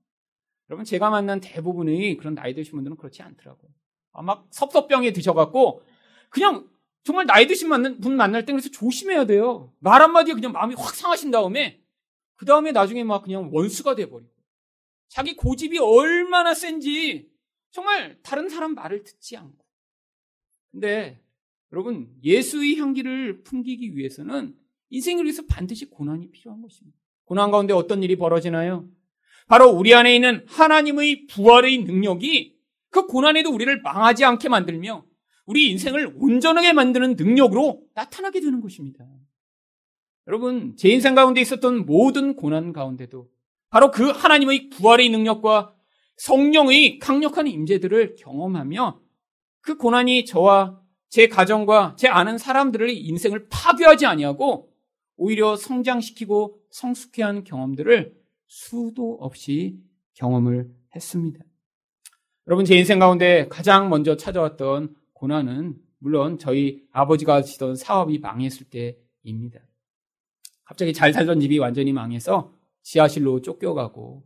여러분 0.68 0.84
제가 0.84 1.10
만난 1.10 1.40
대부분의 1.40 2.16
그런 2.16 2.34
나이 2.34 2.54
드신 2.54 2.72
분들은 2.72 2.96
그렇지 2.96 3.22
않더라고요. 3.22 3.70
아, 4.12 4.22
막 4.22 4.46
섭섭병에 4.50 5.12
드셔갖고 5.12 5.82
그냥 6.30 6.68
정말 7.04 7.26
나이 7.26 7.46
드신 7.46 7.68
분 8.00 8.16
만날 8.16 8.44
때 8.44 8.52
그래서 8.52 8.68
조심해야 8.70 9.26
돼요. 9.26 9.72
말 9.78 10.02
한마디에 10.02 10.34
그냥 10.34 10.52
마음이 10.52 10.74
확 10.76 10.94
상하신 10.94 11.30
다음에 11.30 11.80
그 12.34 12.44
다음에 12.44 12.72
나중에 12.72 13.04
막 13.04 13.22
그냥 13.22 13.50
원수가 13.52 13.94
돼버리고 13.94 14.30
자기 15.08 15.36
고집이 15.36 15.78
얼마나 15.78 16.52
센지 16.52 17.30
정말 17.70 18.20
다른 18.22 18.48
사람 18.48 18.74
말을 18.74 19.04
듣지 19.04 19.36
않고 19.36 19.64
근데 20.72 21.22
여러분 21.72 22.12
예수의 22.22 22.76
향기를 22.78 23.44
풍기기 23.44 23.96
위해서는 23.96 24.58
인생을 24.90 25.24
위해서 25.24 25.42
반드시 25.48 25.86
고난이 25.86 26.30
필요한 26.30 26.62
것입니다. 26.62 26.96
고난 27.24 27.50
가운데 27.50 27.72
어떤 27.72 28.02
일이 28.02 28.16
벌어지나요? 28.16 28.88
바로 29.48 29.70
우리 29.70 29.94
안에 29.94 30.14
있는 30.14 30.44
하나님의 30.48 31.26
부활의 31.26 31.78
능력이 31.78 32.56
그 32.90 33.06
고난에도 33.06 33.50
우리를 33.50 33.82
망하지 33.82 34.24
않게 34.24 34.48
만들며 34.48 35.04
우리 35.44 35.70
인생을 35.70 36.14
온전하게 36.18 36.72
만드는 36.72 37.16
능력으로 37.16 37.82
나타나게 37.94 38.40
되는 38.40 38.60
것입니다. 38.60 39.04
여러분, 40.26 40.74
제 40.76 40.88
인생 40.88 41.14
가운데 41.14 41.40
있었던 41.40 41.86
모든 41.86 42.34
고난 42.34 42.72
가운데도 42.72 43.28
바로 43.70 43.90
그 43.90 44.10
하나님의 44.10 44.70
부활의 44.70 45.08
능력과 45.10 45.74
성령의 46.16 46.98
강력한 46.98 47.46
임재들을 47.46 48.16
경험하며 48.18 49.00
그 49.60 49.76
고난이 49.76 50.24
저와 50.24 50.80
제 51.08 51.28
가정과 51.28 51.96
제 51.98 52.08
아는 52.08 52.38
사람들의 52.38 52.98
인생을 52.98 53.48
파괴하지 53.48 54.06
아니하고 54.06 54.72
오히려 55.16 55.56
성장시키고 55.56 56.60
성숙해 56.70 57.22
한 57.22 57.44
경험들을 57.44 58.16
수도 58.46 59.16
없이 59.20 59.78
경험을 60.14 60.70
했습니다. 60.94 61.44
여러분, 62.46 62.64
제 62.64 62.76
인생 62.76 62.98
가운데 62.98 63.48
가장 63.48 63.88
먼저 63.88 64.16
찾아왔던 64.16 64.94
고난은 65.12 65.76
물론 65.98 66.38
저희 66.38 66.84
아버지가 66.92 67.34
하시던 67.34 67.76
사업이 67.76 68.18
망했을 68.18 68.66
때입니다. 68.68 69.60
갑자기 70.64 70.92
잘 70.92 71.12
살던 71.12 71.40
집이 71.40 71.58
완전히 71.58 71.92
망해서 71.92 72.52
지하실로 72.82 73.42
쫓겨가고 73.42 74.24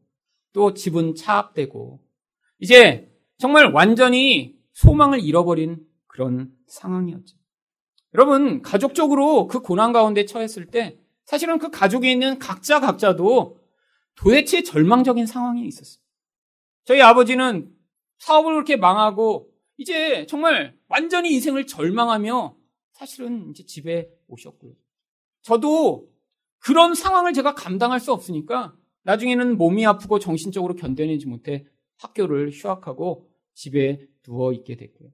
또 0.52 0.74
집은 0.74 1.14
차압되고 1.14 2.00
이제 2.58 3.10
정말 3.38 3.72
완전히 3.72 4.58
소망을 4.72 5.20
잃어버린 5.20 5.86
그런 6.06 6.52
상황이었죠. 6.66 7.39
여러분, 8.14 8.62
가족적으로 8.62 9.46
그 9.46 9.60
고난 9.60 9.92
가운데 9.92 10.24
처했을 10.24 10.66
때 10.66 10.98
사실은 11.24 11.58
그 11.58 11.70
가족에 11.70 12.10
있는 12.10 12.38
각자 12.38 12.80
각자도 12.80 13.58
도대체 14.16 14.62
절망적인 14.62 15.26
상황에 15.26 15.64
있었어요. 15.64 16.02
저희 16.84 17.00
아버지는 17.00 17.72
사업을 18.18 18.52
그렇게 18.52 18.76
망하고 18.76 19.50
이제 19.76 20.26
정말 20.26 20.76
완전히 20.88 21.32
인생을 21.34 21.66
절망하며 21.66 22.56
사실은 22.92 23.50
이제 23.50 23.64
집에 23.64 24.10
오셨고요. 24.26 24.72
저도 25.42 26.10
그런 26.58 26.94
상황을 26.94 27.32
제가 27.32 27.54
감당할 27.54 28.00
수 28.00 28.12
없으니까 28.12 28.74
나중에는 29.04 29.56
몸이 29.56 29.86
아프고 29.86 30.18
정신적으로 30.18 30.74
견뎌내지 30.74 31.26
못해 31.26 31.64
학교를 31.96 32.50
휴학하고 32.50 33.30
집에 33.54 34.06
누워 34.22 34.52
있게 34.52 34.76
됐고요. 34.76 35.10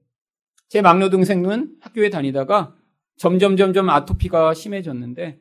제 0.67 0.81
막내 0.81 1.09
동생은 1.09 1.77
학교에 1.79 2.09
다니다가 2.09 2.75
점점 3.17 3.57
점점 3.57 3.89
아토피가 3.89 4.53
심해졌는데 4.53 5.39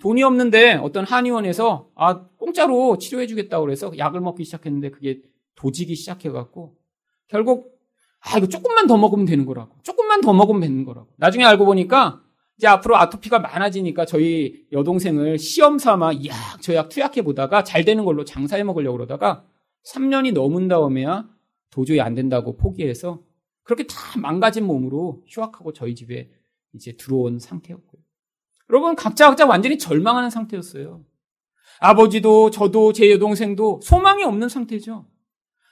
돈이 0.00 0.22
없는데 0.22 0.74
어떤 0.74 1.04
한의원에서 1.04 1.90
아 1.94 2.26
공짜로 2.36 2.98
치료해 2.98 3.26
주겠다고 3.26 3.64
그래서 3.64 3.96
약을 3.96 4.20
먹기 4.20 4.44
시작했는데 4.44 4.90
그게 4.90 5.20
도지기 5.54 5.94
시작해 5.94 6.30
갖고 6.30 6.76
결국 7.28 7.78
아 8.20 8.38
이거 8.38 8.48
조금만 8.48 8.86
더 8.86 8.96
먹으면 8.96 9.26
되는 9.26 9.44
거라고. 9.44 9.76
조금만 9.82 10.20
더 10.22 10.32
먹으면 10.32 10.62
되는 10.62 10.84
거라고. 10.84 11.08
나중에 11.16 11.44
알고 11.44 11.66
보니까 11.66 12.22
이제 12.56 12.66
앞으로 12.66 12.96
아토피가 12.96 13.38
많아지니까 13.38 14.06
저희 14.06 14.64
여동생을 14.72 15.38
시험 15.38 15.78
삼아 15.78 16.12
이약 16.12 16.62
저 16.62 16.74
약 16.74 16.88
투약해 16.88 17.22
보다가 17.22 17.64
잘 17.64 17.84
되는 17.84 18.04
걸로 18.04 18.24
장사해 18.24 18.64
먹으려고 18.64 18.96
그러다가 18.96 19.44
3년이 19.92 20.32
넘은 20.32 20.68
다음에야 20.68 21.28
도저히 21.70 22.00
안 22.00 22.14
된다고 22.14 22.56
포기해서 22.56 23.20
그렇게 23.62 23.86
다 23.86 23.94
망가진 24.18 24.64
몸으로 24.64 25.22
휴학하고 25.28 25.72
저희 25.74 25.94
집에 25.94 26.30
이제 26.74 26.96
들어온 26.96 27.38
상태였고요. 27.38 28.02
여러분, 28.70 28.96
각자 28.96 29.28
각자 29.28 29.46
완전히 29.46 29.78
절망하는 29.78 30.30
상태였어요. 30.30 31.04
아버지도 31.80 32.50
저도 32.50 32.92
제 32.92 33.10
여동생도 33.10 33.80
소망이 33.82 34.24
없는 34.24 34.48
상태죠. 34.48 35.06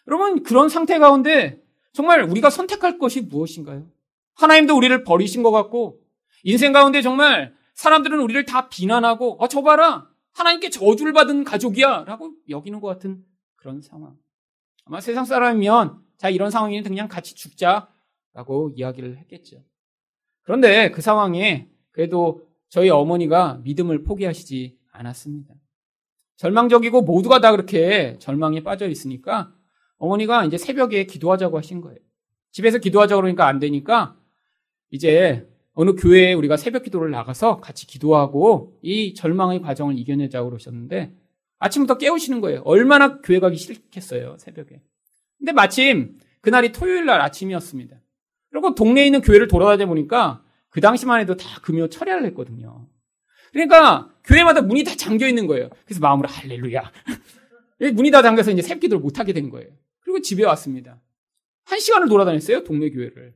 여러분, 0.09 0.42
그런 0.42 0.68
상태 0.68 0.98
가운데 0.98 1.62
정말 1.92 2.22
우리가 2.22 2.50
선택할 2.50 2.98
것이 2.98 3.20
무엇인가요? 3.20 3.90
하나님도 4.34 4.76
우리를 4.76 5.05
버리신 5.05 5.42
것 5.42 5.50
같고, 5.50 6.00
인생 6.42 6.72
가운데 6.72 7.03
정말 7.03 7.55
사람들은 7.74 8.18
우리를 8.20 8.44
다 8.44 8.68
비난하고, 8.68 9.42
어, 9.42 9.48
저 9.48 9.62
봐라! 9.62 10.09
하나님께 10.32 10.70
저주를 10.70 11.12
받은 11.12 11.44
가족이야! 11.44 12.05
라고 12.05 12.32
여기는 12.48 12.80
것 12.80 12.88
같은 12.88 13.24
그런 13.57 13.80
상황. 13.80 14.16
아마 14.84 15.00
세상 15.00 15.24
사람이면, 15.24 16.00
자, 16.16 16.30
이런 16.30 16.50
상황이면 16.50 16.84
그냥 16.84 17.09
같이 17.09 17.34
죽자! 17.34 17.88
라고 18.32 18.70
이야기를 18.74 19.18
했겠죠. 19.18 19.62
그런데 20.43 20.90
그 20.90 21.03
상황에 21.03 21.68
그래도 21.90 22.43
저희 22.68 22.90
어머니가 22.90 23.61
믿음을 23.64 24.03
포기하시지 24.03 24.78
않았습니다. 24.93 25.55
절망적이고 26.36 27.03
모두가 27.03 27.40
다 27.40 27.51
그렇게 27.51 28.16
절망에 28.18 28.62
빠져 28.62 28.88
있으니까 28.88 29.53
어머니가 29.99 30.45
이제 30.45 30.59
새벽에 30.59 31.07
기도하자고 31.07 31.57
하신 31.59 31.80
거예요. 31.80 31.99
집에서 32.51 32.78
기도하자고 32.78 33.20
그러니까 33.20 33.47
안 33.47 33.59
되니까 33.59 34.16
이제 34.90 35.49
어느 35.74 35.95
교회에 35.95 36.34
우리가 36.34 36.57
새벽 36.57 36.82
기도를 36.82 37.11
나가서 37.11 37.61
같이 37.61 37.86
기도하고 37.86 38.78
이 38.82 39.14
절망의 39.14 39.62
과정을 39.62 39.99
이겨내자고 39.99 40.51
그러셨는데 40.51 41.14
아침부터 41.59 41.99
깨우시는 41.99 42.40
거예요. 42.40 42.62
얼마나 42.64 43.20
교회 43.20 43.38
가기 43.38 43.57
싫겠어요, 43.57 44.36
새벽에. 44.38 44.82
근데 45.38 45.53
마침 45.53 46.18
그날이 46.40 46.72
토요일 46.72 47.07
날 47.07 47.20
아침이었습니다. 47.20 48.01
그리고 48.53 48.74
동네에 48.74 49.07
있는 49.07 49.22
교회를 49.22 49.48
돌아다녀 49.48 49.86
보니까 49.86 50.44
그 50.68 50.80
당시만 50.80 51.20
해도 51.20 51.36
다 51.36 51.61
금요 51.62 51.88
철야를 51.88 52.24
했거든요. 52.26 52.86
그러니까 53.50 54.14
교회마다 54.24 54.61
문이 54.62 54.84
다 54.84 54.94
잠겨 54.94 55.26
있는 55.26 55.46
거예요. 55.46 55.70
그래서 55.84 56.00
마음으로 56.00 56.28
할렐루야. 56.28 56.92
문이 57.94 58.11
다 58.11 58.22
잠겨서 58.22 58.50
이제 58.50 58.62
기도를 58.74 59.00
못 59.00 59.18
하게 59.18 59.32
된 59.32 59.48
거예요. 59.50 59.70
그리고 60.00 60.20
집에 60.20 60.44
왔습니다. 60.44 61.00
한 61.64 61.80
시간을 61.80 62.09
돌아다녔어요, 62.09 62.62
동네 62.64 62.90
교회를. 62.90 63.34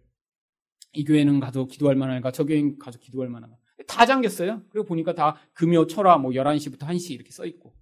이 0.92 1.04
교회는 1.04 1.40
가서 1.40 1.66
기도할 1.66 1.96
만한가, 1.96 2.30
저 2.30 2.44
교회는 2.44 2.78
가서 2.78 2.98
기도할 2.98 3.28
만한가. 3.28 3.56
다 3.86 4.06
잠겼어요. 4.06 4.62
그리고 4.70 4.86
보니까 4.86 5.14
다 5.14 5.36
금요 5.54 5.86
철화 5.86 6.18
뭐 6.18 6.32
11시부터 6.32 6.80
1시 6.80 7.12
이렇게 7.12 7.30
써 7.30 7.44
있고. 7.46 7.74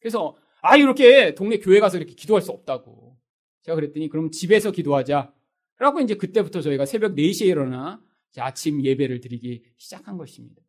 그래서 0.00 0.36
아, 0.62 0.76
이렇게 0.76 1.34
동네 1.34 1.58
교회 1.58 1.80
가서 1.80 1.96
이렇게 1.96 2.14
기도할 2.14 2.42
수 2.42 2.50
없다고. 2.50 3.16
제가 3.62 3.74
그랬더니 3.76 4.08
그럼 4.08 4.30
집에서 4.30 4.70
기도하자. 4.70 5.32
그래갖고 5.76 6.00
이제 6.00 6.14
그때부터 6.16 6.60
저희가 6.60 6.86
새벽 6.86 7.14
4시에 7.14 7.46
일어나 7.46 8.00
아침 8.38 8.84
예배를 8.84 9.20
드리기 9.20 9.64
시작한 9.76 10.16
것입니다. 10.16 10.62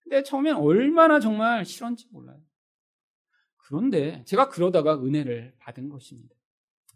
근데 0.00 0.22
처음엔 0.22 0.56
얼마나 0.56 1.20
정말 1.20 1.64
싫었는지 1.64 2.06
몰라요. 2.10 2.38
그런데 3.56 4.22
제가 4.26 4.48
그러다가 4.48 4.94
은혜를 5.02 5.54
받은 5.58 5.88
것입니다. 5.88 6.34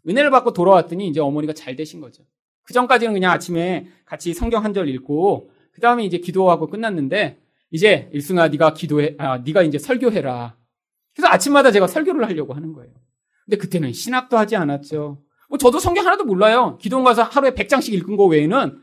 은혜를 0.07 0.29
받고 0.29 0.53
돌아왔더니 0.53 1.07
이제 1.07 1.19
어머니가 1.19 1.53
잘 1.53 1.75
되신 1.75 1.99
거죠. 1.99 2.23
그 2.63 2.73
전까지는 2.73 3.13
그냥 3.13 3.31
아침에 3.31 3.87
같이 4.05 4.33
성경 4.33 4.63
한 4.63 4.73
절 4.73 4.87
읽고 4.89 5.51
그 5.71 5.81
다음에 5.81 6.05
이제 6.05 6.19
기도하고 6.19 6.67
끝났는데 6.67 7.39
이제 7.71 8.09
일승아 8.13 8.47
네가 8.49 8.73
기도해 8.73 9.15
아 9.17 9.39
네가 9.39 9.63
이제 9.63 9.77
설교해라. 9.79 10.55
그래서 11.15 11.27
아침마다 11.27 11.71
제가 11.71 11.87
설교를 11.87 12.25
하려고 12.25 12.53
하는 12.53 12.73
거예요. 12.73 12.93
근데 13.45 13.57
그때는 13.57 13.91
신학도 13.93 14.37
하지 14.37 14.55
않았죠. 14.55 15.23
뭐 15.49 15.57
저도 15.57 15.79
성경 15.79 16.05
하나도 16.05 16.23
몰라요. 16.23 16.77
기도원 16.79 17.03
가서 17.03 17.23
하루에 17.23 17.51
100장씩 17.51 17.91
읽은 17.93 18.15
거 18.15 18.25
외에는 18.25 18.81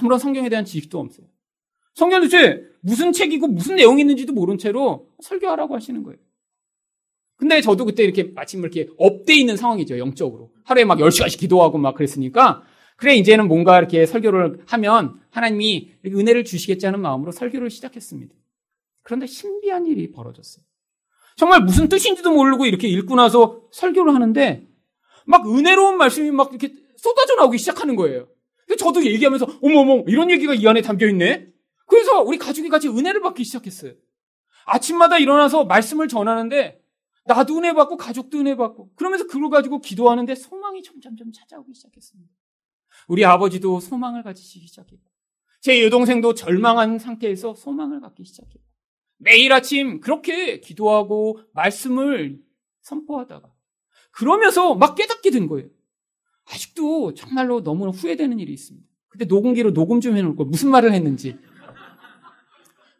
아무런 0.00 0.18
성경에 0.18 0.48
대한 0.48 0.64
지식도 0.64 1.00
없어요. 1.00 1.26
성경 1.94 2.20
도대체 2.20 2.62
무슨 2.80 3.12
책이고 3.12 3.48
무슨 3.48 3.76
내용이 3.76 4.02
있는지도 4.02 4.32
모른 4.32 4.58
채로 4.58 5.08
설교하라고 5.20 5.74
하시는 5.74 6.02
거예요. 6.04 6.18
근데 7.36 7.60
저도 7.60 7.84
그때 7.84 8.04
이렇게 8.04 8.24
마침 8.24 8.60
이렇게 8.60 8.88
업돼 8.98 9.34
있는 9.34 9.56
상황이죠, 9.56 9.98
영적으로. 9.98 10.52
하루에 10.64 10.84
막 10.84 10.98
10시간씩 10.98 11.38
기도하고 11.38 11.78
막 11.78 11.94
그랬으니까, 11.94 12.62
그래, 12.96 13.14
이제는 13.14 13.48
뭔가 13.48 13.78
이렇게 13.78 14.06
설교를 14.06 14.64
하면 14.66 15.20
하나님이 15.30 15.92
은혜를 16.04 16.44
주시겠지 16.44 16.86
하는 16.86 17.00
마음으로 17.00 17.30
설교를 17.30 17.70
시작했습니다. 17.70 18.34
그런데 19.02 19.26
신비한 19.26 19.86
일이 19.86 20.10
벌어졌어요. 20.10 20.64
정말 21.36 21.62
무슨 21.62 21.88
뜻인지도 21.88 22.32
모르고 22.32 22.66
이렇게 22.66 22.88
읽고 22.88 23.14
나서 23.14 23.62
설교를 23.70 24.14
하는데, 24.14 24.67
막 25.28 25.46
은혜로운 25.46 25.98
말씀이 25.98 26.30
막 26.30 26.48
이렇게 26.50 26.74
쏟아져 26.96 27.36
나오기 27.36 27.58
시작하는 27.58 27.94
거예요. 27.94 28.28
저도 28.78 29.04
얘기하면서, 29.04 29.60
어머어머, 29.62 30.04
이런 30.08 30.30
얘기가 30.30 30.54
이 30.54 30.66
안에 30.66 30.80
담겨 30.80 31.06
있네? 31.06 31.46
그래서 31.86 32.22
우리 32.22 32.38
가족이 32.38 32.68
같이 32.68 32.88
은혜를 32.88 33.20
받기 33.20 33.44
시작했어요. 33.44 33.92
아침마다 34.66 35.18
일어나서 35.18 35.64
말씀을 35.64 36.08
전하는데 36.08 36.82
나도 37.24 37.58
은혜 37.58 37.72
받고 37.72 37.96
가족도 37.96 38.38
은혜 38.38 38.56
받고 38.56 38.90
그러면서 38.94 39.26
그걸 39.26 39.50
가지고 39.50 39.80
기도하는데 39.80 40.34
소망이 40.34 40.82
점점점 40.82 41.32
찾아오기 41.32 41.74
시작했습니다. 41.74 42.30
우리 43.06 43.24
아버지도 43.24 43.80
소망을 43.80 44.22
가지시기 44.22 44.66
시작했고 44.66 45.10
제 45.60 45.82
여동생도 45.84 46.34
절망한 46.34 46.98
상태에서 46.98 47.54
소망을 47.54 48.00
갖기 48.00 48.24
시작했고 48.24 48.60
매일 49.18 49.52
아침 49.52 50.00
그렇게 50.00 50.60
기도하고 50.60 51.40
말씀을 51.52 52.40
선포하다가 52.82 53.50
그러면서 54.18 54.74
막 54.74 54.96
깨닫게 54.96 55.30
된 55.30 55.46
거예요. 55.46 55.68
아직도 56.50 57.14
정말로 57.14 57.62
너무나 57.62 57.92
후회되는 57.92 58.38
일이 58.40 58.52
있습니다. 58.52 58.84
그때 59.08 59.24
녹음기로 59.26 59.72
녹음 59.72 60.00
좀 60.00 60.16
해놓을 60.16 60.34
거 60.34 60.44
무슨 60.44 60.70
말을 60.70 60.92
했는지 60.92 61.38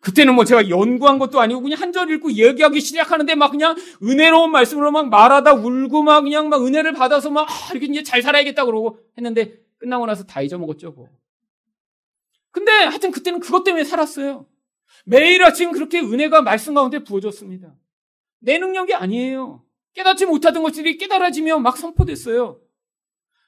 그때는 0.01 0.35
뭐 0.35 0.45
제가 0.45 0.69
연구한 0.69 1.19
것도 1.19 1.41
아니고 1.41 1.61
그냥 1.61 1.81
한 1.81 1.93
절 1.93 2.09
읽고 2.11 2.33
얘기하기 2.33 2.81
시작하는데 2.81 3.35
막 3.35 3.51
그냥 3.51 3.75
은혜로운 4.03 4.53
말씀으로 4.53 4.93
막 4.93 5.09
말하다 5.09 5.55
울고 5.55 6.03
막 6.05 6.21
그냥 6.23 6.49
막 6.49 6.65
은혜를 6.65 6.93
받아서 6.93 7.31
막 7.31 7.49
아, 7.51 7.73
이렇게 7.73 7.87
이제 7.87 8.03
잘 8.05 8.23
살아야겠다 8.23 8.65
그러고 8.65 9.01
했는데 9.17 9.59
끝나고 9.79 10.07
나서 10.07 10.25
다 10.25 10.41
잊어먹었죠, 10.41 10.93
뭐. 10.93 11.09
근데 12.53 12.71
하여튼 12.71 13.11
그때는 13.11 13.41
그것 13.41 13.65
때문에 13.65 13.85
살았어요. 13.85 14.47
매일 15.05 15.43
아침 15.43 15.73
그렇게 15.73 15.99
은혜가 16.01 16.43
말씀 16.43 16.75
가운데 16.75 17.03
부어졌습니다. 17.03 17.75
내 18.41 18.59
능력이 18.59 18.95
아니에요. 18.95 19.65
깨닫지 19.95 20.27
못하던 20.27 20.63
것들이 20.63 20.97
깨달아지며 20.99 21.59
막 21.59 21.77
선포됐어요. 21.77 22.61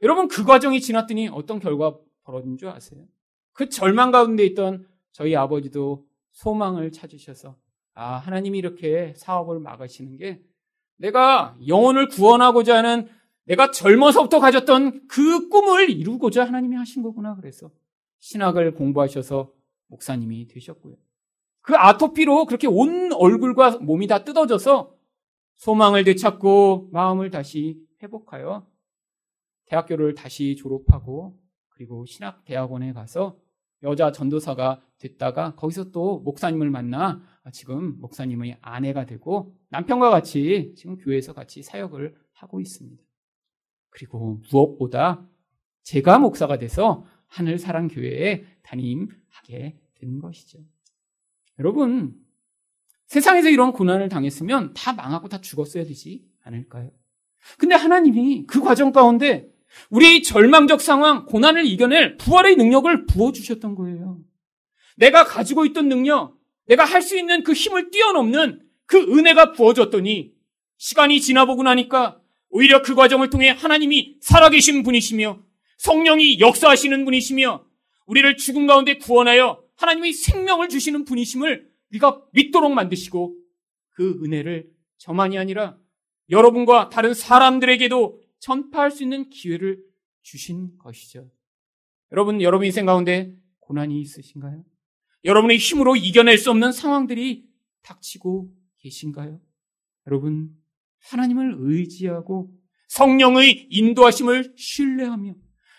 여러분 0.02 0.28
그 0.28 0.44
과정이 0.44 0.80
지났더니 0.80 1.28
어떤 1.28 1.60
결과 1.60 1.96
벌어진 2.24 2.56
줄 2.56 2.68
아세요? 2.68 3.04
그 3.52 3.68
절망 3.68 4.10
가운데 4.10 4.44
있던 4.46 4.86
저희 5.12 5.36
아버지도 5.36 6.06
소망을 6.32 6.92
찾으셔서 6.92 7.56
아 7.94 8.16
하나님이 8.16 8.58
이렇게 8.58 9.12
사업을 9.16 9.60
막으시는 9.60 10.16
게 10.16 10.42
내가 10.96 11.56
영혼을 11.66 12.08
구원하고자 12.08 12.78
하는 12.78 13.08
내가 13.44 13.70
젊어서부터 13.70 14.38
가졌던 14.38 15.08
그 15.08 15.48
꿈을 15.48 15.90
이루고자 15.90 16.44
하나님이 16.44 16.76
하신 16.76 17.02
거구나 17.02 17.34
그래서 17.36 17.70
신학을 18.20 18.74
공부하셔서 18.74 19.52
목사님이 19.88 20.46
되셨고요. 20.46 20.94
그 21.62 21.74
아토피로 21.76 22.46
그렇게 22.46 22.66
온 22.66 23.12
얼굴과 23.12 23.78
몸이 23.78 24.06
다 24.06 24.24
뜯어져서 24.24 24.94
소망을 25.60 26.04
되찾고 26.04 26.88
마음을 26.90 27.30
다시 27.30 27.78
회복하여 28.02 28.66
대학교를 29.66 30.14
다시 30.14 30.56
졸업하고 30.56 31.38
그리고 31.68 32.06
신학 32.06 32.44
대학원에 32.46 32.94
가서 32.94 33.38
여자 33.82 34.10
전도사가 34.10 34.82
됐다가 34.98 35.54
거기서 35.56 35.90
또 35.90 36.20
목사님을 36.20 36.70
만나 36.70 37.22
지금 37.52 38.00
목사님의 38.00 38.56
아내가 38.62 39.04
되고 39.04 39.54
남편과 39.68 40.08
같이 40.08 40.72
지금 40.78 40.96
교회에서 40.96 41.34
같이 41.34 41.62
사역을 41.62 42.16
하고 42.32 42.60
있습니다. 42.60 43.02
그리고 43.90 44.40
무엇보다 44.50 45.28
제가 45.82 46.18
목사가 46.18 46.56
돼서 46.56 47.04
하늘 47.26 47.58
사랑 47.58 47.88
교회에 47.88 48.46
담임하게 48.62 49.78
된 49.96 50.18
것이죠. 50.20 50.58
여러분, 51.58 52.14
세상에서 53.10 53.50
이런 53.50 53.72
고난을 53.72 54.08
당했으면 54.08 54.72
다 54.72 54.92
망하고 54.92 55.28
다 55.28 55.40
죽었어야 55.40 55.84
되지 55.84 56.22
않을까요? 56.44 56.92
근데 57.58 57.74
하나님이 57.74 58.46
그 58.46 58.60
과정 58.60 58.92
가운데 58.92 59.48
우리의 59.90 60.22
절망적 60.22 60.80
상황, 60.80 61.26
고난을 61.26 61.66
이겨낼 61.66 62.16
부활의 62.18 62.54
능력을 62.54 63.06
부어주셨던 63.06 63.74
거예요. 63.74 64.20
내가 64.96 65.24
가지고 65.24 65.66
있던 65.66 65.88
능력, 65.88 66.36
내가 66.68 66.84
할 66.84 67.02
수 67.02 67.18
있는 67.18 67.42
그 67.42 67.52
힘을 67.52 67.90
뛰어넘는 67.90 68.60
그 68.86 68.98
은혜가 68.98 69.52
부어졌더니 69.52 70.30
시간이 70.78 71.20
지나보고 71.20 71.64
나니까 71.64 72.20
오히려 72.48 72.80
그 72.80 72.94
과정을 72.94 73.28
통해 73.30 73.48
하나님이 73.50 74.18
살아계신 74.20 74.84
분이시며 74.84 75.40
성령이 75.78 76.38
역사하시는 76.38 77.04
분이시며 77.04 77.64
우리를 78.06 78.36
죽음 78.36 78.68
가운데 78.68 78.98
구원하여 78.98 79.64
하나님이 79.74 80.12
생명을 80.12 80.68
주시는 80.68 81.04
분이심을 81.06 81.69
우리가 81.90 82.22
믿도록 82.32 82.72
만드시고 82.72 83.36
그 83.90 84.20
은혜를 84.24 84.70
저만이 84.98 85.38
아니라 85.38 85.78
여러분과 86.28 86.88
다른 86.88 87.14
사람들에게도 87.14 88.20
전파할 88.38 88.90
수 88.90 89.02
있는 89.02 89.28
기회를 89.30 89.82
주신 90.22 90.76
것이죠. 90.78 91.30
여러분, 92.12 92.40
여러분 92.40 92.66
인생 92.66 92.86
가운데 92.86 93.34
고난이 93.60 94.00
있으신가요? 94.00 94.64
여러분의 95.24 95.58
힘으로 95.58 95.96
이겨낼 95.96 96.38
수 96.38 96.50
없는 96.50 96.72
상황들이 96.72 97.46
닥치고 97.82 98.50
계신가요? 98.78 99.40
여러분, 100.06 100.56
하나님을 101.10 101.56
의지하고 101.58 102.52
성령의 102.88 103.68
인도하심을 103.70 104.54
신뢰하며 104.56 105.34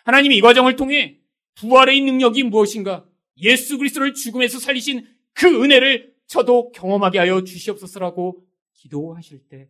하나님이 0.05 0.38
이 0.38 0.41
과정을 0.41 0.76
통해 0.76 1.20
부활의 1.55 2.01
능력이 2.01 2.43
무엇인가? 2.43 3.05
예수 3.38 3.78
그리스도를 3.78 4.14
죽음에서 4.14 4.59
살리신 4.59 5.05
그 5.34 5.63
은혜를 5.63 6.13
저도 6.27 6.71
경험하게 6.71 7.19
하여 7.19 7.43
주시옵소서라고 7.43 8.45
기도하실 8.73 9.47
때 9.49 9.69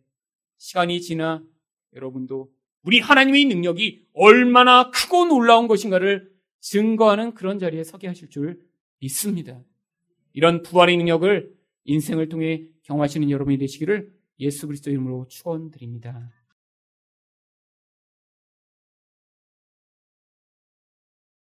시간이 0.58 1.00
지나 1.00 1.42
여러분도 1.94 2.52
우리 2.84 3.00
하나님의 3.00 3.44
능력이 3.46 4.06
얼마나 4.12 4.90
크고 4.90 5.26
놀라운 5.26 5.68
것인가를 5.68 6.32
증거하는 6.60 7.34
그런 7.34 7.58
자리에 7.58 7.84
서게 7.84 8.06
하실 8.06 8.30
줄 8.30 8.60
믿습니다. 9.00 9.60
이런 10.32 10.62
부활의 10.62 10.96
능력을 10.96 11.52
인생을 11.84 12.28
통해 12.28 12.66
경험하시는 12.84 13.30
여러분이 13.30 13.58
되시기를 13.58 14.12
예수 14.40 14.66
그리스도 14.66 14.90
이름으로 14.90 15.26
축원드립니다. 15.28 16.30